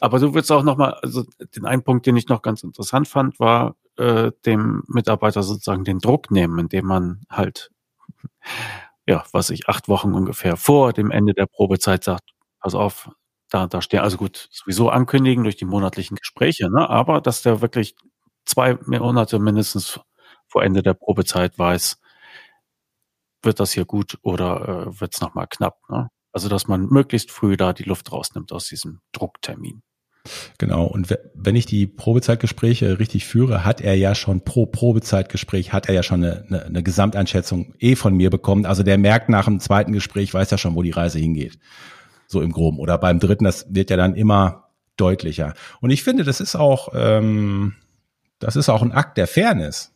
Aber 0.00 0.18
du 0.18 0.34
willst 0.34 0.52
auch 0.52 0.62
noch 0.62 0.76
mal, 0.76 0.94
also 1.02 1.24
den 1.56 1.66
einen 1.66 1.82
Punkt, 1.82 2.06
den 2.06 2.16
ich 2.16 2.28
noch 2.28 2.42
ganz 2.42 2.62
interessant 2.62 3.08
fand, 3.08 3.40
war 3.40 3.76
äh, 3.96 4.32
dem 4.44 4.82
Mitarbeiter 4.86 5.42
sozusagen 5.42 5.84
den 5.84 5.98
Druck 5.98 6.30
nehmen, 6.30 6.58
indem 6.58 6.86
man 6.86 7.22
halt 7.30 7.70
ja, 9.06 9.24
was 9.32 9.50
ich 9.50 9.68
acht 9.68 9.88
Wochen 9.88 10.14
ungefähr 10.14 10.56
vor 10.56 10.92
dem 10.92 11.10
Ende 11.10 11.34
der 11.34 11.46
Probezeit 11.46 12.04
sagt, 12.04 12.30
pass 12.60 12.74
auf, 12.74 13.10
da, 13.54 13.68
da 13.68 13.80
stehen, 13.80 14.00
also 14.00 14.16
gut, 14.16 14.48
sowieso 14.50 14.90
ankündigen 14.90 15.44
durch 15.44 15.56
die 15.56 15.64
monatlichen 15.64 16.16
Gespräche, 16.16 16.68
ne? 16.70 16.90
aber 16.90 17.20
dass 17.20 17.42
der 17.42 17.60
wirklich 17.60 17.94
zwei 18.44 18.76
Monate 18.86 19.38
mindestens 19.38 20.00
vor 20.48 20.64
Ende 20.64 20.82
der 20.82 20.94
Probezeit 20.94 21.56
weiß, 21.56 22.00
wird 23.42 23.60
das 23.60 23.72
hier 23.72 23.84
gut 23.84 24.18
oder 24.22 24.88
äh, 24.88 25.00
wird 25.00 25.14
es 25.14 25.20
nochmal 25.20 25.46
knapp. 25.48 25.78
Ne? 25.88 26.08
Also 26.32 26.48
dass 26.48 26.66
man 26.66 26.86
möglichst 26.86 27.30
früh 27.30 27.56
da 27.56 27.72
die 27.72 27.84
Luft 27.84 28.10
rausnimmt 28.10 28.50
aus 28.50 28.66
diesem 28.66 29.00
Drucktermin. 29.12 29.82
Genau. 30.58 30.86
Und 30.86 31.16
wenn 31.34 31.54
ich 31.54 31.66
die 31.66 31.86
Probezeitgespräche 31.86 32.98
richtig 32.98 33.26
führe, 33.26 33.64
hat 33.64 33.82
er 33.82 33.94
ja 33.94 34.14
schon 34.14 34.42
pro 34.42 34.66
Probezeitgespräch, 34.66 35.72
hat 35.72 35.86
er 35.86 35.94
ja 35.94 36.02
schon 36.02 36.24
eine, 36.24 36.44
eine, 36.48 36.64
eine 36.64 36.82
Gesamteinschätzung 36.82 37.74
eh 37.78 37.94
von 37.94 38.16
mir 38.16 38.30
bekommen. 38.30 38.64
Also 38.64 38.82
der 38.82 38.98
merkt 38.98 39.28
nach 39.28 39.44
dem 39.44 39.60
zweiten 39.60 39.92
Gespräch, 39.92 40.32
weiß 40.32 40.50
ja 40.50 40.58
schon, 40.58 40.74
wo 40.74 40.82
die 40.82 40.90
Reise 40.90 41.18
hingeht 41.18 41.58
so 42.34 42.42
im 42.42 42.52
Groben. 42.52 42.78
Oder 42.78 42.98
beim 42.98 43.18
dritten, 43.18 43.44
das 43.44 43.66
wird 43.70 43.88
ja 43.88 43.96
dann 43.96 44.14
immer 44.14 44.64
deutlicher. 44.98 45.54
Und 45.80 45.88
ich 45.88 46.02
finde, 46.02 46.24
das 46.24 46.40
ist 46.40 46.56
auch, 46.56 46.88
ähm, 46.94 47.74
das 48.38 48.56
ist 48.56 48.68
auch 48.68 48.82
ein 48.82 48.92
Akt 48.92 49.16
der 49.16 49.26
Fairness. 49.26 49.92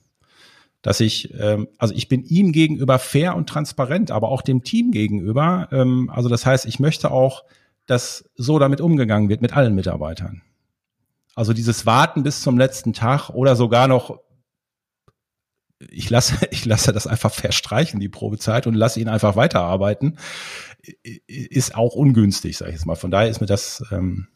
Dass 0.81 1.01
ich, 1.01 1.35
ähm, 1.39 1.69
also 1.77 1.93
ich 1.95 2.09
bin 2.09 2.25
ihm 2.25 2.53
gegenüber 2.53 2.99
fair 2.99 3.35
und 3.35 3.49
transparent, 3.49 4.11
aber 4.11 4.29
auch 4.31 4.43
dem 4.43 4.63
Team 4.63 4.93
gegenüber. 4.93 5.69
Ähm, 5.73 6.11
also 6.15 6.29
das 6.29 6.47
heißt, 6.47 6.65
ich 6.67 6.79
möchte 6.79 7.11
auch, 7.11 7.45
dass 7.87 8.31
so 8.37 8.59
damit 8.59 8.81
umgegangen 8.81 9.29
wird 9.29 9.43
mit 9.43 9.57
allen 9.57 9.75
Mitarbeitern. 9.75 10.43
Also 11.35 11.53
dieses 11.53 11.85
Warten 11.85 12.23
bis 12.23 12.43
zum 12.43 12.59
letzten 12.59 12.93
Tag 12.93 13.31
oder 13.31 13.57
sogar 13.57 13.89
noch 13.89 14.21
ich 15.91 16.11
lasse, 16.11 16.37
ich 16.51 16.65
lasse 16.65 16.93
das 16.93 17.07
einfach 17.07 17.33
verstreichen, 17.33 18.01
die 18.01 18.09
Probezeit, 18.09 18.67
und 18.67 18.75
lasse 18.75 19.01
ihn 19.01 19.09
einfach 19.09 19.37
weiterarbeiten, 19.37 20.19
ist 21.27 21.75
auch 21.75 21.95
ungünstig, 21.95 22.57
sage 22.57 22.71
ich 22.71 22.77
jetzt 22.77 22.87
mal. 22.87 22.97
Von 22.97 23.11
daher 23.11 23.29
ist 23.29 23.41
mir 23.41 23.47
das, 23.47 23.85
ähm, 23.91 24.29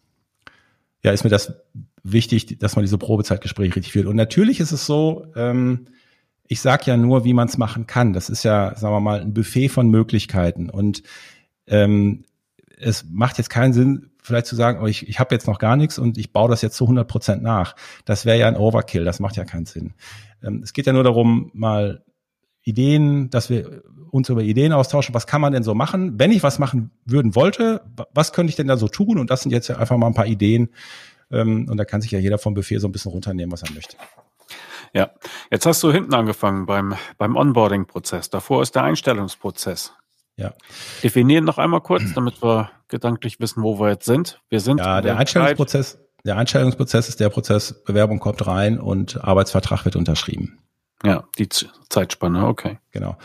ja, 1.02 1.12
ist 1.12 1.24
mir 1.24 1.30
das 1.30 1.54
wichtig, 2.02 2.58
dass 2.58 2.76
man 2.76 2.84
diese 2.84 2.98
Probezeitgespräche 2.98 3.76
richtig 3.76 3.92
führt. 3.92 4.06
Und 4.06 4.16
natürlich 4.16 4.60
ist 4.60 4.72
es 4.72 4.86
so, 4.86 5.26
ähm, 5.36 5.86
ich 6.48 6.60
sage 6.60 6.84
ja 6.86 6.96
nur, 6.96 7.24
wie 7.24 7.32
man 7.32 7.48
es 7.48 7.56
machen 7.58 7.86
kann. 7.86 8.12
Das 8.12 8.28
ist 8.28 8.42
ja, 8.42 8.74
sagen 8.76 8.94
wir 8.94 9.00
mal, 9.00 9.20
ein 9.20 9.32
Buffet 9.32 9.68
von 9.68 9.88
Möglichkeiten. 9.88 10.68
Und 10.68 11.02
ähm, 11.66 12.24
es 12.76 13.04
macht 13.08 13.38
jetzt 13.38 13.50
keinen 13.50 13.72
Sinn, 13.72 14.10
vielleicht 14.22 14.46
zu 14.46 14.56
sagen, 14.56 14.80
oh, 14.82 14.86
ich, 14.86 15.08
ich 15.08 15.20
habe 15.20 15.34
jetzt 15.34 15.46
noch 15.46 15.58
gar 15.58 15.76
nichts 15.76 15.98
und 15.98 16.16
ich 16.16 16.32
baue 16.32 16.48
das 16.48 16.62
jetzt 16.62 16.76
zu 16.76 16.84
100 16.84 17.06
Prozent 17.06 17.42
nach. 17.42 17.76
Das 18.04 18.24
wäre 18.24 18.38
ja 18.38 18.48
ein 18.48 18.56
Overkill, 18.56 19.04
das 19.04 19.20
macht 19.20 19.36
ja 19.36 19.44
keinen 19.44 19.66
Sinn. 19.66 19.94
Ähm, 20.42 20.62
es 20.62 20.72
geht 20.72 20.86
ja 20.86 20.92
nur 20.92 21.04
darum, 21.04 21.50
mal 21.52 22.02
Ideen, 22.62 23.28
dass 23.30 23.50
wir 23.50 23.82
uns 24.10 24.28
über 24.28 24.42
Ideen 24.42 24.72
austauschen. 24.72 25.14
Was 25.14 25.26
kann 25.26 25.40
man 25.40 25.52
denn 25.52 25.64
so 25.64 25.74
machen? 25.74 26.18
Wenn 26.18 26.30
ich 26.30 26.42
was 26.42 26.58
machen 26.58 26.90
würden 27.04 27.34
wollte, 27.34 27.82
was 28.14 28.32
könnte 28.32 28.50
ich 28.50 28.56
denn 28.56 28.68
da 28.68 28.76
so 28.76 28.88
tun? 28.88 29.18
Und 29.18 29.30
das 29.30 29.42
sind 29.42 29.50
jetzt 29.50 29.70
einfach 29.70 29.96
mal 29.96 30.06
ein 30.06 30.14
paar 30.14 30.26
Ideen. 30.26 30.70
Ähm, 31.30 31.66
und 31.68 31.76
da 31.76 31.84
kann 31.84 32.00
sich 32.00 32.12
ja 32.12 32.18
jeder 32.18 32.38
vom 32.38 32.54
Buffet 32.54 32.78
so 32.78 32.88
ein 32.88 32.92
bisschen 32.92 33.10
runternehmen, 33.10 33.50
was 33.50 33.62
er 33.62 33.72
möchte. 33.72 33.96
Ja, 34.94 35.10
jetzt 35.50 35.64
hast 35.64 35.82
du 35.82 35.90
hinten 35.90 36.12
angefangen 36.14 36.66
beim, 36.66 36.94
beim 37.16 37.36
Onboarding-Prozess. 37.36 38.28
Davor 38.28 38.62
ist 38.62 38.74
der 38.74 38.84
Einstellungsprozess. 38.84 39.94
Ja. 40.36 40.54
Definieren 41.02 41.44
noch 41.44 41.58
einmal 41.58 41.80
kurz, 41.80 42.02
damit 42.14 42.42
wir 42.42 42.70
gedanklich 42.88 43.40
wissen, 43.40 43.62
wo 43.62 43.78
wir 43.78 43.90
jetzt 43.90 44.06
sind. 44.06 44.40
Wir 44.48 44.60
sind. 44.60 44.78
Ja, 44.78 45.00
der 45.00 45.16
Einstellungsprozess, 45.16 45.98
der 46.24 46.36
Einstellungsprozess 46.36 47.08
ist 47.08 47.20
der 47.20 47.30
Prozess, 47.30 47.84
Bewerbung 47.84 48.18
kommt 48.18 48.46
rein 48.46 48.78
und 48.78 49.22
Arbeitsvertrag 49.22 49.84
wird 49.84 49.96
unterschrieben. 49.96 50.58
Ja, 51.04 51.24
die 51.38 51.48
Zeitspanne, 51.48 52.46
okay. 52.46 52.78
Genau. 52.92 53.16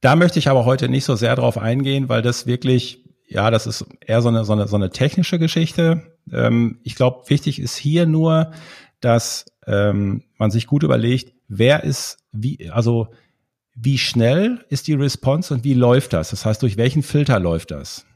Da 0.00 0.14
möchte 0.14 0.38
ich 0.38 0.48
aber 0.48 0.64
heute 0.64 0.88
nicht 0.88 1.04
so 1.04 1.16
sehr 1.16 1.34
drauf 1.36 1.58
eingehen, 1.58 2.08
weil 2.08 2.22
das 2.22 2.46
wirklich, 2.46 3.04
ja, 3.26 3.50
das 3.50 3.66
ist 3.66 3.86
eher 4.00 4.22
so 4.22 4.28
eine, 4.28 4.44
so 4.44 4.52
eine, 4.52 4.68
so 4.68 4.76
eine 4.76 4.90
technische 4.90 5.38
Geschichte. 5.38 6.18
Ähm, 6.30 6.80
ich 6.84 6.94
glaube, 6.94 7.28
wichtig 7.30 7.60
ist 7.60 7.76
hier 7.76 8.06
nur, 8.06 8.52
dass 9.00 9.46
ähm, 9.66 10.24
man 10.36 10.50
sich 10.50 10.66
gut 10.66 10.82
überlegt, 10.82 11.32
wer 11.48 11.82
ist 11.82 12.18
wie, 12.32 12.70
also 12.70 13.08
wie 13.80 13.98
schnell 13.98 14.64
ist 14.68 14.88
die 14.88 14.94
Response 14.94 15.54
und 15.54 15.64
wie 15.64 15.74
läuft 15.74 16.12
das? 16.12 16.30
Das 16.30 16.44
heißt, 16.44 16.62
durch 16.62 16.76
welchen 16.76 17.02
Filter 17.02 17.38
läuft 17.38 17.70
das? 17.70 18.06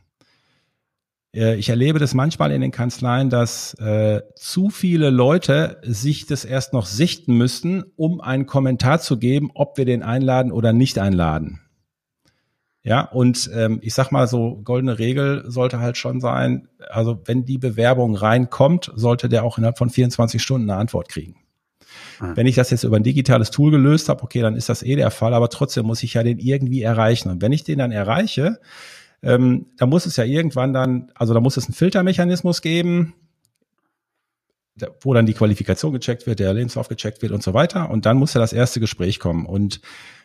Äh, 1.35 1.57
ich 1.57 1.69
erlebe 1.69 1.99
das 1.99 2.15
manchmal 2.15 2.53
in 2.53 2.61
den 2.61 2.73
Kanzleien, 2.73 3.31
dass 3.31 3.75
äh, 3.75 4.23
zu 4.35 4.71
viele 4.71 5.11
Leute 5.11 5.79
sich 5.83 6.27
das 6.27 6.45
erst 6.45 6.73
noch 6.73 6.87
sichten 6.87 7.37
müssten, 7.37 7.85
um 7.97 8.21
einen 8.21 8.47
Kommentar 8.47 9.01
zu 9.01 9.19
geben, 9.19 9.51
ob 9.55 9.79
wir 9.79 9.85
den 9.85 10.03
einladen 10.03 10.53
oder 10.53 10.73
nicht 10.73 10.99
einladen. 10.99 11.61
Ja, 12.85 13.03
und 13.03 13.49
ähm, 13.55 13.79
ich 13.81 13.95
sag 13.95 14.11
mal 14.11 14.27
so, 14.27 14.61
goldene 14.65 14.99
Regel 14.99 15.45
sollte 15.47 15.79
halt 15.79 15.97
schon 15.97 16.21
sein, 16.21 16.67
also 16.91 17.21
wenn 17.27 17.45
die 17.45 17.59
Bewerbung 17.59 18.17
reinkommt, 18.17 18.91
sollte 18.97 19.29
der 19.29 19.45
auch 19.45 19.57
innerhalb 19.57 19.79
von 19.79 19.89
24 19.89 20.43
Stunden 20.43 20.69
eine 20.69 20.81
Antwort 20.81 21.09
kriegen. 21.09 21.37
Mhm. 22.21 22.37
Wenn 22.37 22.47
ich 22.47 22.55
das 22.55 22.71
jetzt 22.71 22.85
über 22.85 22.97
ein 22.97 23.03
digitales 23.03 23.51
Tool 23.51 23.71
gelöst 23.71 24.09
habe, 24.09 24.23
okay, 24.23 24.41
dann 24.41 24.57
ist 24.57 24.69
das 24.69 24.83
eh 24.83 24.97
der 24.97 25.11
Fall, 25.11 25.35
aber 25.35 25.49
trotzdem 25.49 25.87
muss 25.87 26.03
ich 26.03 26.15
ja 26.15 26.23
den 26.23 26.39
irgendwie 26.39 26.83
erreichen. 26.83 27.31
Und 27.31 27.43
wenn 27.43 27.53
ich 27.53 27.65
den 27.65 27.79
dann 27.79 27.93
erreiche, 27.93 28.61
ähm, 29.23 29.67
da 29.77 29.87
muss 29.87 30.07
es 30.07 30.17
ja 30.17 30.25
irgendwann 30.25 30.73
dann, 30.73 31.11
also 31.15 31.35
da 31.35 31.41
muss 31.41 31.57
es 31.57 31.67
einen 31.67 31.75
Filtermechanismus 31.75 32.61
geben, 32.61 33.15
wo 35.03 35.15
dann 35.15 35.27
die 35.27 35.35
Qualifikation 35.35 35.93
gecheckt 35.93 36.27
wird, 36.27 36.39
der 36.39 36.55
Lebenslauf 36.55 36.89
gecheckt 36.89 37.23
wird 37.23 37.33
und 37.33 37.43
so 37.43 37.55
weiter. 37.55 37.91
Und 37.91 38.07
dann 38.07 38.17
muss 38.17 38.35
ja 38.35 38.41
das 38.41 38.53
erste 38.53 38.81
Gespräch 38.81 39.19
kommen. 39.19 39.47
Und 39.47 39.81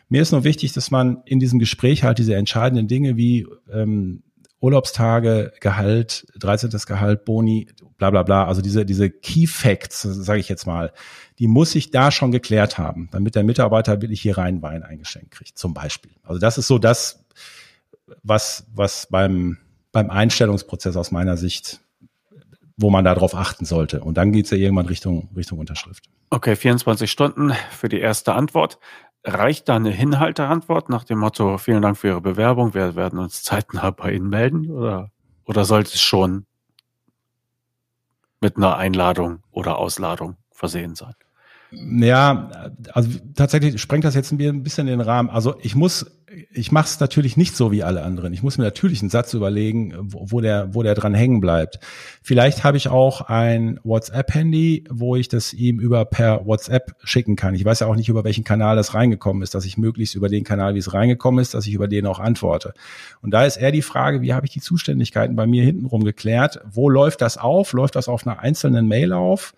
mir 0.08 0.22
ist 0.22 0.32
nur 0.32 0.44
wichtig, 0.44 0.72
dass 0.72 0.90
man 0.90 1.22
in 1.26 1.38
diesem 1.38 1.58
Gespräch 1.58 2.02
halt 2.02 2.18
diese 2.18 2.34
entscheidenden 2.34 2.88
Dinge 2.88 3.16
wie 3.16 3.46
ähm, 3.70 4.22
Urlaubstage, 4.60 5.52
Gehalt, 5.60 6.26
13. 6.38 6.70
Gehalt, 6.86 7.24
Boni, 7.24 7.68
bla 7.96 8.10
bla 8.10 8.22
bla, 8.22 8.46
also 8.46 8.60
diese, 8.60 8.84
diese 8.84 9.10
Key 9.10 9.46
Facts, 9.46 10.02
sage 10.02 10.40
ich 10.40 10.48
jetzt 10.48 10.66
mal, 10.66 10.92
die 11.38 11.46
muss 11.46 11.74
ich 11.74 11.90
da 11.90 12.10
schon 12.10 12.32
geklärt 12.32 12.78
haben, 12.78 13.08
damit 13.12 13.34
der 13.34 13.44
Mitarbeiter 13.44 14.00
wirklich 14.02 14.20
hier 14.20 14.38
rein 14.38 14.62
Wein 14.62 14.82
eingeschenkt 14.82 15.30
kriegt, 15.30 15.58
zum 15.58 15.74
Beispiel. 15.74 16.12
Also 16.22 16.40
das 16.40 16.58
ist 16.58 16.66
so 16.66 16.78
das, 16.78 17.24
was, 18.22 18.66
was 18.74 19.06
beim, 19.06 19.58
beim 19.92 20.10
Einstellungsprozess 20.10 20.96
aus 20.96 21.10
meiner 21.12 21.36
Sicht, 21.36 21.80
wo 22.76 22.90
man 22.90 23.04
darauf 23.04 23.34
achten 23.34 23.64
sollte. 23.64 24.00
Und 24.00 24.16
dann 24.16 24.32
geht's 24.32 24.50
ja 24.50 24.56
irgendwann 24.56 24.86
Richtung, 24.86 25.28
Richtung 25.36 25.58
Unterschrift. 25.58 26.04
Okay, 26.30 26.56
24 26.56 27.10
Stunden 27.10 27.52
für 27.70 27.88
die 27.88 28.00
erste 28.00 28.34
Antwort. 28.34 28.78
Reicht 29.30 29.68
da 29.68 29.76
eine 29.76 29.90
Hinhalteantwort 29.90 30.88
nach 30.88 31.04
dem 31.04 31.18
Motto, 31.18 31.58
vielen 31.58 31.82
Dank 31.82 31.98
für 31.98 32.08
Ihre 32.08 32.20
Bewerbung, 32.22 32.72
wir 32.72 32.96
werden 32.96 33.18
uns 33.18 33.42
zeitnah 33.42 33.90
bei 33.90 34.12
Ihnen 34.12 34.30
melden? 34.30 34.70
Oder, 34.70 35.10
oder 35.44 35.66
sollte 35.66 35.90
es 35.92 36.00
schon 36.00 36.46
mit 38.40 38.56
einer 38.56 38.78
Einladung 38.78 39.42
oder 39.50 39.76
Ausladung 39.76 40.38
versehen 40.50 40.94
sein? 40.94 41.14
Ja, 41.70 42.70
also 42.92 43.10
tatsächlich 43.34 43.80
sprengt 43.80 44.04
das 44.04 44.14
jetzt 44.14 44.32
ein 44.32 44.62
bisschen 44.62 44.86
den 44.86 45.02
Rahmen. 45.02 45.28
Also 45.28 45.56
ich 45.60 45.74
muss, 45.74 46.06
ich 46.50 46.72
mache 46.72 46.86
es 46.86 46.98
natürlich 46.98 47.36
nicht 47.36 47.54
so 47.54 47.70
wie 47.70 47.82
alle 47.82 48.04
anderen. 48.04 48.32
Ich 48.32 48.42
muss 48.42 48.56
mir 48.56 48.64
natürlich 48.64 49.02
einen 49.02 49.10
Satz 49.10 49.34
überlegen, 49.34 49.94
wo, 49.98 50.30
wo 50.30 50.40
der, 50.40 50.74
wo 50.74 50.82
der 50.82 50.94
dran 50.94 51.12
hängen 51.12 51.40
bleibt. 51.40 51.78
Vielleicht 52.22 52.64
habe 52.64 52.78
ich 52.78 52.88
auch 52.88 53.20
ein 53.20 53.78
WhatsApp-Handy, 53.84 54.84
wo 54.88 55.14
ich 55.16 55.28
das 55.28 55.52
ihm 55.52 55.78
über 55.78 56.06
per 56.06 56.46
WhatsApp 56.46 56.94
schicken 57.04 57.36
kann. 57.36 57.54
Ich 57.54 57.66
weiß 57.66 57.80
ja 57.80 57.86
auch 57.86 57.96
nicht, 57.96 58.08
über 58.08 58.24
welchen 58.24 58.44
Kanal 58.44 58.76
das 58.76 58.94
reingekommen 58.94 59.42
ist, 59.42 59.54
dass 59.54 59.66
ich 59.66 59.76
möglichst 59.76 60.14
über 60.14 60.30
den 60.30 60.44
Kanal, 60.44 60.74
wie 60.74 60.78
es 60.78 60.94
reingekommen 60.94 61.42
ist, 61.42 61.52
dass 61.52 61.66
ich 61.66 61.74
über 61.74 61.88
den 61.88 62.06
auch 62.06 62.18
antworte. 62.18 62.72
Und 63.20 63.32
da 63.32 63.44
ist 63.44 63.58
eher 63.58 63.72
die 63.72 63.82
Frage, 63.82 64.22
wie 64.22 64.32
habe 64.32 64.46
ich 64.46 64.52
die 64.52 64.60
Zuständigkeiten 64.60 65.36
bei 65.36 65.46
mir 65.46 65.64
hintenrum 65.64 66.02
geklärt? 66.02 66.60
Wo 66.64 66.88
läuft 66.88 67.20
das 67.20 67.36
auf? 67.36 67.74
Läuft 67.74 67.94
das 67.94 68.08
auf 68.08 68.26
einer 68.26 68.38
einzelnen 68.38 68.88
Mail 68.88 69.12
auf? 69.12 69.52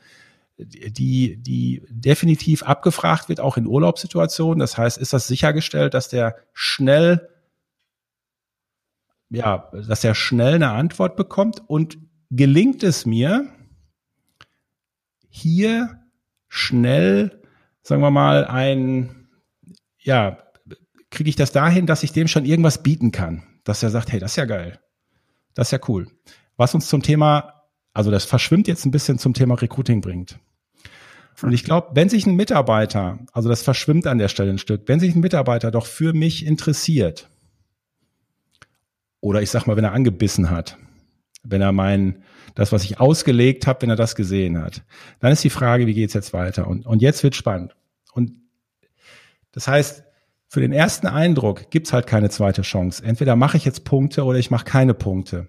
Die, 0.64 1.36
die 1.36 1.82
definitiv 1.88 2.62
abgefragt 2.62 3.28
wird, 3.28 3.40
auch 3.40 3.56
in 3.56 3.66
Urlaubssituationen. 3.66 4.58
Das 4.58 4.76
heißt, 4.76 4.98
ist 4.98 5.12
das 5.12 5.26
sichergestellt, 5.26 5.94
dass 5.94 6.08
der 6.08 6.36
schnell, 6.52 7.28
ja, 9.30 9.70
dass 9.72 10.04
er 10.04 10.14
schnell 10.14 10.54
eine 10.54 10.70
Antwort 10.70 11.16
bekommt 11.16 11.62
und 11.68 11.98
gelingt 12.30 12.82
es 12.82 13.06
mir, 13.06 13.48
hier 15.28 16.00
schnell, 16.48 17.40
sagen 17.82 18.02
wir 18.02 18.10
mal, 18.10 18.44
ein, 18.44 19.28
ja, 19.98 20.38
kriege 21.10 21.30
ich 21.30 21.36
das 21.36 21.52
dahin, 21.52 21.86
dass 21.86 22.02
ich 22.02 22.12
dem 22.12 22.28
schon 22.28 22.44
irgendwas 22.44 22.82
bieten 22.82 23.12
kann, 23.12 23.42
dass 23.64 23.82
er 23.82 23.90
sagt, 23.90 24.12
hey, 24.12 24.20
das 24.20 24.32
ist 24.32 24.36
ja 24.36 24.44
geil, 24.44 24.80
das 25.54 25.68
ist 25.68 25.72
ja 25.72 25.80
cool. 25.88 26.08
Was 26.56 26.74
uns 26.74 26.88
zum 26.88 27.02
Thema, 27.02 27.64
also 27.94 28.10
das 28.10 28.24
verschwimmt 28.24 28.68
jetzt 28.68 28.84
ein 28.84 28.90
bisschen 28.90 29.18
zum 29.18 29.34
Thema 29.34 29.54
Recruiting 29.54 30.00
bringt. 30.00 30.38
Und 31.42 31.52
ich 31.52 31.64
glaube, 31.64 31.88
wenn 31.94 32.08
sich 32.08 32.26
ein 32.26 32.34
Mitarbeiter, 32.34 33.18
also 33.32 33.48
das 33.48 33.62
verschwimmt 33.62 34.06
an 34.06 34.18
der 34.18 34.28
Stelle 34.28 34.50
ein 34.50 34.58
Stück, 34.58 34.82
wenn 34.86 35.00
sich 35.00 35.14
ein 35.14 35.20
Mitarbeiter 35.20 35.70
doch 35.70 35.86
für 35.86 36.12
mich 36.12 36.44
interessiert, 36.44 37.28
oder 39.20 39.42
ich 39.42 39.50
sag 39.50 39.66
mal, 39.66 39.76
wenn 39.76 39.84
er 39.84 39.92
angebissen 39.92 40.50
hat, 40.50 40.76
wenn 41.42 41.60
er 41.60 41.72
mein, 41.72 42.22
das, 42.54 42.72
was 42.72 42.84
ich 42.84 43.00
ausgelegt 43.00 43.66
habe, 43.66 43.82
wenn 43.82 43.90
er 43.90 43.96
das 43.96 44.14
gesehen 44.14 44.62
hat, 44.62 44.82
dann 45.20 45.32
ist 45.32 45.44
die 45.44 45.50
Frage, 45.50 45.86
wie 45.86 45.94
geht's 45.94 46.14
jetzt 46.14 46.32
weiter? 46.32 46.66
Und, 46.66 46.86
und 46.86 47.02
jetzt 47.02 47.22
wird 47.22 47.34
spannend. 47.34 47.74
Und 48.12 48.32
das 49.52 49.68
heißt, 49.68 50.04
für 50.48 50.60
den 50.60 50.72
ersten 50.72 51.06
Eindruck 51.06 51.70
gibt's 51.70 51.92
halt 51.92 52.06
keine 52.06 52.28
zweite 52.28 52.62
Chance. 52.62 53.04
Entweder 53.04 53.36
mache 53.36 53.56
ich 53.56 53.64
jetzt 53.64 53.84
Punkte 53.84 54.24
oder 54.24 54.38
ich 54.38 54.50
mache 54.50 54.64
keine 54.64 54.94
Punkte. 54.94 55.48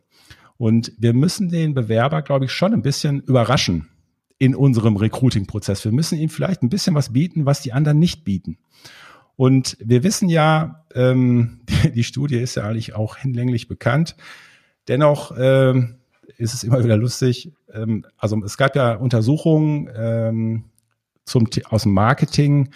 Und 0.58 0.94
wir 1.00 1.14
müssen 1.14 1.50
den 1.50 1.74
Bewerber, 1.74 2.22
glaube 2.22 2.46
ich, 2.46 2.52
schon 2.52 2.74
ein 2.74 2.84
bisschen 2.84 3.22
überraschen 3.22 3.91
in 4.42 4.56
unserem 4.56 4.96
Recruiting-Prozess. 4.98 5.86
Wir 5.86 5.92
müssen 5.92 6.18
ihm 6.18 6.30
vielleicht 6.30 6.64
ein 6.64 6.70
bisschen 6.70 6.96
was 6.96 7.14
bieten, 7.14 7.46
was 7.46 7.62
die 7.62 7.74
anderen 7.74 8.00
nicht 8.00 8.24
bieten. 8.24 8.58
Und 9.36 9.78
wir 9.80 10.02
wissen 10.02 10.30
ja, 10.30 10.84
ähm, 10.96 11.60
die, 11.70 11.92
die 11.94 12.04
Studie 12.04 12.38
ist 12.38 12.56
ja 12.56 12.64
eigentlich 12.64 12.96
auch 12.96 13.18
hinlänglich 13.18 13.68
bekannt. 13.68 14.16
Dennoch 14.88 15.32
ähm, 15.38 15.98
ist 16.38 16.56
es 16.56 16.64
immer 16.64 16.84
wieder 16.84 16.98
lustig. 16.98 17.52
Ähm, 17.72 18.04
also 18.18 18.44
es 18.44 18.58
gab 18.58 18.76
ja 18.76 18.96
Untersuchungen 18.96 19.92
ähm, 19.96 20.64
zum, 21.24 21.48
aus 21.66 21.84
dem 21.84 21.94
Marketing 21.94 22.72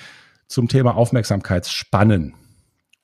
zum 0.46 0.68
Thema 0.68 0.96
Aufmerksamkeitsspannen. 0.96 2.36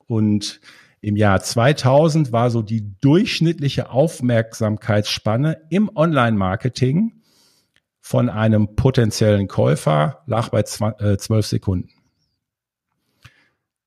Und 0.05 0.61
im 0.99 1.15
Jahr 1.15 1.41
2000 1.41 2.31
war 2.31 2.51
so 2.51 2.61
die 2.61 2.93
durchschnittliche 3.01 3.89
Aufmerksamkeitsspanne 3.89 5.63
im 5.71 5.89
Online-Marketing 5.95 7.20
von 8.11 8.27
einem 8.27 8.75
potenziellen 8.75 9.47
Käufer 9.47 10.21
lag 10.25 10.49
bei 10.49 10.59
äh, 10.59 11.17
zwölf 11.17 11.45
Sekunden. 11.45 11.91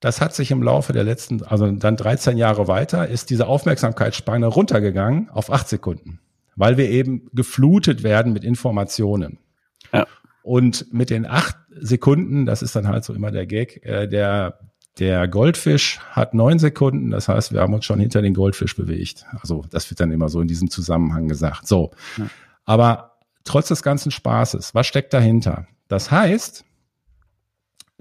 Das 0.01 0.22
hat 0.22 0.35
sich 0.35 0.51
im 0.51 0.62
Laufe 0.62 0.95
der 0.95 1.05
letzten, 1.05 1.43
also 1.43 1.70
dann 1.70 1.97
13 1.99 2.39
Jahre 2.39 2.66
weiter, 2.66 3.07
ist 3.07 3.29
diese 3.29 3.47
Aufmerksamkeitsspanne 3.47 4.47
runtergegangen 4.47 5.29
auf 5.29 5.53
acht 5.53 5.68
Sekunden, 5.68 6.20
weil 6.57 6.79
wir 6.79 6.89
eben 6.89 7.29
geflutet 7.35 8.03
werden 8.03 8.33
mit 8.33 8.45
Informationen. 8.45 9.41
Ja. 9.93 10.07
Und 10.43 10.91
mit 10.91 11.11
den 11.11 11.27
acht 11.27 11.57
Sekunden, 11.79 12.47
das 12.47 12.62
ist 12.62 12.75
dann 12.75 12.89
halt 12.89 13.05
so 13.05 13.12
immer 13.12 13.31
der 13.31 13.45
Gag, 13.45 13.85
äh, 13.85 14.07
der, 14.07 14.59
der 14.99 15.29
Goldfisch 15.29 16.01
hat 16.12 16.33
neun 16.33 16.59
Sekunden, 16.59 17.11
das 17.11 17.29
heißt, 17.29 17.53
wir 17.53 17.61
haben 17.61 17.75
uns 17.75 17.85
schon 17.85 18.01
hinter 18.01 18.22
den 18.22 18.33
Goldfisch 18.33 18.75
bewegt. 18.75 19.27
Also 19.43 19.66
das 19.68 19.91
wird 19.91 20.01
dann 20.01 20.12
immer 20.12 20.31
so 20.31 20.41
in 20.41 20.49
diesem 20.49 20.70
Zusammenhang 20.70 21.29
gesagt. 21.29 21.68
So. 21.68 21.91
Ja. 22.16 22.31
Aber 22.64 23.14
trotz 23.45 23.68
des 23.68 23.82
ganzen 23.82 24.11
Spaßes, 24.11 24.74
was 24.74 24.86
steckt 24.86 25.12
dahinter? 25.12 25.66
Das 25.88 26.11
heißt, 26.11 26.64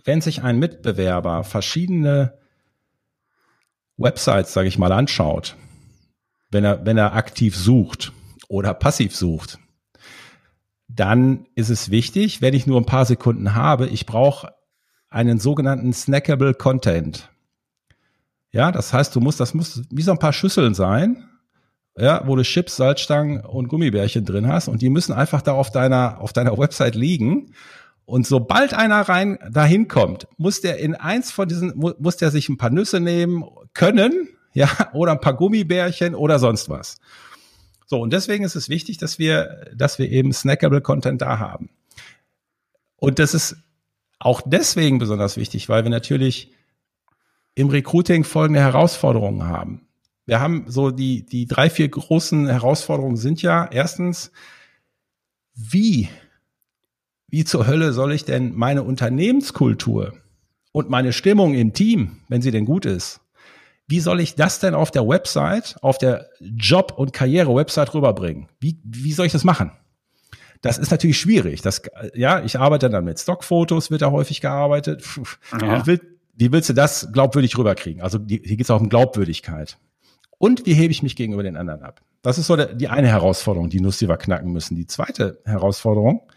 wenn 0.03 0.21
sich 0.21 0.43
ein 0.43 0.59
Mitbewerber 0.59 1.43
verschiedene 1.43 2.37
Websites, 3.97 4.53
sage 4.53 4.67
ich 4.67 4.77
mal, 4.77 4.91
anschaut, 4.91 5.55
wenn 6.49 6.63
er, 6.63 6.85
wenn 6.85 6.97
er 6.97 7.13
aktiv 7.13 7.55
sucht 7.55 8.11
oder 8.47 8.73
passiv 8.73 9.15
sucht, 9.15 9.59
dann 10.87 11.47
ist 11.55 11.69
es 11.69 11.89
wichtig, 11.89 12.41
wenn 12.41 12.53
ich 12.53 12.67
nur 12.67 12.79
ein 12.79 12.85
paar 12.85 13.05
Sekunden 13.05 13.55
habe, 13.55 13.87
ich 13.87 14.05
brauche 14.05 14.53
einen 15.09 15.39
sogenannten 15.39 15.93
snackable 15.93 16.53
Content. 16.53 17.29
Ja, 18.51 18.71
das 18.71 18.93
heißt, 18.93 19.15
du 19.15 19.19
musst, 19.19 19.39
das 19.39 19.53
muss 19.53 19.83
wie 19.89 20.01
so 20.01 20.11
ein 20.11 20.19
paar 20.19 20.33
Schüsseln 20.33 20.73
sein, 20.73 21.27
ja, 21.97 22.23
wo 22.25 22.35
du 22.35 22.43
Chips, 22.43 22.75
Salzstangen 22.75 23.41
und 23.41 23.67
Gummibärchen 23.67 24.25
drin 24.25 24.47
hast 24.47 24.67
und 24.67 24.81
die 24.81 24.89
müssen 24.89 25.13
einfach 25.13 25.41
da 25.41 25.53
auf 25.53 25.71
deiner, 25.71 26.19
auf 26.21 26.33
deiner 26.33 26.57
Website 26.57 26.95
liegen. 26.95 27.53
Und 28.05 28.27
sobald 28.27 28.73
einer 28.73 29.01
rein 29.01 29.39
dahin 29.49 29.87
kommt, 29.87 30.27
muss 30.37 30.59
der 30.59 30.77
in 30.77 30.95
eins 30.95 31.31
von 31.31 31.47
diesen, 31.47 31.73
muss 31.75 32.17
der 32.17 32.31
sich 32.31 32.49
ein 32.49 32.57
paar 32.57 32.69
Nüsse 32.69 32.99
nehmen 32.99 33.45
können, 33.73 34.27
ja, 34.53 34.69
oder 34.93 35.13
ein 35.13 35.21
paar 35.21 35.35
Gummibärchen 35.35 36.15
oder 36.15 36.39
sonst 36.39 36.69
was. 36.69 36.97
So, 37.85 38.01
und 38.01 38.11
deswegen 38.11 38.43
ist 38.43 38.55
es 38.55 38.69
wichtig, 38.69 38.97
dass 38.97 39.19
wir, 39.19 39.71
dass 39.75 39.99
wir 39.99 40.09
eben 40.09 40.33
snackable 40.33 40.81
Content 40.81 41.21
da 41.21 41.39
haben. 41.39 41.69
Und 42.97 43.19
das 43.19 43.33
ist 43.33 43.57
auch 44.19 44.41
deswegen 44.45 44.99
besonders 44.99 45.37
wichtig, 45.37 45.69
weil 45.69 45.83
wir 45.83 45.91
natürlich 45.91 46.53
im 47.55 47.69
Recruiting 47.69 48.23
folgende 48.23 48.61
Herausforderungen 48.61 49.43
haben 49.43 49.87
wir 50.25 50.39
haben 50.39 50.65
so 50.67 50.91
die, 50.91 51.25
die 51.25 51.45
drei, 51.47 51.69
vier 51.69 51.89
großen 51.89 52.47
Herausforderungen 52.47 53.17
sind 53.17 53.41
ja 53.41 53.67
erstens, 53.69 54.31
wie, 55.53 56.09
wie 57.27 57.43
zur 57.43 57.67
Hölle 57.67 57.93
soll 57.93 58.13
ich 58.13 58.25
denn 58.25 58.55
meine 58.55 58.83
Unternehmenskultur 58.83 60.13
und 60.71 60.89
meine 60.89 61.13
Stimmung 61.13 61.53
im 61.53 61.73
Team, 61.73 62.19
wenn 62.29 62.41
sie 62.41 62.51
denn 62.51 62.65
gut 62.65 62.85
ist, 62.85 63.21
wie 63.87 63.99
soll 63.99 64.21
ich 64.21 64.35
das 64.35 64.59
denn 64.59 64.75
auf 64.75 64.91
der 64.91 65.07
Website, 65.07 65.75
auf 65.81 65.97
der 65.97 66.29
Job- 66.39 66.93
und 66.97 67.11
Karriere-Website 67.11 67.93
rüberbringen? 67.93 68.47
Wie, 68.59 68.79
wie 68.83 69.11
soll 69.11 69.25
ich 69.25 69.33
das 69.33 69.43
machen? 69.43 69.71
Das 70.61 70.77
ist 70.77 70.91
natürlich 70.91 71.19
schwierig. 71.19 71.61
Das, 71.61 71.81
ja, 72.13 72.41
ich 72.41 72.57
arbeite 72.57 72.89
dann 72.89 73.03
mit 73.03 73.19
Stockfotos, 73.19 73.91
wird 73.91 74.01
da 74.01 74.11
häufig 74.11 74.39
gearbeitet. 74.39 75.03
Ja. 75.61 75.81
Wie, 75.81 75.87
will, 75.87 76.01
wie 76.33 76.51
willst 76.53 76.69
du 76.69 76.73
das 76.73 77.09
glaubwürdig 77.11 77.57
rüberkriegen? 77.57 78.01
Also 78.01 78.17
die, 78.17 78.41
hier 78.43 78.55
geht 78.55 78.65
es 78.65 78.71
auch 78.71 78.79
um 78.79 78.87
Glaubwürdigkeit. 78.87 79.77
Und 80.43 80.65
wie 80.65 80.73
hebe 80.73 80.91
ich 80.91 81.01
mich 81.01 81.15
gegenüber 81.15 81.41
den 81.41 81.55
anderen 81.55 81.83
ab? 81.83 82.01
Das 82.21 82.37
ist 82.37 82.47
so 82.47 82.57
die 82.57 82.89
eine 82.89 83.07
Herausforderung, 83.07 83.69
die 83.69 83.79
Nuss, 83.79 83.99
die 83.99 84.09
wir 84.09 84.17
knacken 84.17 84.51
müssen. 84.51 84.75
Die 84.75 84.87
zweite 84.87 85.39
Herausforderung, 85.45 86.29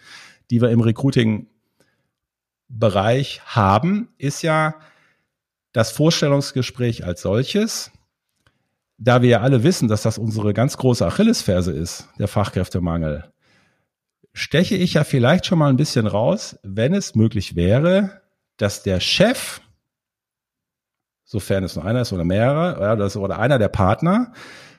die 0.48 0.62
wir 0.62 0.70
im 0.70 0.80
Recruiting-Bereich 0.80 3.40
haben, 3.46 4.10
ist 4.16 4.42
ja 4.42 4.76
das 5.72 5.90
Vorstellungsgespräch 5.90 7.04
als 7.04 7.22
solches. 7.22 7.90
Da 8.96 9.22
wir 9.22 9.28
ja 9.28 9.40
alle 9.40 9.64
wissen, 9.64 9.88
dass 9.88 10.02
das 10.02 10.18
unsere 10.18 10.54
ganz 10.54 10.76
große 10.76 11.04
Achillesferse 11.04 11.72
ist, 11.72 12.06
der 12.16 12.28
Fachkräftemangel, 12.28 13.24
steche 14.32 14.76
ich 14.76 14.94
ja 14.94 15.02
vielleicht 15.02 15.46
schon 15.46 15.58
mal 15.58 15.70
ein 15.70 15.76
bisschen 15.76 16.06
raus, 16.06 16.60
wenn 16.62 16.94
es 16.94 17.16
möglich 17.16 17.56
wäre, 17.56 18.22
dass 18.56 18.84
der 18.84 19.00
Chef 19.00 19.60
sofern 21.26 21.64
es 21.64 21.76
nur 21.76 21.84
einer 21.84 22.02
ist 22.02 22.12
oder 22.12 22.24
mehrere, 22.24 22.96
oder 23.18 23.38
einer 23.38 23.58
der 23.58 23.68
Partner, 23.68 24.32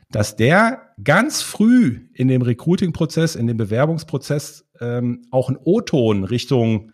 dass 0.09 0.37
der 0.37 0.93
ganz 1.03 1.41
früh 1.41 2.07
in 2.13 2.29
dem 2.29 2.41
Recruiting-Prozess, 2.41 3.35
in 3.35 3.45
dem 3.45 3.57
Bewerbungsprozess 3.57 4.65
ähm, 4.79 5.25
auch 5.29 5.49
einen 5.49 5.59
O-Ton 5.63 6.23
Richtung 6.23 6.93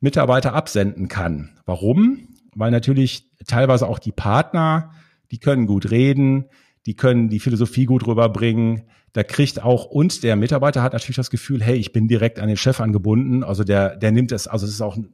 Mitarbeiter 0.00 0.54
absenden 0.54 1.08
kann. 1.08 1.58
Warum? 1.64 2.28
Weil 2.54 2.70
natürlich 2.70 3.30
teilweise 3.46 3.88
auch 3.88 3.98
die 3.98 4.12
Partner, 4.12 4.92
die 5.30 5.38
können 5.38 5.66
gut 5.66 5.90
reden, 5.90 6.46
die 6.86 6.94
können 6.94 7.30
die 7.30 7.40
Philosophie 7.40 7.86
gut 7.86 8.06
rüberbringen. 8.06 8.82
Da 9.12 9.22
kriegt 9.22 9.62
auch 9.62 9.86
und 9.86 10.22
der 10.22 10.36
Mitarbeiter 10.36 10.82
hat 10.82 10.92
natürlich 10.92 11.16
das 11.16 11.30
Gefühl, 11.30 11.62
hey, 11.62 11.76
ich 11.76 11.92
bin 11.92 12.08
direkt 12.08 12.38
an 12.38 12.48
den 12.48 12.56
Chef 12.56 12.80
angebunden. 12.80 13.42
Also 13.42 13.64
der, 13.64 13.96
der 13.96 14.12
nimmt 14.12 14.32
es, 14.32 14.46
also 14.46 14.66
es 14.66 14.72
ist 14.72 14.80
auch 14.82 14.96
ein 14.96 15.10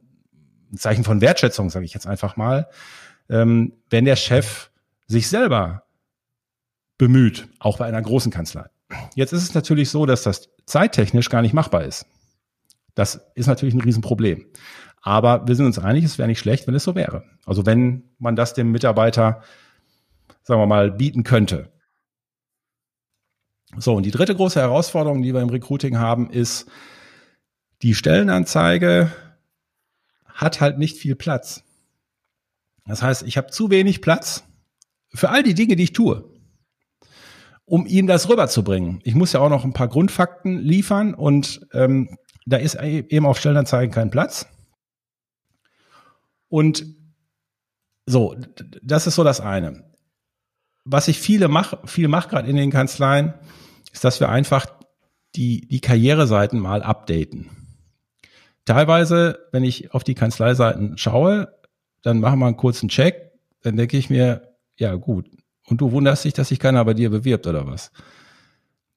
Zeichen 0.75 1.05
von 1.05 1.21
Wertschätzung, 1.21 1.69
sage 1.69 1.85
ich 1.85 1.93
jetzt 1.93 2.07
einfach 2.07 2.35
mal 2.35 2.67
ähm, 3.29 3.73
wenn 3.89 4.05
der 4.05 4.15
Chef 4.15 4.69
sich 5.07 5.27
selber 5.27 5.83
bemüht, 6.97 7.47
auch 7.59 7.77
bei 7.77 7.85
einer 7.85 8.01
großen 8.01 8.31
Kanzlei. 8.31 8.65
Jetzt 9.15 9.33
ist 9.33 9.43
es 9.43 9.53
natürlich 9.53 9.89
so, 9.89 10.05
dass 10.05 10.23
das 10.23 10.49
zeittechnisch 10.65 11.29
gar 11.29 11.41
nicht 11.41 11.53
machbar 11.53 11.83
ist. 11.83 12.05
Das 12.95 13.21
ist 13.35 13.47
natürlich 13.47 13.75
ein 13.75 13.81
Riesenproblem. 13.81 14.45
Aber 15.01 15.47
wir 15.47 15.55
sind 15.55 15.65
uns 15.65 15.79
einig, 15.79 16.03
es 16.03 16.17
wäre 16.17 16.27
nicht 16.27 16.39
schlecht, 16.39 16.67
wenn 16.67 16.75
es 16.75 16.83
so 16.83 16.95
wäre. 16.95 17.23
Also 17.45 17.65
wenn 17.65 18.03
man 18.17 18.35
das 18.35 18.53
dem 18.53 18.71
Mitarbeiter, 18.71 19.43
sagen 20.43 20.61
wir 20.61 20.65
mal, 20.65 20.91
bieten 20.91 21.23
könnte. 21.23 21.71
So, 23.77 23.93
und 23.95 24.03
die 24.03 24.11
dritte 24.11 24.35
große 24.35 24.59
Herausforderung, 24.59 25.21
die 25.21 25.33
wir 25.33 25.41
im 25.41 25.49
Recruiting 25.49 25.97
haben, 25.97 26.29
ist, 26.29 26.67
die 27.81 27.93
Stellenanzeige 27.93 29.11
hat 30.25 30.61
halt 30.61 30.77
nicht 30.77 30.97
viel 30.97 31.15
Platz. 31.15 31.63
Das 32.87 33.01
heißt, 33.01 33.23
ich 33.23 33.37
habe 33.37 33.51
zu 33.51 33.69
wenig 33.69 34.01
Platz 34.01 34.43
für 35.13 35.29
all 35.29 35.43
die 35.43 35.53
Dinge, 35.53 35.75
die 35.75 35.83
ich 35.83 35.93
tue, 35.93 36.29
um 37.65 37.85
ihm 37.85 38.07
das 38.07 38.29
rüberzubringen. 38.29 39.01
Ich 39.03 39.15
muss 39.15 39.33
ja 39.33 39.41
auch 39.41 39.49
noch 39.49 39.65
ein 39.65 39.73
paar 39.73 39.89
Grundfakten 39.89 40.59
liefern 40.59 41.13
und 41.13 41.67
ähm, 41.73 42.17
da 42.45 42.57
ist 42.57 42.75
e-, 42.75 43.05
eben 43.09 43.25
auf 43.25 43.37
Stellenanzeigen 43.37 43.93
kein 43.93 44.09
Platz. 44.09 44.47
Und 46.47 46.85
so, 48.05 48.35
das 48.81 49.05
ist 49.05 49.15
so 49.15 49.23
das 49.23 49.41
eine. 49.41 49.83
Was 50.85 51.09
ich 51.09 51.19
viele 51.19 51.49
mache, 51.49 51.79
viel 51.85 52.07
mache 52.07 52.29
gerade 52.29 52.49
in 52.49 52.55
den 52.55 52.71
Kanzleien, 52.71 53.33
ist, 53.91 54.05
dass 54.05 54.21
wir 54.21 54.29
einfach 54.29 54.65
die, 55.35 55.67
die 55.67 55.81
Karriereseiten 55.81 56.57
mal 56.57 56.81
updaten. 56.81 57.49
Teilweise, 58.63 59.39
wenn 59.51 59.65
ich 59.65 59.93
auf 59.93 60.05
die 60.05 60.15
Kanzleiseiten 60.15 60.97
schaue, 60.97 61.53
dann 62.01 62.19
machen 62.19 62.39
wir 62.39 62.47
einen 62.47 62.57
kurzen 62.57 62.89
Check, 62.89 63.31
dann 63.61 63.75
denke 63.75 63.97
ich 63.97 64.09
mir, 64.09 64.55
ja 64.77 64.95
gut. 64.95 65.29
Und 65.67 65.81
du 65.81 65.91
wunderst 65.91 66.25
dich, 66.25 66.33
dass 66.33 66.49
sich 66.49 66.59
keiner 66.59 66.83
bei 66.85 66.93
dir 66.93 67.09
bewirbt 67.09 67.47
oder 67.47 67.67
was? 67.67 67.91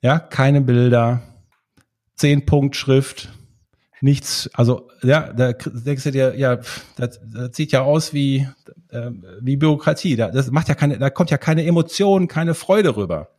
Ja, 0.02 0.18
keine 0.18 0.60
Bilder, 0.60 1.22
zehn 2.14 2.46
Punkt 2.46 2.76
Schrift, 2.76 3.30
nichts, 4.00 4.48
also 4.54 4.88
ja, 5.02 5.32
da 5.32 5.52
denkst 5.52 6.04
du 6.04 6.10
dir, 6.10 6.36
ja, 6.36 6.60
das, 6.96 7.20
das 7.24 7.56
sieht 7.56 7.72
ja 7.72 7.82
aus 7.82 8.12
wie, 8.12 8.48
äh, 8.88 9.10
wie 9.40 9.56
Bürokratie. 9.56 10.16
Da, 10.16 10.30
das 10.30 10.50
macht 10.50 10.68
ja 10.68 10.74
keine, 10.74 10.98
da 10.98 11.10
kommt 11.10 11.30
ja 11.30 11.38
keine 11.38 11.64
Emotion, 11.64 12.28
keine 12.28 12.54
Freude 12.54 12.96
rüber. 12.96 13.30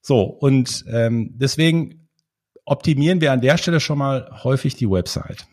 So, 0.00 0.22
und 0.22 0.84
ähm, 0.88 1.32
deswegen 1.34 2.08
optimieren 2.64 3.20
wir 3.20 3.32
an 3.32 3.40
der 3.40 3.58
Stelle 3.58 3.80
schon 3.80 3.98
mal 3.98 4.30
häufig 4.44 4.74
die 4.74 4.90
Website. 4.90 5.46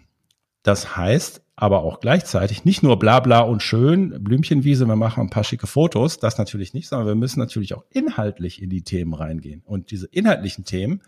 Das 0.64 0.98
heißt, 0.98 1.42
aber 1.56 1.84
auch 1.84 2.00
gleichzeitig 2.02 2.66
nicht 2.66 2.84
nur 2.84 3.00
bla 3.00 3.20
bla 3.22 3.40
und 3.40 3.64
schön, 3.64 4.22
Blümchenwiese, 4.24 4.88
wir 4.88 4.96
machen 4.96 5.22
ein 5.22 5.30
paar 5.30 5.46
schicke 5.46 5.68
Fotos, 5.68 6.20
das 6.20 6.38
natürlich 6.38 6.74
nicht, 6.74 6.88
sondern 6.90 7.08
wir 7.08 7.16
müssen 7.16 7.40
natürlich 7.40 7.74
auch 7.74 7.86
inhaltlich 7.92 8.62
in 8.62 8.70
die 8.70 8.82
Themen 8.82 9.14
reingehen. 9.14 9.62
Und 9.66 9.92
diese 9.92 10.08
inhaltlichen 10.08 10.66
Themen, 10.66 11.02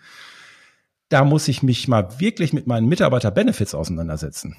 da 1.09 1.25
muss 1.25 1.47
ich 1.47 1.63
mich 1.63 1.87
mal 1.87 2.19
wirklich 2.19 2.53
mit 2.53 2.67
meinen 2.67 2.87
Mitarbeiter-Benefits 2.87 3.75
auseinandersetzen. 3.75 4.55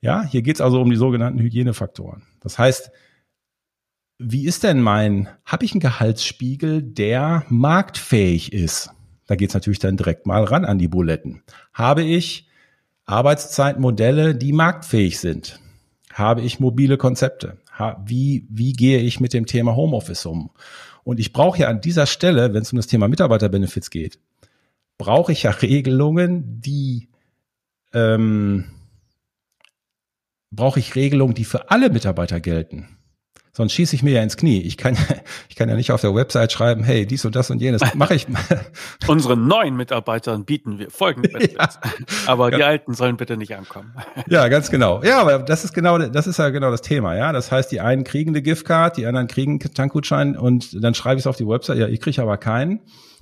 Ja, 0.00 0.24
hier 0.24 0.42
geht's 0.42 0.60
also 0.60 0.80
um 0.80 0.90
die 0.90 0.96
sogenannten 0.96 1.38
Hygienefaktoren. 1.38 2.22
Das 2.40 2.58
heißt, 2.58 2.90
wie 4.18 4.46
ist 4.46 4.62
denn 4.62 4.80
mein, 4.80 5.28
habe 5.44 5.64
ich 5.64 5.72
einen 5.72 5.80
Gehaltsspiegel, 5.80 6.82
der 6.82 7.44
marktfähig 7.48 8.52
ist? 8.52 8.90
Da 9.26 9.36
geht's 9.36 9.54
natürlich 9.54 9.78
dann 9.78 9.96
direkt 9.96 10.26
mal 10.26 10.44
ran 10.44 10.64
an 10.64 10.78
die 10.78 10.88
Buletten. 10.88 11.42
Habe 11.72 12.02
ich 12.02 12.48
Arbeitszeitmodelle, 13.06 14.34
die 14.34 14.52
marktfähig 14.52 15.18
sind. 15.18 15.60
Habe 16.12 16.42
ich 16.42 16.60
mobile 16.60 16.96
Konzepte? 16.96 17.58
Wie, 18.04 18.46
wie 18.48 18.72
gehe 18.72 19.00
ich 19.00 19.20
mit 19.20 19.32
dem 19.32 19.46
Thema 19.46 19.74
Homeoffice 19.74 20.26
um? 20.26 20.50
Und 21.02 21.20
ich 21.20 21.32
brauche 21.32 21.58
ja 21.58 21.68
an 21.68 21.80
dieser 21.80 22.06
Stelle, 22.06 22.54
wenn 22.54 22.62
es 22.62 22.72
um 22.72 22.76
das 22.76 22.86
Thema 22.86 23.08
Mitarbeiterbenefits 23.08 23.90
geht, 23.90 24.18
brauche 24.96 25.32
ich 25.32 25.42
ja 25.42 25.50
Regelungen, 25.50 26.60
die 26.60 27.08
ähm, 27.92 28.66
brauche 30.50 30.78
ich 30.78 30.94
Regelungen, 30.94 31.34
die 31.34 31.44
für 31.44 31.70
alle 31.70 31.90
Mitarbeiter 31.90 32.40
gelten 32.40 32.96
sonst 33.54 33.72
schieße 33.72 33.94
ich 33.96 34.02
mir 34.02 34.14
ja 34.14 34.22
ins 34.22 34.36
Knie. 34.36 34.60
Ich 34.60 34.76
kann, 34.76 34.96
ich 35.48 35.56
kann 35.56 35.68
ja 35.68 35.76
nicht 35.76 35.92
auf 35.92 36.00
der 36.00 36.14
Website 36.14 36.52
schreiben, 36.52 36.84
hey, 36.84 37.06
dies 37.06 37.24
und 37.24 37.34
das 37.36 37.50
und 37.50 37.60
jenes 37.62 37.80
mache 37.94 38.14
ich. 38.14 38.26
Unseren 39.06 39.46
neuen 39.46 39.76
Mitarbeitern 39.76 40.44
bieten 40.44 40.78
wir 40.78 40.90
folgende 40.90 41.30
Benefits. 41.30 41.78
Ja, 41.82 41.92
aber 42.26 42.50
die 42.50 42.62
alten 42.62 42.94
sollen 42.94 43.16
bitte 43.16 43.36
nicht 43.36 43.56
ankommen. 43.56 43.94
Ja, 44.28 44.48
ganz 44.48 44.70
genau. 44.70 45.02
Ja, 45.02 45.20
aber 45.20 45.38
das 45.38 45.64
ist 45.64 45.72
genau, 45.72 45.98
das 45.98 46.26
ist 46.26 46.38
ja 46.38 46.50
genau 46.50 46.70
das 46.70 46.82
Thema, 46.82 47.16
ja. 47.16 47.32
Das 47.32 47.50
heißt, 47.50 47.70
die 47.70 47.80
einen 47.80 48.04
kriegen 48.04 48.30
eine 48.30 48.42
Giftcard, 48.42 48.96
die 48.96 49.06
anderen 49.06 49.28
kriegen 49.28 49.60
einen 49.62 49.74
Tankgutschein 49.74 50.36
und 50.36 50.82
dann 50.82 50.94
schreibe 50.94 51.16
ich 51.16 51.22
es 51.22 51.26
auf 51.26 51.36
die 51.36 51.46
Website, 51.46 51.78
ja, 51.78 51.86
ich 51.86 52.00
kriege 52.00 52.20
aber 52.20 52.36
keinen. 52.36 52.80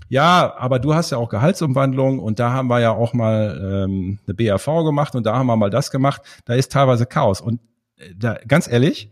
Ja, 0.09 0.55
aber 0.59 0.79
du 0.79 0.95
hast 0.95 1.11
ja 1.11 1.19
auch 1.19 1.29
Gehaltsumwandlung 1.29 2.19
und 2.19 2.39
da 2.39 2.53
haben 2.53 2.69
wir 2.69 2.81
ja 2.81 2.93
auch 2.93 3.15
mal 3.15 3.87
ähm, 3.87 4.19
eine 4.27 4.35
BAV 4.35 4.67
gemacht 4.85 5.15
und 5.15 5.25
da 5.25 5.37
haben 5.37 5.47
wir 5.47 5.57
mal 5.57 5.71
das 5.71 5.91
gemacht. 5.91 6.21
Da 6.45 6.55
ist 6.55 6.71
teilweise 6.73 7.07
Chaos. 7.07 7.41
Und 7.41 7.61
äh, 7.97 8.11
da, 8.15 8.37
ganz 8.47 8.69
ehrlich, 8.69 9.11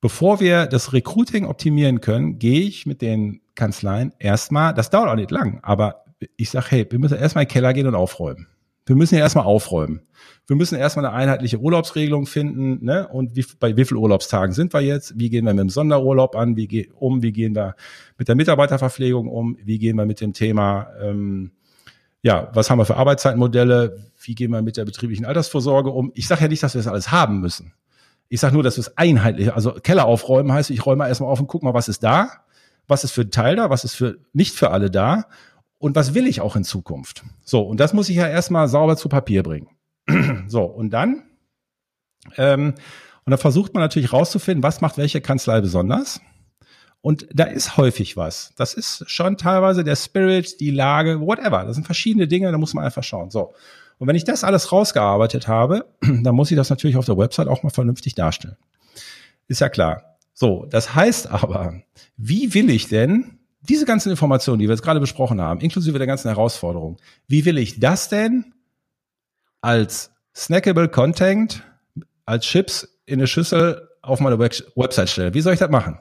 bevor 0.00 0.40
wir 0.40 0.66
das 0.66 0.92
Recruiting 0.92 1.46
optimieren 1.46 2.00
können, 2.00 2.38
gehe 2.38 2.60
ich 2.60 2.86
mit 2.86 3.02
den 3.02 3.40
Kanzleien 3.54 4.12
erstmal, 4.18 4.74
das 4.74 4.90
dauert 4.90 5.08
auch 5.08 5.16
nicht 5.16 5.30
lang, 5.30 5.60
aber 5.62 6.04
ich 6.36 6.50
sage, 6.50 6.66
hey, 6.70 6.86
wir 6.88 6.98
müssen 6.98 7.18
erstmal 7.18 7.44
in 7.44 7.48
den 7.48 7.52
Keller 7.52 7.72
gehen 7.72 7.86
und 7.86 7.94
aufräumen. 7.94 8.46
Wir 8.86 8.94
müssen 8.94 9.16
ja 9.16 9.20
erstmal 9.20 9.44
aufräumen. 9.44 10.02
Wir 10.46 10.54
müssen 10.54 10.78
erstmal 10.78 11.06
eine 11.06 11.14
einheitliche 11.14 11.58
Urlaubsregelung 11.58 12.26
finden, 12.26 12.84
ne? 12.84 13.08
Und 13.08 13.34
wie, 13.34 13.44
bei 13.58 13.76
wie 13.76 13.84
viel 13.84 13.96
Urlaubstagen 13.96 14.54
sind 14.54 14.72
wir 14.72 14.80
jetzt? 14.80 15.18
Wie 15.18 15.28
gehen 15.28 15.44
wir 15.44 15.52
mit 15.52 15.62
dem 15.62 15.70
Sonderurlaub 15.70 16.36
an? 16.36 16.56
Wie 16.56 16.68
ge 16.68 16.88
um? 16.94 17.20
Wie 17.20 17.32
gehen 17.32 17.56
wir 17.56 17.74
mit 18.16 18.28
der 18.28 18.36
Mitarbeiterverpflegung 18.36 19.28
um? 19.28 19.58
Wie 19.64 19.78
gehen 19.78 19.96
wir 19.96 20.06
mit 20.06 20.20
dem 20.20 20.32
Thema, 20.32 20.86
ähm, 21.02 21.50
ja, 22.22 22.48
was 22.54 22.70
haben 22.70 22.78
wir 22.78 22.84
für 22.84 22.96
Arbeitszeitmodelle? 22.96 23.98
Wie 24.22 24.36
gehen 24.36 24.52
wir 24.52 24.62
mit 24.62 24.76
der 24.76 24.84
betrieblichen 24.84 25.26
Altersvorsorge 25.26 25.90
um? 25.90 26.12
Ich 26.14 26.28
sage 26.28 26.42
ja 26.42 26.48
nicht, 26.48 26.62
dass 26.62 26.74
wir 26.74 26.78
das 26.78 26.88
alles 26.88 27.10
haben 27.10 27.40
müssen. 27.40 27.72
Ich 28.28 28.40
sage 28.40 28.54
nur, 28.54 28.62
dass 28.62 28.78
es 28.78 28.96
einheitlich, 28.96 29.52
also 29.52 29.72
Keller 29.72 30.06
aufräumen 30.06 30.52
heißt, 30.52 30.70
ich 30.70 30.84
räume 30.84 31.06
erstmal 31.06 31.30
auf 31.30 31.40
und 31.40 31.46
guck 31.46 31.62
mal, 31.62 31.74
was 31.74 31.88
ist 31.88 32.02
da, 32.02 32.30
was 32.88 33.04
ist 33.04 33.12
für 33.12 33.22
ein 33.22 33.30
Teil 33.30 33.56
da, 33.56 33.70
was 33.70 33.84
ist 33.84 33.94
für 33.94 34.18
nicht 34.32 34.54
für 34.54 34.70
alle 34.70 34.90
da 34.90 35.26
und 35.78 35.94
was 35.94 36.14
will 36.14 36.26
ich 36.26 36.40
auch 36.40 36.56
in 36.56 36.64
Zukunft. 36.64 37.24
So, 37.44 37.62
und 37.62 37.78
das 37.78 37.92
muss 37.92 38.08
ich 38.08 38.16
ja 38.16 38.26
erstmal 38.28 38.68
sauber 38.68 38.96
zu 38.96 39.08
Papier 39.08 39.42
bringen. 39.42 39.68
so, 40.48 40.64
und 40.64 40.90
dann, 40.90 41.24
ähm, 42.36 42.74
und 43.24 43.30
dann 43.30 43.38
versucht 43.38 43.74
man 43.74 43.82
natürlich 43.82 44.12
rauszufinden, 44.12 44.62
was 44.62 44.80
macht 44.80 44.98
welche 44.98 45.20
Kanzlei 45.20 45.60
besonders 45.60 46.20
Und 47.00 47.28
da 47.32 47.44
ist 47.44 47.76
häufig 47.76 48.16
was. 48.16 48.52
Das 48.56 48.74
ist 48.74 49.08
schon 49.08 49.36
teilweise 49.36 49.84
der 49.84 49.96
Spirit, 49.96 50.60
die 50.60 50.70
Lage, 50.70 51.20
whatever. 51.20 51.64
Das 51.64 51.76
sind 51.76 51.84
verschiedene 51.84 52.26
Dinge, 52.26 52.50
da 52.50 52.58
muss 52.58 52.74
man 52.74 52.84
einfach 52.84 53.04
schauen. 53.04 53.30
So. 53.30 53.54
Und 53.98 54.08
wenn 54.08 54.16
ich 54.16 54.24
das 54.24 54.44
alles 54.44 54.72
rausgearbeitet 54.72 55.48
habe, 55.48 55.86
dann 56.00 56.34
muss 56.34 56.50
ich 56.50 56.56
das 56.56 56.70
natürlich 56.70 56.96
auf 56.96 57.06
der 57.06 57.16
Website 57.16 57.48
auch 57.48 57.62
mal 57.62 57.70
vernünftig 57.70 58.14
darstellen. 58.14 58.56
Ist 59.48 59.60
ja 59.60 59.68
klar. 59.68 60.16
So, 60.34 60.66
das 60.68 60.94
heißt 60.94 61.28
aber, 61.30 61.80
wie 62.16 62.52
will 62.52 62.68
ich 62.68 62.88
denn 62.88 63.38
diese 63.62 63.86
ganzen 63.86 64.10
Informationen, 64.10 64.58
die 64.58 64.66
wir 64.66 64.74
jetzt 64.74 64.82
gerade 64.82 65.00
besprochen 65.00 65.40
haben, 65.40 65.60
inklusive 65.60 65.98
der 65.98 66.06
ganzen 66.06 66.28
Herausforderungen, 66.28 66.98
wie 67.26 67.44
will 67.44 67.58
ich 67.58 67.80
das 67.80 68.08
denn 68.08 68.52
als 69.60 70.10
snackable 70.34 70.88
Content, 70.88 71.62
als 72.26 72.44
Chips 72.44 73.00
in 73.06 73.18
eine 73.18 73.26
Schüssel 73.26 73.88
auf 74.02 74.20
meine 74.20 74.38
Website 74.38 75.08
stellen? 75.08 75.34
Wie 75.34 75.40
soll 75.40 75.54
ich 75.54 75.58
das 75.58 75.70
machen? 75.70 75.98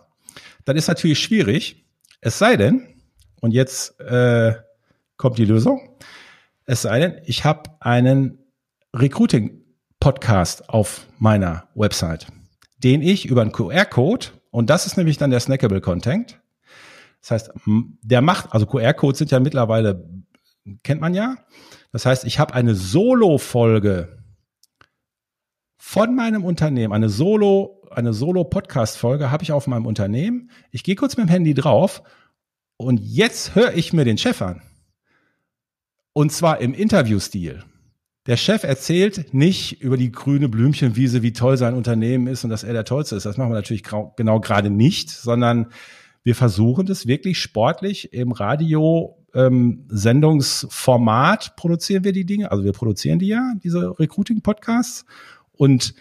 Dann 0.65 0.75
ist 0.75 0.87
natürlich 0.87 1.19
schwierig, 1.19 1.85
es 2.21 2.37
sei 2.37 2.57
denn, 2.57 2.87
und 3.41 3.51
jetzt 3.51 3.99
äh, 4.01 4.55
kommt 5.17 5.37
die 5.37 5.45
Lösung, 5.45 5.97
es 6.65 6.81
sei 6.81 6.99
denn, 6.99 7.21
ich 7.25 7.45
habe 7.45 7.71
einen 7.79 8.39
Recruiting-Podcast 8.95 10.69
auf 10.69 11.05
meiner 11.19 11.67
Website, 11.75 12.27
den 12.77 13.01
ich 13.01 13.25
über 13.25 13.41
einen 13.41 13.51
QR-Code, 13.51 14.27
und 14.51 14.69
das 14.69 14.85
ist 14.85 14.97
nämlich 14.97 15.17
dann 15.17 15.31
der 15.31 15.39
snackable 15.39 15.81
Content, 15.81 16.39
das 17.21 17.31
heißt, 17.31 17.51
der 17.65 18.21
macht, 18.21 18.53
also 18.53 18.67
QR-Codes 18.67 19.17
sind 19.17 19.31
ja 19.31 19.39
mittlerweile, 19.39 20.07
kennt 20.83 21.01
man 21.01 21.15
ja. 21.15 21.37
Das 21.91 22.05
heißt, 22.05 22.23
ich 22.23 22.37
habe 22.37 22.53
eine 22.53 22.75
Solo-Folge 22.75 24.23
von 25.75 26.15
meinem 26.15 26.43
Unternehmen, 26.43 26.93
eine 26.93 27.09
Solo, 27.09 27.81
eine 27.89 28.13
Solo-Podcast-Folge 28.13 29.31
habe 29.31 29.43
ich 29.43 29.51
auf 29.51 29.65
meinem 29.65 29.87
Unternehmen. 29.87 30.51
Ich 30.69 30.83
gehe 30.83 30.95
kurz 30.95 31.17
mit 31.17 31.27
dem 31.27 31.31
Handy 31.31 31.55
drauf 31.55 32.03
und 32.77 32.99
jetzt 32.99 33.55
höre 33.55 33.73
ich 33.73 33.93
mir 33.93 34.05
den 34.05 34.17
Chef 34.19 34.41
an. 34.41 34.61
Und 36.17 36.31
zwar 36.31 36.61
im 36.61 36.73
Interviewstil. 36.73 37.61
Der 38.25 38.37
Chef 38.37 38.63
erzählt 38.63 39.33
nicht 39.33 39.81
über 39.81 39.97
die 39.97 40.13
grüne 40.13 40.47
Blümchenwiese, 40.47 41.23
wie 41.23 41.33
toll 41.33 41.57
sein 41.57 41.73
Unternehmen 41.73 42.27
ist 42.27 42.45
und 42.45 42.51
dass 42.51 42.63
er 42.63 42.71
der 42.71 42.85
Tollste 42.85 43.17
ist. 43.17 43.25
Das 43.25 43.35
machen 43.35 43.49
wir 43.51 43.55
natürlich 43.55 43.83
genau 43.83 44.39
gerade 44.39 44.69
nicht, 44.69 45.09
sondern 45.09 45.67
wir 46.23 46.33
versuchen 46.33 46.85
das 46.85 47.05
wirklich 47.05 47.37
sportlich 47.39 48.13
im 48.13 48.31
Radio 48.31 49.25
ähm, 49.33 49.83
Sendungsformat 49.89 51.57
produzieren 51.57 52.05
wir 52.05 52.13
die 52.13 52.25
Dinge. 52.25 52.49
Also 52.49 52.63
wir 52.63 52.71
produzieren 52.71 53.19
die 53.19 53.27
ja, 53.27 53.51
diese 53.61 53.99
Recruiting-Podcasts. 53.99 55.05
Und 55.51 55.95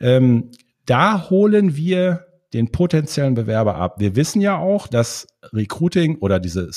ähm, 0.00 0.50
da 0.84 1.30
holen 1.30 1.76
wir 1.76 2.26
den 2.52 2.72
potenziellen 2.72 3.34
Bewerber 3.34 3.76
ab. 3.76 4.00
Wir 4.00 4.16
wissen 4.16 4.40
ja 4.40 4.58
auch, 4.58 4.88
dass 4.88 5.28
Recruiting 5.52 6.18
oder 6.18 6.40
diese 6.40 6.72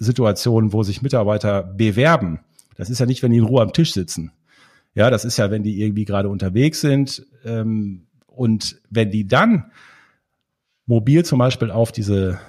Search-Situationen, 0.00 0.72
wo 0.72 0.82
sich 0.82 1.02
Mitarbeiter 1.02 1.62
bewerben, 1.62 2.40
das 2.76 2.88
ist 2.90 2.98
ja 2.98 3.06
nicht, 3.06 3.22
wenn 3.22 3.30
die 3.30 3.38
in 3.38 3.44
Ruhe 3.44 3.62
am 3.62 3.72
Tisch 3.72 3.92
sitzen. 3.92 4.32
Ja, 4.94 5.10
das 5.10 5.24
ist 5.24 5.36
ja, 5.36 5.50
wenn 5.50 5.62
die 5.62 5.80
irgendwie 5.80 6.04
gerade 6.04 6.28
unterwegs 6.28 6.80
sind. 6.80 7.26
Ähm, 7.44 8.06
und 8.26 8.80
wenn 8.88 9.10
die 9.10 9.26
dann 9.26 9.70
mobil 10.86 11.24
zum 11.24 11.38
Beispiel 11.38 11.70
auf 11.70 11.92
diese, 11.92 12.40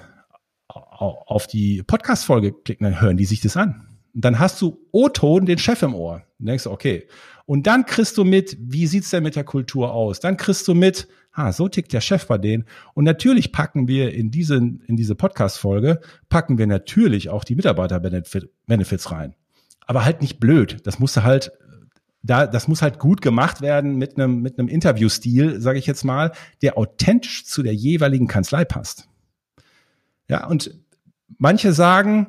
auf 0.68 1.46
die 1.46 1.82
Podcast-Folge 1.82 2.52
klicken, 2.52 2.84
dann 2.84 3.00
hören 3.00 3.16
die 3.16 3.26
sich 3.26 3.40
das 3.40 3.56
an. 3.56 3.86
Und 4.14 4.24
dann 4.24 4.38
hast 4.38 4.60
du 4.62 4.78
O-Ton 4.90 5.46
den 5.46 5.58
Chef 5.58 5.82
im 5.82 5.94
Ohr. 5.94 6.22
Dann 6.38 6.46
denkst 6.46 6.66
okay. 6.66 7.06
Und 7.46 7.66
dann 7.66 7.86
kriegst 7.86 8.18
du 8.18 8.24
mit, 8.24 8.56
wie 8.60 8.86
sieht's 8.86 9.10
denn 9.10 9.22
mit 9.22 9.36
der 9.36 9.44
Kultur 9.44 9.92
aus? 9.92 10.20
Dann 10.20 10.36
kriegst 10.36 10.68
du 10.68 10.74
mit, 10.74 11.08
ah, 11.32 11.52
so 11.52 11.68
tickt 11.68 11.92
der 11.92 12.00
Chef 12.00 12.26
bei 12.26 12.38
denen. 12.38 12.64
Und 12.94 13.04
natürlich 13.04 13.52
packen 13.52 13.88
wir 13.88 14.14
in 14.14 14.30
diese, 14.30 14.56
in 14.56 14.96
diese 14.96 15.14
Podcast-Folge, 15.14 16.00
packen 16.28 16.58
wir 16.58 16.66
natürlich 16.66 17.30
auch 17.30 17.44
die 17.44 17.54
Mitarbeiter-Benefits 17.54 19.10
rein. 19.10 19.34
Aber 19.86 20.04
halt 20.04 20.20
nicht 20.22 20.38
blöd. 20.38 20.78
Das 20.84 20.98
musst 20.98 21.20
halt 21.22 21.52
da, 22.22 22.46
das 22.46 22.68
muss 22.68 22.82
halt 22.82 22.98
gut 22.98 23.20
gemacht 23.20 23.60
werden 23.60 23.96
mit 23.96 24.16
einem, 24.16 24.42
mit 24.42 24.58
einem 24.58 24.68
Interviewstil, 24.68 25.60
sage 25.60 25.78
ich 25.78 25.86
jetzt 25.86 26.04
mal, 26.04 26.32
der 26.62 26.78
authentisch 26.78 27.44
zu 27.44 27.62
der 27.62 27.74
jeweiligen 27.74 28.28
Kanzlei 28.28 28.64
passt. 28.64 29.08
Ja, 30.28 30.46
und 30.46 30.72
manche 31.38 31.72
sagen, 31.72 32.28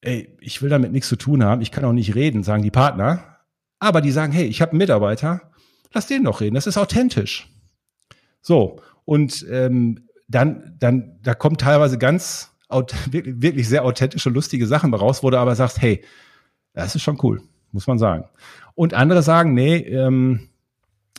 ey, 0.00 0.36
ich 0.40 0.62
will 0.62 0.70
damit 0.70 0.92
nichts 0.92 1.08
zu 1.08 1.16
tun 1.16 1.44
haben, 1.44 1.60
ich 1.60 1.72
kann 1.72 1.84
auch 1.84 1.92
nicht 1.92 2.14
reden, 2.14 2.44
sagen 2.44 2.62
die 2.62 2.70
Partner. 2.70 3.35
Aber 3.78 4.00
die 4.00 4.12
sagen, 4.12 4.32
hey, 4.32 4.46
ich 4.46 4.62
habe 4.62 4.72
einen 4.72 4.78
Mitarbeiter, 4.78 5.50
lass 5.92 6.06
den 6.06 6.24
doch 6.24 6.40
reden, 6.40 6.54
das 6.54 6.66
ist 6.66 6.78
authentisch. 6.78 7.48
So, 8.40 8.80
und 9.04 9.46
ähm, 9.50 10.08
dann, 10.28 10.76
dann, 10.78 11.18
da 11.22 11.34
kommt 11.34 11.60
teilweise 11.60 11.98
ganz 11.98 12.52
wirklich, 13.10 13.40
wirklich 13.40 13.68
sehr 13.68 13.84
authentische, 13.84 14.30
lustige 14.30 14.66
Sachen 14.66 14.92
raus, 14.94 15.22
wo 15.22 15.30
du 15.30 15.38
aber 15.38 15.54
sagst, 15.54 15.80
hey, 15.80 16.04
das 16.72 16.94
ist 16.94 17.02
schon 17.02 17.18
cool, 17.22 17.42
muss 17.72 17.86
man 17.86 17.98
sagen. 17.98 18.24
Und 18.74 18.94
andere 18.94 19.22
sagen, 19.22 19.54
nee, 19.54 19.76
ähm, 19.76 20.48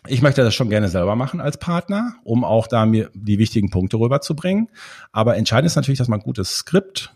ich 0.08 0.22
möchte 0.22 0.44
das 0.44 0.54
schon 0.56 0.70
gerne 0.70 0.90
selber 0.90 1.16
machen 1.16 1.42
als 1.42 1.58
Partner, 1.58 2.16
um 2.24 2.44
auch 2.44 2.68
da 2.68 2.86
mir 2.86 3.10
die 3.14 3.40
wichtigen 3.40 3.70
Punkte 3.70 3.98
rüberzubringen. 3.98 4.70
Aber 5.12 5.36
entscheidend 5.36 5.68
ist 5.68 5.76
natürlich, 5.76 5.98
dass 5.98 6.08
man 6.08 6.20
ein 6.20 6.24
gutes 6.24 6.58
Skript 6.58 7.14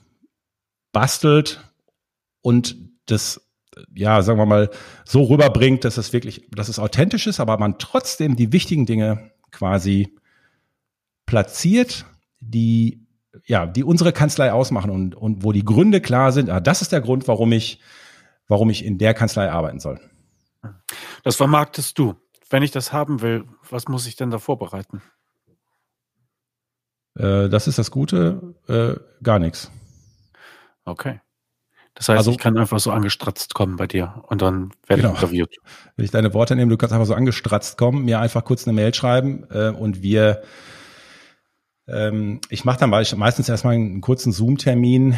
bastelt 0.91 1.61
und 2.41 2.75
das, 3.05 3.41
ja, 3.93 4.21
sagen 4.21 4.39
wir 4.39 4.45
mal, 4.45 4.69
so 5.05 5.23
rüberbringt, 5.23 5.85
dass 5.85 5.97
es 5.97 6.13
wirklich, 6.13 6.47
dass 6.51 6.69
es 6.69 6.79
authentisch 6.79 7.27
ist, 7.27 7.39
aber 7.39 7.57
man 7.57 7.77
trotzdem 7.77 8.35
die 8.35 8.51
wichtigen 8.51 8.85
Dinge 8.85 9.31
quasi 9.51 10.15
platziert, 11.25 12.05
die, 12.39 13.05
ja, 13.45 13.65
die 13.65 13.83
unsere 13.83 14.11
Kanzlei 14.11 14.51
ausmachen 14.51 14.91
und, 14.91 15.15
und 15.15 15.43
wo 15.43 15.51
die 15.51 15.63
Gründe 15.63 16.01
klar 16.01 16.31
sind. 16.31 16.49
Ah, 16.49 16.59
das 16.59 16.81
ist 16.81 16.91
der 16.91 17.01
Grund, 17.01 17.27
warum 17.27 17.51
ich, 17.51 17.79
warum 18.47 18.69
ich 18.69 18.83
in 18.83 18.97
der 18.97 19.13
Kanzlei 19.13 19.49
arbeiten 19.49 19.79
soll. 19.79 19.99
Das 21.23 21.35
vermarktest 21.35 21.97
du. 21.97 22.15
Wenn 22.49 22.63
ich 22.63 22.71
das 22.71 22.91
haben 22.91 23.21
will, 23.21 23.45
was 23.69 23.87
muss 23.87 24.07
ich 24.07 24.17
denn 24.17 24.31
da 24.31 24.39
vorbereiten? 24.39 25.01
Äh, 27.17 27.47
das 27.47 27.67
ist 27.67 27.77
das 27.77 27.91
Gute, 27.91 28.55
äh, 28.67 28.95
gar 29.23 29.39
nichts. 29.39 29.71
Okay. 30.83 31.21
Das 31.95 32.09
heißt, 32.09 32.17
also, 32.19 32.31
ich 32.31 32.37
kann 32.37 32.57
einfach 32.57 32.79
so 32.79 32.91
angestratzt 32.91 33.53
kommen 33.53 33.75
bei 33.75 33.85
dir 33.85 34.23
und 34.27 34.41
dann 34.41 34.71
werde 34.87 35.01
genau. 35.03 35.13
ich 35.13 35.21
interviewt. 35.21 35.55
Wenn 35.95 36.05
ich 36.05 36.11
deine 36.11 36.33
Worte 36.33 36.55
nehme, 36.55 36.69
du 36.69 36.77
kannst 36.77 36.93
einfach 36.93 37.05
so 37.05 37.13
angestratzt 37.13 37.77
kommen, 37.77 38.05
mir 38.05 38.19
einfach 38.19 38.45
kurz 38.45 38.65
eine 38.65 38.73
Mail 38.73 38.93
schreiben 38.93 39.45
äh, 39.51 39.69
und 39.69 40.01
wir 40.01 40.41
ähm, 41.87 42.39
ich 42.49 42.63
mache 42.63 42.79
dann 42.79 42.89
meistens 42.89 43.49
erstmal 43.49 43.75
einen 43.75 44.01
kurzen 44.01 44.31
Zoom-Termin, 44.31 45.15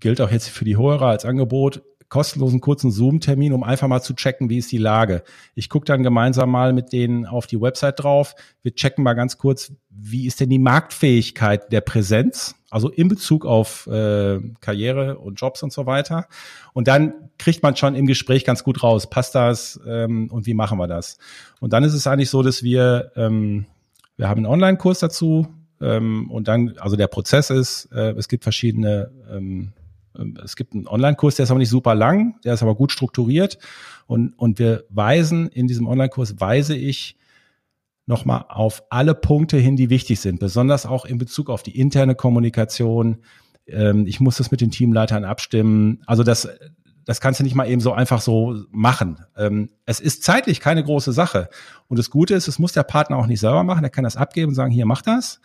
gilt 0.00 0.20
auch 0.20 0.30
jetzt 0.30 0.48
für 0.48 0.64
die 0.64 0.76
Hörer 0.76 1.06
als 1.06 1.24
Angebot 1.24 1.82
kostenlosen 2.08 2.60
kurzen 2.60 2.90
Zoom-Termin, 2.90 3.52
um 3.52 3.62
einfach 3.62 3.88
mal 3.88 4.00
zu 4.00 4.14
checken, 4.14 4.48
wie 4.48 4.58
ist 4.58 4.70
die 4.70 4.78
Lage. 4.78 5.22
Ich 5.54 5.68
gucke 5.68 5.86
dann 5.86 6.02
gemeinsam 6.02 6.50
mal 6.50 6.72
mit 6.72 6.92
denen 6.92 7.26
auf 7.26 7.46
die 7.46 7.60
Website 7.60 8.00
drauf. 8.00 8.34
Wir 8.62 8.74
checken 8.74 9.02
mal 9.02 9.14
ganz 9.14 9.38
kurz, 9.38 9.72
wie 9.90 10.26
ist 10.26 10.40
denn 10.40 10.50
die 10.50 10.58
Marktfähigkeit 10.58 11.72
der 11.72 11.80
Präsenz, 11.80 12.55
also 12.70 12.88
in 12.88 13.08
Bezug 13.08 13.46
auf 13.46 13.86
äh, 13.86 14.40
Karriere 14.60 15.18
und 15.18 15.40
Jobs 15.40 15.62
und 15.62 15.72
so 15.72 15.86
weiter. 15.86 16.26
Und 16.72 16.88
dann 16.88 17.14
kriegt 17.38 17.62
man 17.62 17.76
schon 17.76 17.94
im 17.94 18.06
Gespräch 18.06 18.44
ganz 18.44 18.64
gut 18.64 18.82
raus, 18.82 19.08
passt 19.08 19.34
das 19.34 19.80
ähm, 19.86 20.30
und 20.30 20.46
wie 20.46 20.54
machen 20.54 20.78
wir 20.78 20.88
das? 20.88 21.18
Und 21.60 21.72
dann 21.72 21.84
ist 21.84 21.94
es 21.94 22.06
eigentlich 22.06 22.30
so, 22.30 22.42
dass 22.42 22.62
wir, 22.62 23.12
ähm, 23.16 23.66
wir 24.16 24.28
haben 24.28 24.38
einen 24.38 24.46
Online-Kurs 24.46 24.98
dazu 24.98 25.48
ähm, 25.80 26.30
und 26.30 26.48
dann, 26.48 26.74
also 26.78 26.96
der 26.96 27.06
Prozess 27.06 27.50
ist, 27.50 27.86
äh, 27.92 28.12
es 28.12 28.28
gibt 28.28 28.42
verschiedene 28.42 29.10
ähm, 29.30 29.72
ähm, 30.18 30.38
es 30.42 30.56
gibt 30.56 30.74
einen 30.74 30.86
Online-Kurs, 30.86 31.36
der 31.36 31.44
ist 31.44 31.50
aber 31.50 31.58
nicht 31.58 31.70
super 31.70 31.94
lang, 31.94 32.40
der 32.44 32.54
ist 32.54 32.62
aber 32.62 32.74
gut 32.74 32.92
strukturiert. 32.92 33.58
Und, 34.06 34.38
und 34.38 34.58
wir 34.58 34.84
weisen, 34.88 35.48
in 35.48 35.66
diesem 35.66 35.86
Online-Kurs 35.86 36.40
weise 36.40 36.76
ich 36.76 37.16
nochmal 38.06 38.44
auf 38.48 38.84
alle 38.88 39.14
Punkte 39.14 39.58
hin, 39.58 39.76
die 39.76 39.90
wichtig 39.90 40.20
sind, 40.20 40.40
besonders 40.40 40.86
auch 40.86 41.04
in 41.04 41.18
Bezug 41.18 41.50
auf 41.50 41.62
die 41.62 41.78
interne 41.78 42.14
Kommunikation. 42.14 43.18
Ähm, 43.66 44.06
ich 44.06 44.20
muss 44.20 44.36
das 44.36 44.50
mit 44.50 44.60
den 44.60 44.70
Teamleitern 44.70 45.24
abstimmen. 45.24 46.02
Also 46.06 46.22
das, 46.22 46.48
das 47.04 47.20
kannst 47.20 47.40
du 47.40 47.44
nicht 47.44 47.56
mal 47.56 47.68
eben 47.68 47.80
so 47.80 47.92
einfach 47.92 48.20
so 48.20 48.62
machen. 48.70 49.18
Ähm, 49.36 49.70
es 49.86 50.00
ist 50.00 50.22
zeitlich 50.22 50.60
keine 50.60 50.84
große 50.84 51.12
Sache. 51.12 51.48
Und 51.88 51.98
das 51.98 52.10
Gute 52.10 52.34
ist, 52.34 52.48
es 52.48 52.58
muss 52.58 52.72
der 52.72 52.84
Partner 52.84 53.16
auch 53.16 53.26
nicht 53.26 53.40
selber 53.40 53.64
machen. 53.64 53.84
Er 53.84 53.90
kann 53.90 54.04
das 54.04 54.16
abgeben 54.16 54.50
und 54.50 54.54
sagen, 54.54 54.72
hier, 54.72 54.86
mach 54.86 55.02
das. 55.02 55.40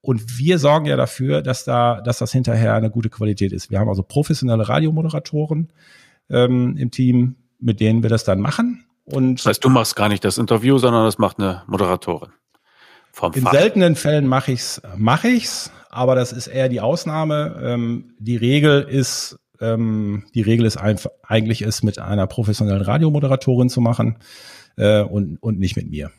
Und 0.00 0.38
wir 0.38 0.58
sorgen 0.58 0.86
ja 0.86 0.96
dafür, 0.96 1.42
dass 1.42 1.64
da, 1.64 2.00
dass 2.00 2.18
das 2.18 2.32
hinterher 2.32 2.74
eine 2.74 2.90
gute 2.90 3.10
Qualität 3.10 3.52
ist. 3.52 3.70
Wir 3.70 3.78
haben 3.78 3.88
also 3.88 4.02
professionelle 4.02 4.68
Radiomoderatoren 4.68 5.72
ähm, 6.28 6.76
im 6.76 6.90
Team, 6.90 7.36
mit 7.60 7.78
denen 7.78 8.02
wir 8.02 8.10
das 8.10 8.24
dann 8.24 8.40
machen. 8.40 8.84
Und 9.04 9.36
das 9.40 9.46
heißt, 9.46 9.64
du 9.64 9.68
machst 9.68 9.96
gar 9.96 10.08
nicht 10.08 10.24
das 10.24 10.38
Interview, 10.38 10.78
sondern 10.78 11.04
das 11.04 11.18
macht 11.18 11.38
eine 11.38 11.62
Moderatorin. 11.66 12.30
Vom 13.12 13.32
in 13.34 13.42
Fach. 13.42 13.52
seltenen 13.52 13.94
Fällen 13.94 14.26
mache 14.26 14.52
ich's, 14.52 14.80
mache 14.96 15.28
ich's, 15.28 15.70
aber 15.90 16.14
das 16.14 16.32
ist 16.32 16.46
eher 16.46 16.68
die 16.68 16.80
Ausnahme. 16.80 17.60
Ähm, 17.62 18.14
die 18.18 18.36
Regel 18.36 18.82
ist, 18.82 19.38
ähm, 19.60 20.24
die 20.34 20.40
Regel 20.40 20.64
ist 20.64 20.78
einfach, 20.78 21.10
eigentlich 21.22 21.60
ist 21.62 21.82
mit 21.82 21.98
einer 21.98 22.26
professionellen 22.26 22.82
Radiomoderatorin 22.82 23.68
zu 23.68 23.80
machen 23.80 24.18
äh, 24.76 25.02
und 25.02 25.36
und 25.42 25.58
nicht 25.58 25.76
mit 25.76 25.90
mir. 25.90 26.10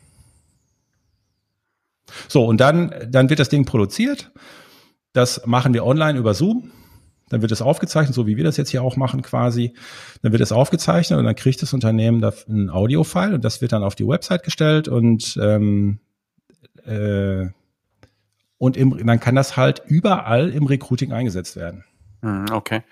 So, 2.28 2.44
und 2.44 2.60
dann, 2.60 2.94
dann 3.08 3.28
wird 3.28 3.40
das 3.40 3.48
Ding 3.48 3.64
produziert. 3.64 4.30
Das 5.12 5.46
machen 5.46 5.74
wir 5.74 5.84
online 5.84 6.18
über 6.18 6.34
Zoom. 6.34 6.70
Dann 7.28 7.42
wird 7.42 7.52
es 7.52 7.62
aufgezeichnet, 7.62 8.14
so 8.14 8.26
wie 8.26 8.36
wir 8.36 8.44
das 8.44 8.56
jetzt 8.56 8.70
hier 8.70 8.82
auch 8.82 8.96
machen 8.96 9.22
quasi. 9.22 9.74
Dann 10.22 10.32
wird 10.32 10.42
es 10.42 10.52
aufgezeichnet 10.52 11.18
und 11.18 11.24
dann 11.24 11.34
kriegt 11.34 11.62
das 11.62 11.72
Unternehmen 11.72 12.20
da 12.20 12.32
ein 12.48 12.70
Audio-File 12.70 13.34
und 13.34 13.44
das 13.44 13.60
wird 13.60 13.72
dann 13.72 13.82
auf 13.82 13.94
die 13.94 14.06
Website 14.06 14.42
gestellt 14.42 14.88
und 14.88 15.38
ähm, 15.40 16.00
äh, 16.86 17.48
und 18.58 18.76
im, 18.76 19.06
dann 19.06 19.20
kann 19.20 19.34
das 19.34 19.56
halt 19.56 19.82
überall 19.86 20.50
im 20.50 20.66
Recruiting 20.66 21.12
eingesetzt 21.12 21.56
werden. 21.56 21.84
Hm, 22.22 22.46
okay. 22.52 22.82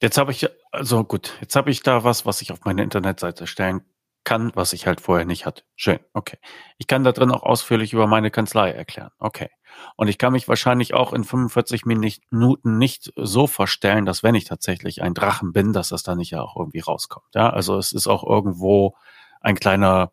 Jetzt 0.00 0.18
habe 0.18 0.32
ich, 0.32 0.48
also 0.70 1.02
gut, 1.04 1.32
jetzt 1.40 1.56
habe 1.56 1.70
ich 1.70 1.82
da 1.82 2.04
was, 2.04 2.26
was 2.26 2.42
ich 2.42 2.52
auf 2.52 2.60
meine 2.64 2.82
Internetseite 2.82 3.46
stellen 3.46 3.80
kann, 4.24 4.52
was 4.54 4.72
ich 4.72 4.86
halt 4.86 5.00
vorher 5.00 5.26
nicht 5.26 5.46
hatte. 5.46 5.62
Schön, 5.76 6.00
okay. 6.12 6.38
Ich 6.78 6.86
kann 6.86 7.04
da 7.04 7.12
drin 7.12 7.30
auch 7.30 7.42
ausführlich 7.42 7.92
über 7.92 8.06
meine 8.06 8.30
Kanzlei 8.30 8.70
erklären. 8.70 9.10
Okay. 9.18 9.50
Und 9.96 10.08
ich 10.08 10.18
kann 10.18 10.32
mich 10.32 10.48
wahrscheinlich 10.48 10.94
auch 10.94 11.12
in 11.12 11.24
45 11.24 11.84
Minuten 11.84 12.78
nicht 12.78 13.12
so 13.16 13.46
verstellen, 13.46 14.06
dass 14.06 14.22
wenn 14.22 14.34
ich 14.34 14.44
tatsächlich 14.44 15.02
ein 15.02 15.14
Drachen 15.14 15.52
bin, 15.52 15.72
dass 15.72 15.88
das 15.88 16.02
da 16.02 16.14
nicht 16.14 16.30
ja 16.30 16.42
auch 16.42 16.56
irgendwie 16.56 16.80
rauskommt. 16.80 17.26
Ja, 17.34 17.50
also 17.50 17.76
es 17.76 17.92
ist 17.92 18.06
auch 18.06 18.24
irgendwo 18.24 18.96
ein 19.40 19.56
kleiner 19.56 20.12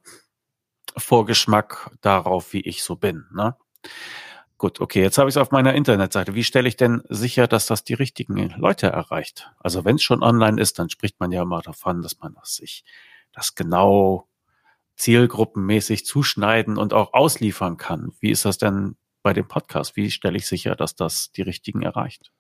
Vorgeschmack 0.97 1.91
darauf, 2.01 2.53
wie 2.53 2.62
ich 2.62 2.84
so 2.84 2.95
bin. 2.95 3.26
Ne? 3.34 3.55
Gut, 4.57 4.80
okay, 4.80 5.01
jetzt 5.01 5.18
habe 5.18 5.30
ich 5.30 5.36
es 5.36 5.41
auf 5.41 5.51
meiner 5.51 5.74
Internetseite. 5.74 6.36
Wie 6.36 6.43
stelle 6.43 6.68
ich 6.68 6.78
denn 6.78 7.01
sicher, 7.09 7.47
dass 7.47 7.66
das 7.66 7.84
die 7.84 7.95
richtigen 7.95 8.53
Leute 8.57 8.88
erreicht? 8.88 9.51
Also 9.59 9.86
wenn 9.86 9.95
es 9.95 10.03
schon 10.03 10.22
online 10.22 10.62
ist, 10.62 10.78
dann 10.78 10.89
spricht 10.89 11.20
man 11.20 11.32
ja 11.32 11.41
immer 11.41 11.62
davon, 11.62 12.01
dass 12.01 12.20
man 12.20 12.36
das 12.36 12.55
sich 12.55 12.84
das 13.34 13.55
genau 13.55 14.27
zielgruppenmäßig 14.95 16.05
zuschneiden 16.05 16.77
und 16.77 16.93
auch 16.93 17.13
ausliefern 17.13 17.77
kann. 17.77 18.11
Wie 18.19 18.29
ist 18.29 18.45
das 18.45 18.57
denn 18.57 18.95
bei 19.23 19.34
dem 19.34 19.47
Podcast? 19.47 19.95
Wie 19.95 20.11
stelle 20.11 20.38
ich 20.38 20.45
sicher, 20.47 20.75
dass 20.75 20.95
das 20.95 21.32
die 21.32 21.41
richtigen 21.41 21.82
erreicht? 21.82 22.32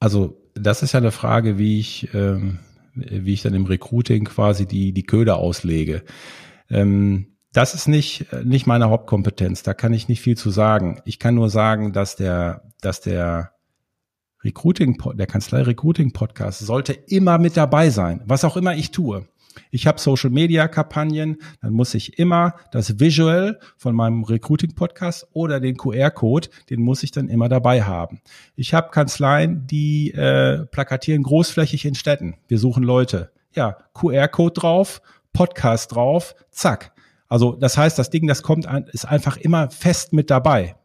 Also 0.00 0.36
das 0.54 0.82
ist 0.82 0.92
ja 0.92 0.98
eine 0.98 1.12
Frage, 1.12 1.58
wie 1.58 1.78
ich, 1.78 2.12
ähm, 2.14 2.58
wie 2.94 3.32
ich 3.32 3.42
dann 3.42 3.54
im 3.54 3.66
Recruiting 3.66 4.24
quasi 4.24 4.66
die, 4.66 4.92
die 4.92 5.04
Köder 5.04 5.36
auslege. 5.36 6.02
Ähm, 6.68 7.36
das 7.52 7.74
ist 7.74 7.86
nicht, 7.86 8.26
nicht 8.44 8.66
meine 8.66 8.88
Hauptkompetenz. 8.88 9.62
Da 9.62 9.74
kann 9.74 9.92
ich 9.92 10.08
nicht 10.08 10.20
viel 10.20 10.36
zu 10.36 10.50
sagen. 10.50 11.00
Ich 11.04 11.18
kann 11.18 11.34
nur 11.34 11.50
sagen, 11.50 11.92
dass 11.92 12.16
der, 12.16 12.72
dass 12.80 13.00
der 13.00 13.52
Recruiting, 14.42 14.98
der 15.14 15.26
Kanzlei 15.26 15.62
Recruiting 15.62 16.12
Podcast 16.12 16.60
sollte 16.60 16.92
immer 16.92 17.38
mit 17.38 17.56
dabei 17.56 17.90
sein, 17.90 18.22
was 18.24 18.44
auch 18.44 18.56
immer 18.56 18.74
ich 18.74 18.90
tue. 18.90 19.28
Ich 19.70 19.86
habe 19.86 20.00
Social 20.00 20.30
Media 20.30 20.68
Kampagnen, 20.68 21.38
dann 21.60 21.72
muss 21.72 21.94
ich 21.94 22.18
immer 22.18 22.54
das 22.70 23.00
Visual 23.00 23.58
von 23.76 23.94
meinem 23.94 24.24
Recruiting 24.24 24.74
Podcast 24.74 25.26
oder 25.32 25.60
den 25.60 25.76
QR-Code, 25.76 26.48
den 26.70 26.80
muss 26.80 27.02
ich 27.02 27.10
dann 27.10 27.28
immer 27.28 27.48
dabei 27.48 27.82
haben. 27.82 28.20
Ich 28.56 28.74
habe 28.74 28.90
Kanzleien, 28.90 29.66
die 29.66 30.12
äh, 30.12 30.66
plakatieren 30.66 31.22
großflächig 31.22 31.84
in 31.84 31.94
Städten. 31.94 32.36
Wir 32.48 32.58
suchen 32.58 32.82
Leute. 32.82 33.30
Ja, 33.54 33.76
QR-Code 33.94 34.60
drauf, 34.60 35.02
Podcast 35.32 35.94
drauf, 35.94 36.34
zack. 36.50 36.92
Also 37.28 37.52
das 37.52 37.78
heißt, 37.78 37.98
das 37.98 38.10
Ding, 38.10 38.26
das 38.26 38.42
kommt, 38.42 38.66
an, 38.66 38.84
ist 38.92 39.06
einfach 39.06 39.36
immer 39.36 39.70
fest 39.70 40.12
mit 40.12 40.30
dabei. 40.30 40.76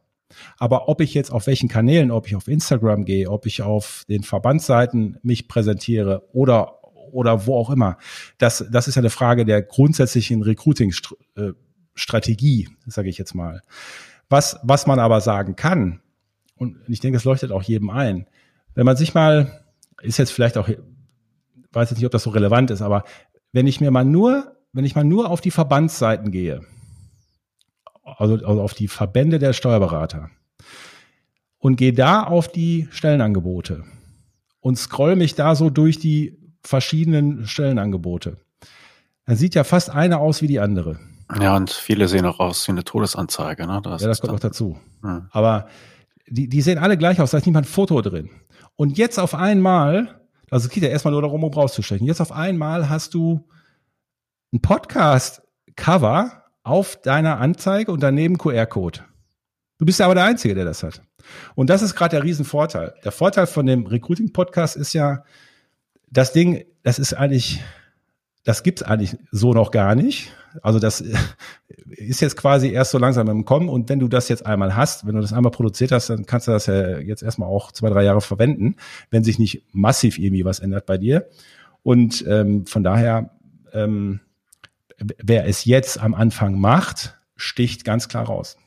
Aber 0.57 0.89
ob 0.89 1.01
ich 1.01 1.13
jetzt 1.13 1.31
auf 1.31 1.47
welchen 1.47 1.69
Kanälen, 1.69 2.11
ob 2.11 2.27
ich 2.27 2.35
auf 2.35 2.47
Instagram 2.47 3.05
gehe, 3.05 3.29
ob 3.29 3.45
ich 3.45 3.61
auf 3.61 4.03
den 4.09 4.23
Verbandsseiten 4.23 5.17
mich 5.23 5.47
präsentiere 5.47 6.27
oder 6.33 6.76
oder 7.11 7.45
wo 7.45 7.55
auch 7.55 7.69
immer. 7.69 7.97
Das, 8.37 8.65
das 8.71 8.87
ist 8.87 8.95
ja 8.95 9.01
eine 9.01 9.09
Frage 9.09 9.43
der 9.45 9.61
grundsätzlichen 9.61 10.41
Recruiting-Strategie, 10.41 12.69
sage 12.85 13.09
ich 13.09 13.17
jetzt 13.17 13.35
mal. 13.35 13.61
Was, 14.29 14.59
was 14.63 14.87
man 14.87 14.99
aber 14.99 15.21
sagen 15.21 15.55
kann, 15.55 16.01
und 16.55 16.77
ich 16.87 16.99
denke, 16.99 17.17
das 17.17 17.25
leuchtet 17.25 17.51
auch 17.51 17.63
jedem 17.63 17.89
ein, 17.89 18.27
wenn 18.75 18.85
man 18.85 18.97
sich 18.97 19.13
mal, 19.13 19.63
ist 20.01 20.17
jetzt 20.17 20.31
vielleicht 20.31 20.57
auch, 20.57 20.69
weiß 21.71 21.89
jetzt 21.89 21.97
nicht, 21.97 22.05
ob 22.05 22.11
das 22.11 22.23
so 22.23 22.29
relevant 22.29 22.71
ist, 22.71 22.81
aber 22.81 23.03
wenn 23.51 23.67
ich 23.67 23.81
mir 23.81 23.91
mal 23.91 24.05
nur, 24.05 24.55
wenn 24.73 24.85
ich 24.85 24.95
mal 24.95 25.03
nur 25.03 25.29
auf 25.29 25.41
die 25.41 25.51
Verbandsseiten 25.51 26.31
gehe, 26.31 26.61
also, 28.03 28.35
also 28.35 28.61
auf 28.61 28.73
die 28.73 28.87
Verbände 28.87 29.39
der 29.39 29.53
Steuerberater 29.53 30.29
und 31.57 31.75
gehe 31.75 31.93
da 31.93 32.23
auf 32.23 32.47
die 32.47 32.87
Stellenangebote 32.91 33.83
und 34.59 34.77
scroll 34.77 35.15
mich 35.15 35.35
da 35.35 35.55
so 35.55 35.69
durch 35.69 35.99
die 35.99 36.37
verschiedenen 36.67 37.47
Stellenangebote. 37.47 38.37
Dann 39.25 39.35
sieht 39.35 39.55
ja 39.55 39.63
fast 39.63 39.89
eine 39.89 40.19
aus 40.19 40.41
wie 40.41 40.47
die 40.47 40.59
andere. 40.59 40.99
Ja, 41.41 41.55
und 41.55 41.71
viele 41.71 42.07
sehen 42.07 42.25
auch 42.25 42.39
aus 42.39 42.67
wie 42.67 42.71
eine 42.71 42.83
Todesanzeige. 42.83 43.67
Ne? 43.67 43.81
Das 43.83 44.01
ja, 44.01 44.07
das 44.07 44.21
kommt 44.21 44.33
auch 44.33 44.39
dazu. 44.39 44.77
Hm. 45.01 45.27
Aber 45.31 45.67
die, 46.27 46.47
die 46.47 46.61
sehen 46.61 46.77
alle 46.77 46.97
gleich 46.97 47.19
aus, 47.19 47.31
da 47.31 47.37
ist 47.37 47.45
niemand 47.45 47.67
ein 47.67 47.69
Foto 47.69 48.01
drin. 48.01 48.29
Und 48.75 48.97
jetzt 48.97 49.19
auf 49.19 49.33
einmal, 49.35 50.21
also 50.49 50.67
es 50.67 50.71
geht 50.71 50.83
ja 50.83 50.89
erstmal 50.89 51.11
nur 51.11 51.21
darum, 51.21 51.43
um 51.43 51.53
rauszustechen. 51.53 52.05
Jetzt 52.05 52.21
auf 52.21 52.31
einmal 52.31 52.89
hast 52.89 53.13
du 53.13 53.47
ein 54.53 54.61
Podcast-Cover 54.61 56.43
auf 56.63 57.01
deiner 57.01 57.39
Anzeige 57.39 57.91
und 57.91 58.01
daneben 58.01 58.37
QR-Code. 58.37 58.99
Du 59.77 59.85
bist 59.85 59.99
ja 59.99 60.05
aber 60.05 60.15
der 60.15 60.25
Einzige, 60.25 60.55
der 60.55 60.65
das 60.65 60.83
hat. 60.83 61.01
Und 61.55 61.69
das 61.69 61.81
ist 61.81 61.95
gerade 61.95 62.15
der 62.15 62.23
Riesenvorteil. 62.23 62.93
Der 63.03 63.11
Vorteil 63.11 63.47
von 63.47 63.65
dem 63.65 63.85
Recruiting-Podcast 63.85 64.75
ist 64.75 64.93
ja, 64.93 65.23
das 66.09 66.33
Ding, 66.33 66.65
das 66.83 66.99
ist 66.99 67.13
eigentlich, 67.13 67.61
das 68.43 68.63
gibt's 68.63 68.83
eigentlich 68.83 69.17
so 69.31 69.53
noch 69.53 69.71
gar 69.71 69.95
nicht. 69.95 70.31
Also 70.61 70.79
das 70.79 71.03
ist 71.89 72.21
jetzt 72.21 72.37
quasi 72.37 72.69
erst 72.69 72.91
so 72.91 72.97
langsam 72.97 73.29
im 73.29 73.45
Kommen. 73.45 73.69
Und 73.69 73.89
wenn 73.89 73.99
du 73.99 74.07
das 74.07 74.29
jetzt 74.29 74.45
einmal 74.45 74.75
hast, 74.75 75.05
wenn 75.05 75.15
du 75.15 75.21
das 75.21 75.33
einmal 75.33 75.51
produziert 75.51 75.91
hast, 75.91 76.09
dann 76.09 76.25
kannst 76.25 76.47
du 76.47 76.51
das 76.51 76.65
ja 76.65 76.97
jetzt 76.99 77.23
erstmal 77.23 77.49
auch 77.49 77.71
zwei, 77.71 77.89
drei 77.89 78.03
Jahre 78.03 78.21
verwenden, 78.21 78.75
wenn 79.11 79.23
sich 79.23 79.39
nicht 79.39 79.63
massiv 79.71 80.17
irgendwie 80.17 80.45
was 80.45 80.59
ändert 80.59 80.85
bei 80.85 80.97
dir. 80.97 81.27
Und 81.83 82.25
ähm, 82.27 82.65
von 82.65 82.83
daher, 82.83 83.31
ähm, 83.73 84.21
wer 84.97 85.45
es 85.45 85.65
jetzt 85.65 86.01
am 86.01 86.13
Anfang 86.13 86.59
macht, 86.59 87.15
sticht 87.35 87.85
ganz 87.85 88.07
klar 88.07 88.25
raus. 88.25 88.57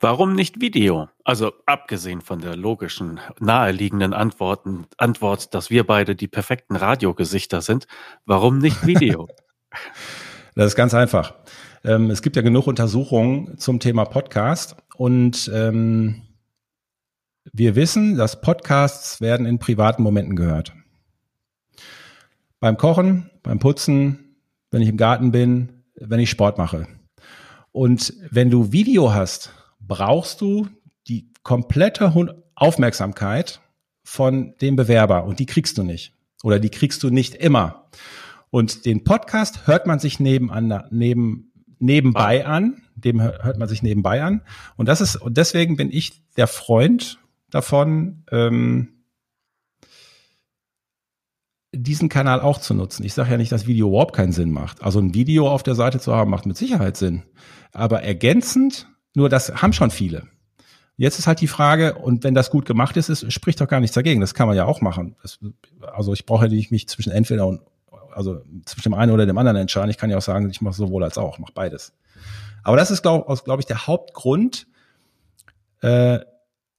Warum 0.00 0.34
nicht 0.34 0.60
Video? 0.60 1.08
Also 1.24 1.52
abgesehen 1.66 2.20
von 2.20 2.40
der 2.40 2.56
logischen, 2.56 3.20
naheliegenden 3.38 4.14
Antworten, 4.14 4.86
Antwort, 4.96 5.54
dass 5.54 5.70
wir 5.70 5.84
beide 5.84 6.16
die 6.16 6.28
perfekten 6.28 6.76
Radiogesichter 6.76 7.60
sind, 7.60 7.86
warum 8.24 8.58
nicht 8.58 8.86
Video? 8.86 9.28
das 10.54 10.68
ist 10.68 10.76
ganz 10.76 10.94
einfach. 10.94 11.34
Ähm, 11.84 12.10
es 12.10 12.22
gibt 12.22 12.36
ja 12.36 12.42
genug 12.42 12.66
Untersuchungen 12.66 13.58
zum 13.58 13.80
Thema 13.80 14.04
Podcast 14.04 14.76
und 14.96 15.50
ähm, 15.54 16.22
wir 17.52 17.74
wissen, 17.74 18.16
dass 18.16 18.40
Podcasts 18.40 19.20
werden 19.20 19.46
in 19.46 19.58
privaten 19.58 20.02
Momenten 20.02 20.36
gehört. 20.36 20.72
Beim 22.60 22.76
Kochen, 22.76 23.30
beim 23.42 23.58
Putzen, 23.58 24.36
wenn 24.70 24.82
ich 24.82 24.88
im 24.88 24.98
Garten 24.98 25.32
bin, 25.32 25.84
wenn 25.94 26.20
ich 26.20 26.30
Sport 26.30 26.58
mache. 26.58 26.86
Und 27.72 28.14
wenn 28.30 28.50
du 28.50 28.72
Video 28.72 29.12
hast, 29.12 29.52
brauchst 29.80 30.40
du 30.40 30.68
die 31.08 31.30
komplette 31.42 32.12
Aufmerksamkeit 32.54 33.60
von 34.02 34.54
dem 34.60 34.76
Bewerber 34.76 35.24
und 35.24 35.38
die 35.38 35.46
kriegst 35.46 35.78
du 35.78 35.82
nicht. 35.82 36.12
Oder 36.42 36.58
die 36.58 36.70
kriegst 36.70 37.02
du 37.02 37.10
nicht 37.10 37.34
immer. 37.34 37.88
Und 38.50 38.84
den 38.84 39.04
Podcast 39.04 39.66
hört 39.66 39.86
man 39.86 39.98
sich 39.98 40.18
nebenan, 40.18 40.84
neben, 40.90 41.52
nebenbei 41.78 42.44
an. 42.44 42.82
Dem 42.96 43.22
hört 43.22 43.58
man 43.58 43.68
sich 43.68 43.82
nebenbei 43.82 44.22
an. 44.22 44.42
Und 44.76 44.86
das 44.86 45.00
ist, 45.00 45.16
und 45.16 45.36
deswegen 45.36 45.76
bin 45.76 45.90
ich 45.92 46.22
der 46.36 46.46
Freund 46.46 47.18
davon, 47.50 48.24
ähm, 48.30 48.99
diesen 51.72 52.08
Kanal 52.08 52.40
auch 52.40 52.58
zu 52.58 52.74
nutzen. 52.74 53.04
Ich 53.04 53.14
sage 53.14 53.30
ja 53.30 53.36
nicht, 53.36 53.52
dass 53.52 53.66
Video 53.66 53.88
überhaupt 53.88 54.14
keinen 54.14 54.32
Sinn 54.32 54.50
macht. 54.50 54.82
Also 54.82 54.98
ein 54.98 55.14
Video 55.14 55.48
auf 55.48 55.62
der 55.62 55.74
Seite 55.74 56.00
zu 56.00 56.14
haben, 56.14 56.30
macht 56.30 56.46
mit 56.46 56.56
Sicherheit 56.56 56.96
Sinn. 56.96 57.22
Aber 57.72 58.02
ergänzend, 58.02 58.88
nur 59.14 59.28
das 59.28 59.62
haben 59.62 59.72
schon 59.72 59.90
viele. 59.90 60.24
Jetzt 60.96 61.18
ist 61.18 61.26
halt 61.26 61.40
die 61.40 61.46
Frage, 61.46 61.94
und 61.94 62.24
wenn 62.24 62.34
das 62.34 62.50
gut 62.50 62.66
gemacht 62.66 62.96
ist, 62.96 63.08
ist 63.08 63.32
spricht 63.32 63.60
doch 63.60 63.68
gar 63.68 63.80
nichts 63.80 63.94
dagegen. 63.94 64.20
Das 64.20 64.34
kann 64.34 64.48
man 64.48 64.56
ja 64.56 64.66
auch 64.66 64.80
machen. 64.80 65.16
Das, 65.22 65.38
also 65.80 66.12
ich 66.12 66.26
brauche 66.26 66.46
ja 66.46 66.52
nicht 66.52 66.70
mich 66.70 66.88
zwischen 66.88 67.12
entweder 67.12 67.46
und 67.46 67.62
also 68.12 68.42
zwischen 68.64 68.90
dem 68.90 68.94
einen 68.94 69.12
oder 69.12 69.24
dem 69.24 69.38
anderen 69.38 69.56
entscheiden. 69.56 69.90
Ich 69.90 69.96
kann 69.96 70.10
ja 70.10 70.18
auch 70.18 70.22
sagen, 70.22 70.50
ich 70.50 70.60
mache 70.60 70.74
sowohl 70.74 71.04
als 71.04 71.16
auch, 71.16 71.38
mache 71.38 71.52
beides. 71.54 71.94
Aber 72.62 72.76
das 72.76 72.90
ist, 72.90 73.02
glaube 73.02 73.40
glaub 73.44 73.60
ich, 73.60 73.66
der 73.66 73.86
Hauptgrund. 73.86 74.66
Äh, 75.80 76.18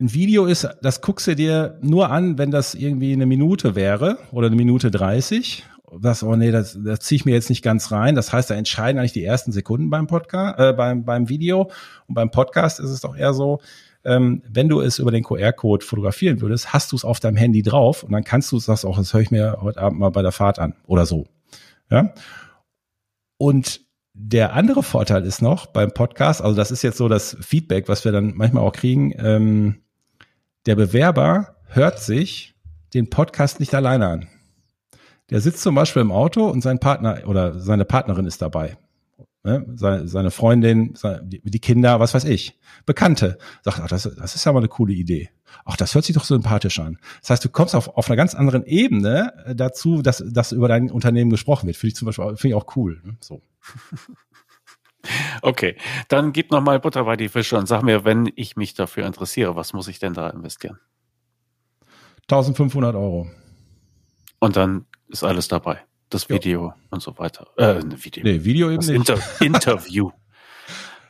ein 0.01 0.13
Video 0.13 0.45
ist, 0.45 0.67
das 0.81 1.01
guckst 1.01 1.27
du 1.27 1.35
dir 1.35 1.77
nur 1.81 2.09
an, 2.09 2.37
wenn 2.37 2.49
das 2.51 2.73
irgendwie 2.73 3.13
eine 3.13 3.27
Minute 3.27 3.75
wäre 3.75 4.17
oder 4.31 4.47
eine 4.47 4.55
Minute 4.55 4.89
dreißig. 4.89 5.63
Das, 6.01 6.23
oh 6.23 6.35
nee, 6.35 6.51
das, 6.51 6.77
das 6.83 7.01
ziehe 7.01 7.17
ich 7.17 7.25
mir 7.25 7.33
jetzt 7.33 7.49
nicht 7.49 7.61
ganz 7.61 7.91
rein. 7.91 8.15
Das 8.15 8.33
heißt, 8.33 8.49
da 8.49 8.55
entscheiden 8.55 8.97
eigentlich 8.97 9.13
die 9.13 9.23
ersten 9.23 9.51
Sekunden 9.51 9.89
beim 9.89 10.07
Podcast, 10.07 10.59
äh, 10.59 10.73
beim, 10.73 11.05
beim 11.05 11.29
Video. 11.29 11.69
Und 12.07 12.15
beim 12.15 12.31
Podcast 12.31 12.79
ist 12.79 12.89
es 12.89 13.01
doch 13.01 13.15
eher 13.15 13.33
so, 13.33 13.59
ähm, 14.03 14.41
wenn 14.49 14.69
du 14.69 14.81
es 14.81 14.99
über 14.99 15.11
den 15.11 15.23
QR-Code 15.23 15.85
fotografieren 15.85 16.41
würdest, 16.41 16.73
hast 16.73 16.91
du 16.91 16.95
es 16.95 17.05
auf 17.05 17.19
deinem 17.19 17.37
Handy 17.37 17.61
drauf 17.61 18.03
und 18.03 18.11
dann 18.11 18.23
kannst 18.23 18.51
du 18.51 18.57
es, 18.57 18.65
das 18.65 18.85
auch, 18.85 18.97
das 18.97 19.13
höre 19.13 19.21
ich 19.21 19.31
mir 19.31 19.57
heute 19.61 19.79
Abend 19.79 19.99
mal 19.99 20.09
bei 20.09 20.23
der 20.23 20.31
Fahrt 20.31 20.57
an 20.57 20.73
oder 20.87 21.05
so. 21.05 21.27
Ja. 21.89 22.13
Und 23.37 23.81
der 24.13 24.53
andere 24.53 24.81
Vorteil 24.83 25.25
ist 25.25 25.41
noch 25.41 25.67
beim 25.67 25.91
Podcast, 25.91 26.41
also 26.41 26.55
das 26.55 26.71
ist 26.71 26.81
jetzt 26.81 26.97
so 26.97 27.07
das 27.07 27.37
Feedback, 27.41 27.87
was 27.87 28.03
wir 28.03 28.11
dann 28.11 28.33
manchmal 28.35 28.63
auch 28.63 28.73
kriegen, 28.73 29.13
ähm, 29.17 29.81
der 30.65 30.75
Bewerber 30.75 31.55
hört 31.67 31.99
sich 31.99 32.55
den 32.93 33.09
Podcast 33.09 33.59
nicht 33.59 33.73
alleine 33.73 34.07
an. 34.07 34.27
Der 35.29 35.41
sitzt 35.41 35.61
zum 35.61 35.75
Beispiel 35.75 36.01
im 36.01 36.11
Auto 36.11 36.45
und 36.47 36.61
sein 36.61 36.79
Partner 36.79 37.21
oder 37.25 37.59
seine 37.59 37.85
Partnerin 37.85 38.25
ist 38.25 38.41
dabei. 38.41 38.77
Ne? 39.43 39.65
Seine, 39.75 40.29
Freundin, 40.29 40.93
die 41.23 41.59
Kinder, 41.59 41.99
was 41.99 42.13
weiß 42.13 42.25
ich, 42.25 42.59
Bekannte. 42.85 43.39
Sagt, 43.63 43.79
ach, 43.81 43.87
das, 43.87 44.03
das 44.03 44.35
ist 44.35 44.45
ja 44.45 44.51
mal 44.51 44.59
eine 44.59 44.67
coole 44.67 44.93
Idee. 44.93 45.29
Ach, 45.65 45.75
das 45.75 45.95
hört 45.95 46.05
sich 46.05 46.15
doch 46.15 46.25
sympathisch 46.25 46.79
an. 46.79 46.99
Das 47.21 47.31
heißt, 47.31 47.45
du 47.45 47.49
kommst 47.49 47.73
auf, 47.73 47.87
auf 47.97 48.07
einer 48.07 48.17
ganz 48.17 48.35
anderen 48.35 48.65
Ebene 48.65 49.33
äh, 49.45 49.55
dazu, 49.55 50.01
dass, 50.03 50.23
dass 50.27 50.51
über 50.51 50.67
dein 50.67 50.91
Unternehmen 50.91 51.31
gesprochen 51.31 51.65
wird. 51.65 51.77
Finde 51.77 51.89
ich 51.89 51.95
zum 51.95 52.05
Beispiel 52.05 52.25
finde 52.35 52.47
ich 52.49 52.53
auch 52.53 52.75
cool. 52.75 53.01
Ne? 53.03 53.17
So. 53.19 53.41
Okay, 55.41 55.75
dann 56.07 56.33
gib 56.33 56.51
noch 56.51 56.61
mal 56.61 56.79
Butter 56.79 57.03
bei 57.05 57.15
die 57.15 57.29
Fische 57.29 57.57
und 57.57 57.67
sag 57.67 57.81
mir, 57.81 58.05
wenn 58.05 58.31
ich 58.35 58.55
mich 58.55 58.73
dafür 58.73 59.05
interessiere, 59.05 59.55
was 59.55 59.73
muss 59.73 59.87
ich 59.87 59.99
denn 59.99 60.13
da 60.13 60.29
investieren? 60.29 60.79
1500 62.23 62.95
Euro. 62.95 63.29
Und 64.39 64.55
dann 64.55 64.85
ist 65.09 65.23
alles 65.23 65.47
dabei. 65.47 65.79
Das 66.09 66.29
Video 66.29 66.67
ja. 66.67 66.75
und 66.89 67.01
so 67.01 67.17
weiter. 67.17 67.47
Äh, 67.57 67.81
Video. 67.83 68.23
Nee, 68.23 68.43
Video 68.43 68.67
eben 68.67 68.77
das 68.77 68.87
nicht. 68.87 68.97
Inter 68.97 69.19
Interview. 69.39 70.11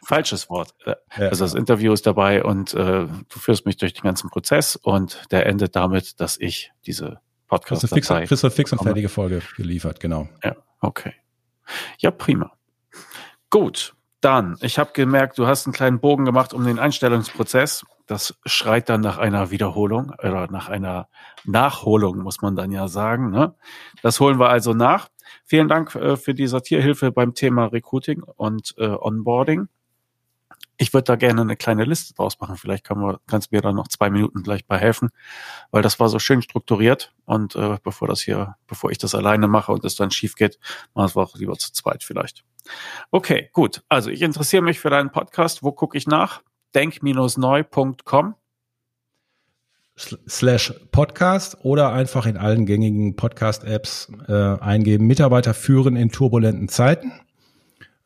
Falsches 0.05 0.49
Wort. 0.49 0.75
Äh, 0.85 0.95
ja. 1.17 1.29
Also 1.29 1.45
das 1.45 1.53
Interview 1.53 1.93
ist 1.93 2.05
dabei 2.05 2.43
und 2.43 2.73
äh, 2.73 3.07
du 3.07 3.39
führst 3.39 3.65
mich 3.65 3.77
durch 3.77 3.93
den 3.93 4.03
ganzen 4.03 4.29
Prozess 4.29 4.75
und 4.75 5.23
der 5.31 5.45
endet 5.45 5.75
damit, 5.75 6.19
dass 6.19 6.39
ich 6.39 6.71
diese 6.85 7.19
podcast 7.47 7.87
fix, 7.89 8.07
kriegst 8.07 8.43
du 8.43 8.49
fix 8.49 8.71
und 8.71 8.81
fertige 8.81 9.09
Folge 9.09 9.41
geliefert, 9.57 9.99
genau. 9.99 10.29
Ja, 10.43 10.55
okay. 10.79 11.13
Ja, 11.99 12.11
prima. 12.11 12.51
Gut, 13.51 13.95
dann, 14.21 14.57
ich 14.61 14.79
habe 14.79 14.93
gemerkt, 14.93 15.37
du 15.37 15.45
hast 15.45 15.67
einen 15.67 15.73
kleinen 15.73 15.99
Bogen 15.99 16.23
gemacht 16.23 16.53
um 16.53 16.63
den 16.63 16.79
Einstellungsprozess. 16.79 17.85
Das 18.07 18.39
schreit 18.45 18.87
dann 18.87 19.01
nach 19.01 19.17
einer 19.17 19.51
Wiederholung 19.51 20.13
oder 20.23 20.49
nach 20.49 20.69
einer 20.69 21.09
Nachholung, 21.43 22.19
muss 22.19 22.41
man 22.41 22.55
dann 22.55 22.71
ja 22.71 22.87
sagen. 22.87 23.29
Ne? 23.29 23.53
Das 24.01 24.21
holen 24.21 24.39
wir 24.39 24.49
also 24.49 24.73
nach. 24.73 25.09
Vielen 25.43 25.67
Dank 25.67 25.93
äh, 25.95 26.15
für 26.15 26.33
die 26.33 26.47
Sortierhilfe 26.47 27.11
beim 27.11 27.33
Thema 27.33 27.65
Recruiting 27.65 28.23
und 28.23 28.73
äh, 28.77 28.87
Onboarding. 28.87 29.67
Ich 30.77 30.93
würde 30.93 31.03
da 31.03 31.15
gerne 31.17 31.41
eine 31.41 31.57
kleine 31.57 31.83
Liste 31.83 32.13
draus 32.13 32.39
machen. 32.39 32.55
Vielleicht 32.55 32.85
kann 32.85 32.99
man, 32.99 33.17
kannst 33.27 33.51
du 33.51 33.55
mir 33.55 33.61
da 33.61 33.73
noch 33.73 33.89
zwei 33.89 34.09
Minuten 34.09 34.43
gleich 34.43 34.65
bei 34.65 34.77
helfen, 34.77 35.09
weil 35.71 35.81
das 35.81 35.99
war 35.99 36.07
so 36.07 36.19
schön 36.19 36.41
strukturiert. 36.41 37.13
Und 37.25 37.57
äh, 37.57 37.77
bevor 37.83 38.07
das 38.07 38.21
hier, 38.21 38.55
bevor 38.65 38.91
ich 38.91 38.97
das 38.97 39.13
alleine 39.13 39.49
mache 39.49 39.73
und 39.73 39.83
es 39.83 39.95
dann 39.95 40.09
schief 40.09 40.35
geht, 40.35 40.57
machen 40.93 41.15
wir 41.15 41.23
auch 41.23 41.35
lieber 41.35 41.57
zu 41.57 41.73
zweit 41.73 42.03
vielleicht. 42.03 42.45
Okay, 43.11 43.49
gut. 43.53 43.83
Also 43.89 44.09
ich 44.09 44.21
interessiere 44.21 44.63
mich 44.63 44.79
für 44.79 44.89
deinen 44.89 45.11
Podcast. 45.11 45.63
Wo 45.63 45.71
gucke 45.71 45.97
ich 45.97 46.07
nach? 46.07 46.41
denk-neu.com 46.73 48.35
slash 50.27 50.73
Podcast 50.91 51.57
oder 51.63 51.91
einfach 51.91 52.25
in 52.25 52.37
allen 52.37 52.65
gängigen 52.65 53.15
Podcast-Apps 53.15 54.11
äh, 54.27 54.33
eingeben. 54.59 55.05
Mitarbeiter 55.05 55.53
führen 55.53 55.95
in 55.95 56.09
turbulenten 56.09 56.69
Zeiten. 56.69 57.11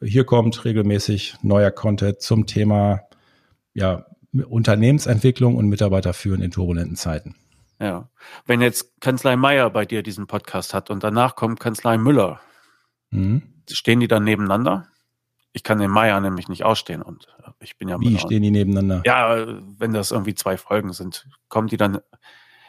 Hier 0.02 0.26
kommt 0.26 0.66
regelmäßig 0.66 1.36
neuer 1.42 1.72
Content 1.72 2.22
zum 2.22 2.48
Thema 2.48 3.02
ja, 3.74 4.06
Unternehmensentwicklung 4.34 5.56
und 5.56 5.68
Mitarbeiter 5.70 6.14
führen 6.14 6.42
in 6.42 6.52
turbulenten 6.52 6.96
Zeiten. 6.96 7.36
Ja. 7.80 8.10
Wenn 8.46 8.62
jetzt 8.62 9.00
Kanzlei 9.00 9.36
Meier 9.36 9.70
bei 9.70 9.86
dir 9.86 10.04
diesen 10.04 10.28
Podcast 10.28 10.74
hat 10.74 10.90
und 10.90 11.04
danach 11.04 11.36
kommt 11.36 11.60
Kanzlei 11.60 11.98
Müller, 11.98 12.42
mhm. 13.12 13.55
Stehen 13.72 14.00
die 14.00 14.08
dann 14.08 14.24
nebeneinander? 14.24 14.88
Ich 15.54 15.64
kann 15.64 15.80
den 15.80 15.92
Meier 15.92 16.20
nämlich 16.20 16.50
nicht 16.50 16.66
ausstehen 16.66 17.02
und 17.02 17.28
ich 17.60 17.78
bin 17.78 17.88
ja. 17.88 18.00
Wie 18.00 18.18
stehen 18.18 18.44
die 18.44 18.52
nebeneinander? 18.52 19.04
Ja, 19.06 19.46
wenn 19.78 19.94
das 19.94 20.12
irgendwie 20.12 20.36
zwei 20.36 20.58
Folgen 20.58 20.92
sind, 20.92 21.28
kommen 21.48 21.68
die 21.68 21.78
dann 21.78 22.00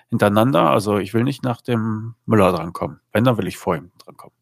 hintereinander. 0.09 0.71
Also 0.71 0.99
ich 0.99 1.13
will 1.15 1.25
nicht 1.25 1.43
nach 1.43 1.61
dem 1.61 2.15
Müller 2.27 2.53
drankommen. 2.53 3.01
Wenn, 3.13 3.25
dann 3.25 3.39
will 3.39 3.47
ich 3.47 3.57
vor 3.57 3.77
ihm 3.77 3.91
drankommen. 4.05 4.37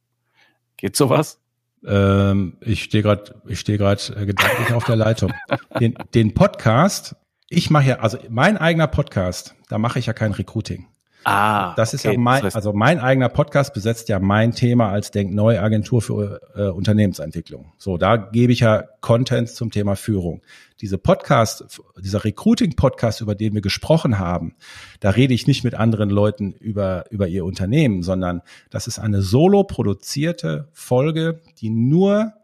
Geht 0.77 0.97
sowas? 0.97 1.41
Ähm, 1.87 2.57
ich 2.61 2.83
stehe 2.83 3.03
gerade, 3.03 3.41
ich 3.47 3.61
stehe 3.61 3.79
gerade 3.79 4.03
äh, 4.17 4.27
gedanklich 4.27 4.73
auf 4.73 4.85
der 4.85 4.97
Leitung. 4.97 5.33
Den, 5.81 5.95
den 6.15 6.35
Podcast, 6.35 7.17
ich 7.49 7.69
mache 7.69 7.89
ja, 7.89 7.97
also 7.97 8.19
mein 8.31 8.57
eigener 8.57 8.87
Podcast, 8.87 9.55
da 9.69 9.77
mache 9.79 9.99
ich 9.99 10.07
ja 10.07 10.13
kein 10.13 10.33
Recruiting. 10.33 10.87
Ah, 11.25 11.75
das 11.75 11.95
ist 11.95 12.05
okay. 12.05 12.15
ja 12.15 12.21
mein, 12.21 12.45
also 12.45 12.73
mein 12.73 12.99
eigener 12.99 13.29
Podcast 13.29 13.75
besetzt 13.75 14.09
ja 14.09 14.19
mein 14.19 14.53
Thema 14.53 14.91
als 14.91 15.11
Denkneu 15.11 15.59
Agentur 15.59 16.03
für 16.03 16.41
äh, 16.55 16.69
Unternehmensentwicklung. 16.69 17.73
So, 17.79 17.97
da 17.97 18.17
gebe 18.17 18.53
ich 18.53 18.61
ja 18.61 18.85
Content 19.01 19.49
zum 19.49 19.71
Thema 19.71 19.97
Führung. 19.97 20.43
Diese 20.81 20.99
Podcast, 20.99 21.81
dieser 21.99 22.25
Recruiting 22.25 22.77
Podcast, 22.77 23.21
über 23.21 23.35
den 23.35 23.55
wir 23.55 23.63
gesprochen 23.63 24.19
haben, 24.19 24.55
da 25.01 25.11
rede 25.11 25.33
ich 25.33 25.47
nicht 25.47 25.65
mit 25.65 25.75
anderen 25.75 26.11
Leuten 26.11 26.53
über 26.53 27.05
über 27.11 27.29
ihr 27.29 27.45
Unternehmen, 27.45 28.03
sondern 28.03 28.43
das 28.71 28.87
ist 28.87 28.99
eine 28.99 29.23
solo 29.23 29.65
produzierte 29.65 30.69
Folge, 30.73 31.41
die 31.61 31.71
nur 31.71 32.35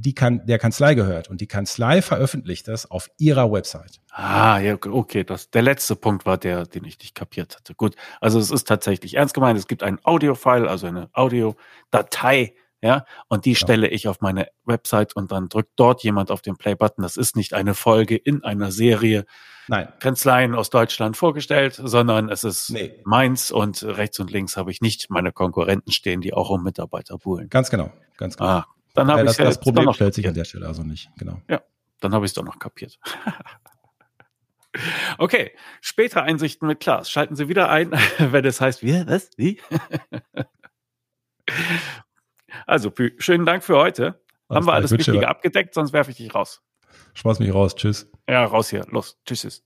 die 0.00 0.14
kann, 0.14 0.44
der 0.46 0.58
Kanzlei 0.58 0.94
gehört 0.94 1.28
und 1.28 1.40
die 1.40 1.46
Kanzlei 1.46 2.02
veröffentlicht 2.02 2.68
das 2.68 2.90
auf 2.90 3.10
ihrer 3.18 3.50
Website. 3.52 4.00
Ah, 4.10 4.58
ja, 4.58 4.76
okay, 4.88 5.24
das, 5.24 5.50
der 5.50 5.62
letzte 5.62 5.96
Punkt 5.96 6.26
war 6.26 6.38
der, 6.38 6.66
den 6.66 6.84
ich 6.84 6.98
nicht 6.98 7.14
kapiert 7.14 7.56
hatte. 7.56 7.74
Gut, 7.74 7.94
also 8.20 8.38
es 8.38 8.50
ist 8.50 8.66
tatsächlich 8.66 9.14
ernst 9.14 9.34
gemeint, 9.34 9.58
es 9.58 9.68
gibt 9.68 9.82
ein 9.82 9.98
Audio-File, 10.04 10.68
also 10.68 10.86
eine 10.86 11.10
Audiodatei, 11.12 12.54
ja, 12.82 13.04
und 13.28 13.44
die 13.44 13.52
ja. 13.52 13.56
stelle 13.56 13.88
ich 13.88 14.08
auf 14.08 14.20
meine 14.20 14.48
Website 14.64 15.14
und 15.14 15.32
dann 15.32 15.48
drückt 15.48 15.72
dort 15.76 16.02
jemand 16.02 16.30
auf 16.30 16.40
den 16.40 16.56
Play-Button. 16.56 17.02
Das 17.02 17.18
ist 17.18 17.36
nicht 17.36 17.52
eine 17.52 17.74
Folge 17.74 18.16
in 18.16 18.42
einer 18.42 18.72
Serie 18.72 19.26
Nein. 19.68 19.88
Kanzleien 20.00 20.54
aus 20.54 20.70
Deutschland 20.70 21.16
vorgestellt, 21.16 21.74
sondern 21.74 22.30
es 22.30 22.42
ist 22.42 22.70
nee. 22.70 23.00
meins 23.04 23.50
und 23.50 23.82
rechts 23.82 24.18
und 24.18 24.30
links 24.30 24.56
habe 24.56 24.70
ich 24.70 24.80
nicht 24.80 25.10
meine 25.10 25.30
Konkurrenten 25.30 25.92
stehen, 25.92 26.22
die 26.22 26.32
auch 26.32 26.48
um 26.48 26.64
Mitarbeiter 26.64 27.18
buhlen. 27.18 27.50
Ganz 27.50 27.70
genau, 27.70 27.92
ganz 28.16 28.38
genau. 28.38 28.50
Ah, 28.50 28.66
dann 28.94 29.08
habe 29.08 29.20
ja, 29.20 29.24
ich 29.24 29.30
das, 29.30 29.38
ja 29.38 29.44
das 29.44 29.60
Problem 29.60 29.92
stellt 29.92 30.14
sich 30.14 30.26
an 30.26 30.34
der 30.34 30.44
Stelle 30.44 30.66
also 30.66 30.82
nicht, 30.82 31.10
genau. 31.16 31.40
Ja, 31.48 31.62
dann 32.00 32.14
habe 32.14 32.24
ich 32.24 32.30
es 32.30 32.34
doch 32.34 32.44
noch 32.44 32.58
kapiert. 32.58 32.98
okay, 35.18 35.52
später 35.80 36.22
Einsichten 36.22 36.68
mit 36.68 36.80
Klaas. 36.80 37.10
Schalten 37.10 37.36
Sie 37.36 37.48
wieder 37.48 37.70
ein, 37.70 37.92
wenn 38.18 38.44
es 38.44 38.60
heißt, 38.60 38.82
wie, 38.82 39.06
was, 39.06 39.30
wie? 39.36 39.60
also, 42.66 42.92
schönen 43.18 43.46
Dank 43.46 43.64
für 43.64 43.76
heute. 43.76 44.20
Was 44.48 44.56
Haben 44.56 44.66
wir 44.66 44.72
alles 44.72 44.90
Wichtige 44.90 45.28
abgedeckt, 45.28 45.74
sonst 45.74 45.92
werfe 45.92 46.10
ich 46.10 46.16
dich 46.16 46.34
raus. 46.34 46.62
Schmeiß 47.14 47.38
mich 47.38 47.52
raus, 47.52 47.74
tschüss. 47.74 48.10
Ja, 48.28 48.44
raus 48.44 48.70
hier, 48.70 48.86
los, 48.90 49.18
tschüss. 49.26 49.64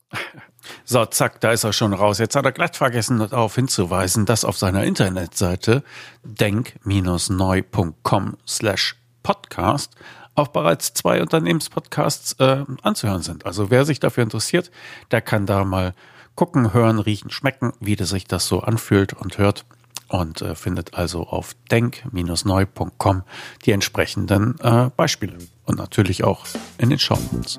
So, 0.84 1.04
zack, 1.06 1.40
da 1.40 1.52
ist 1.52 1.64
er 1.64 1.72
schon 1.72 1.92
raus. 1.92 2.18
Jetzt 2.18 2.36
hat 2.36 2.44
er 2.44 2.52
glatt 2.52 2.76
vergessen, 2.76 3.18
darauf 3.18 3.54
hinzuweisen, 3.54 4.26
dass 4.26 4.44
auf 4.44 4.56
seiner 4.56 4.84
Internetseite 4.84 5.82
denk-neu.com 6.22 8.36
slash 8.46 8.96
Podcast 9.24 9.90
auch 10.36 10.48
bereits 10.48 10.94
zwei 10.94 11.20
Unternehmenspodcasts 11.20 12.34
äh, 12.38 12.64
anzuhören 12.82 13.22
sind. 13.22 13.46
Also 13.46 13.70
wer 13.70 13.84
sich 13.84 13.98
dafür 13.98 14.22
interessiert, 14.22 14.70
der 15.10 15.20
kann 15.20 15.46
da 15.46 15.64
mal 15.64 15.94
gucken, 16.34 16.72
hören, 16.72 16.98
riechen, 16.98 17.30
schmecken, 17.30 17.72
wie 17.80 17.96
das 17.96 18.10
sich 18.10 18.26
das 18.26 18.46
so 18.46 18.60
anfühlt 18.60 19.12
und 19.12 19.38
hört 19.38 19.64
und 20.08 20.42
äh, 20.42 20.54
findet 20.54 20.94
also 20.94 21.26
auf 21.26 21.54
denk-neu.com 21.70 23.22
die 23.64 23.72
entsprechenden 23.72 24.58
äh, 24.60 24.90
Beispiele 24.96 25.38
und 25.64 25.78
natürlich 25.78 26.24
auch 26.24 26.46
in 26.78 26.90
den 26.90 26.98
Show 26.98 27.18
Notes. 27.32 27.56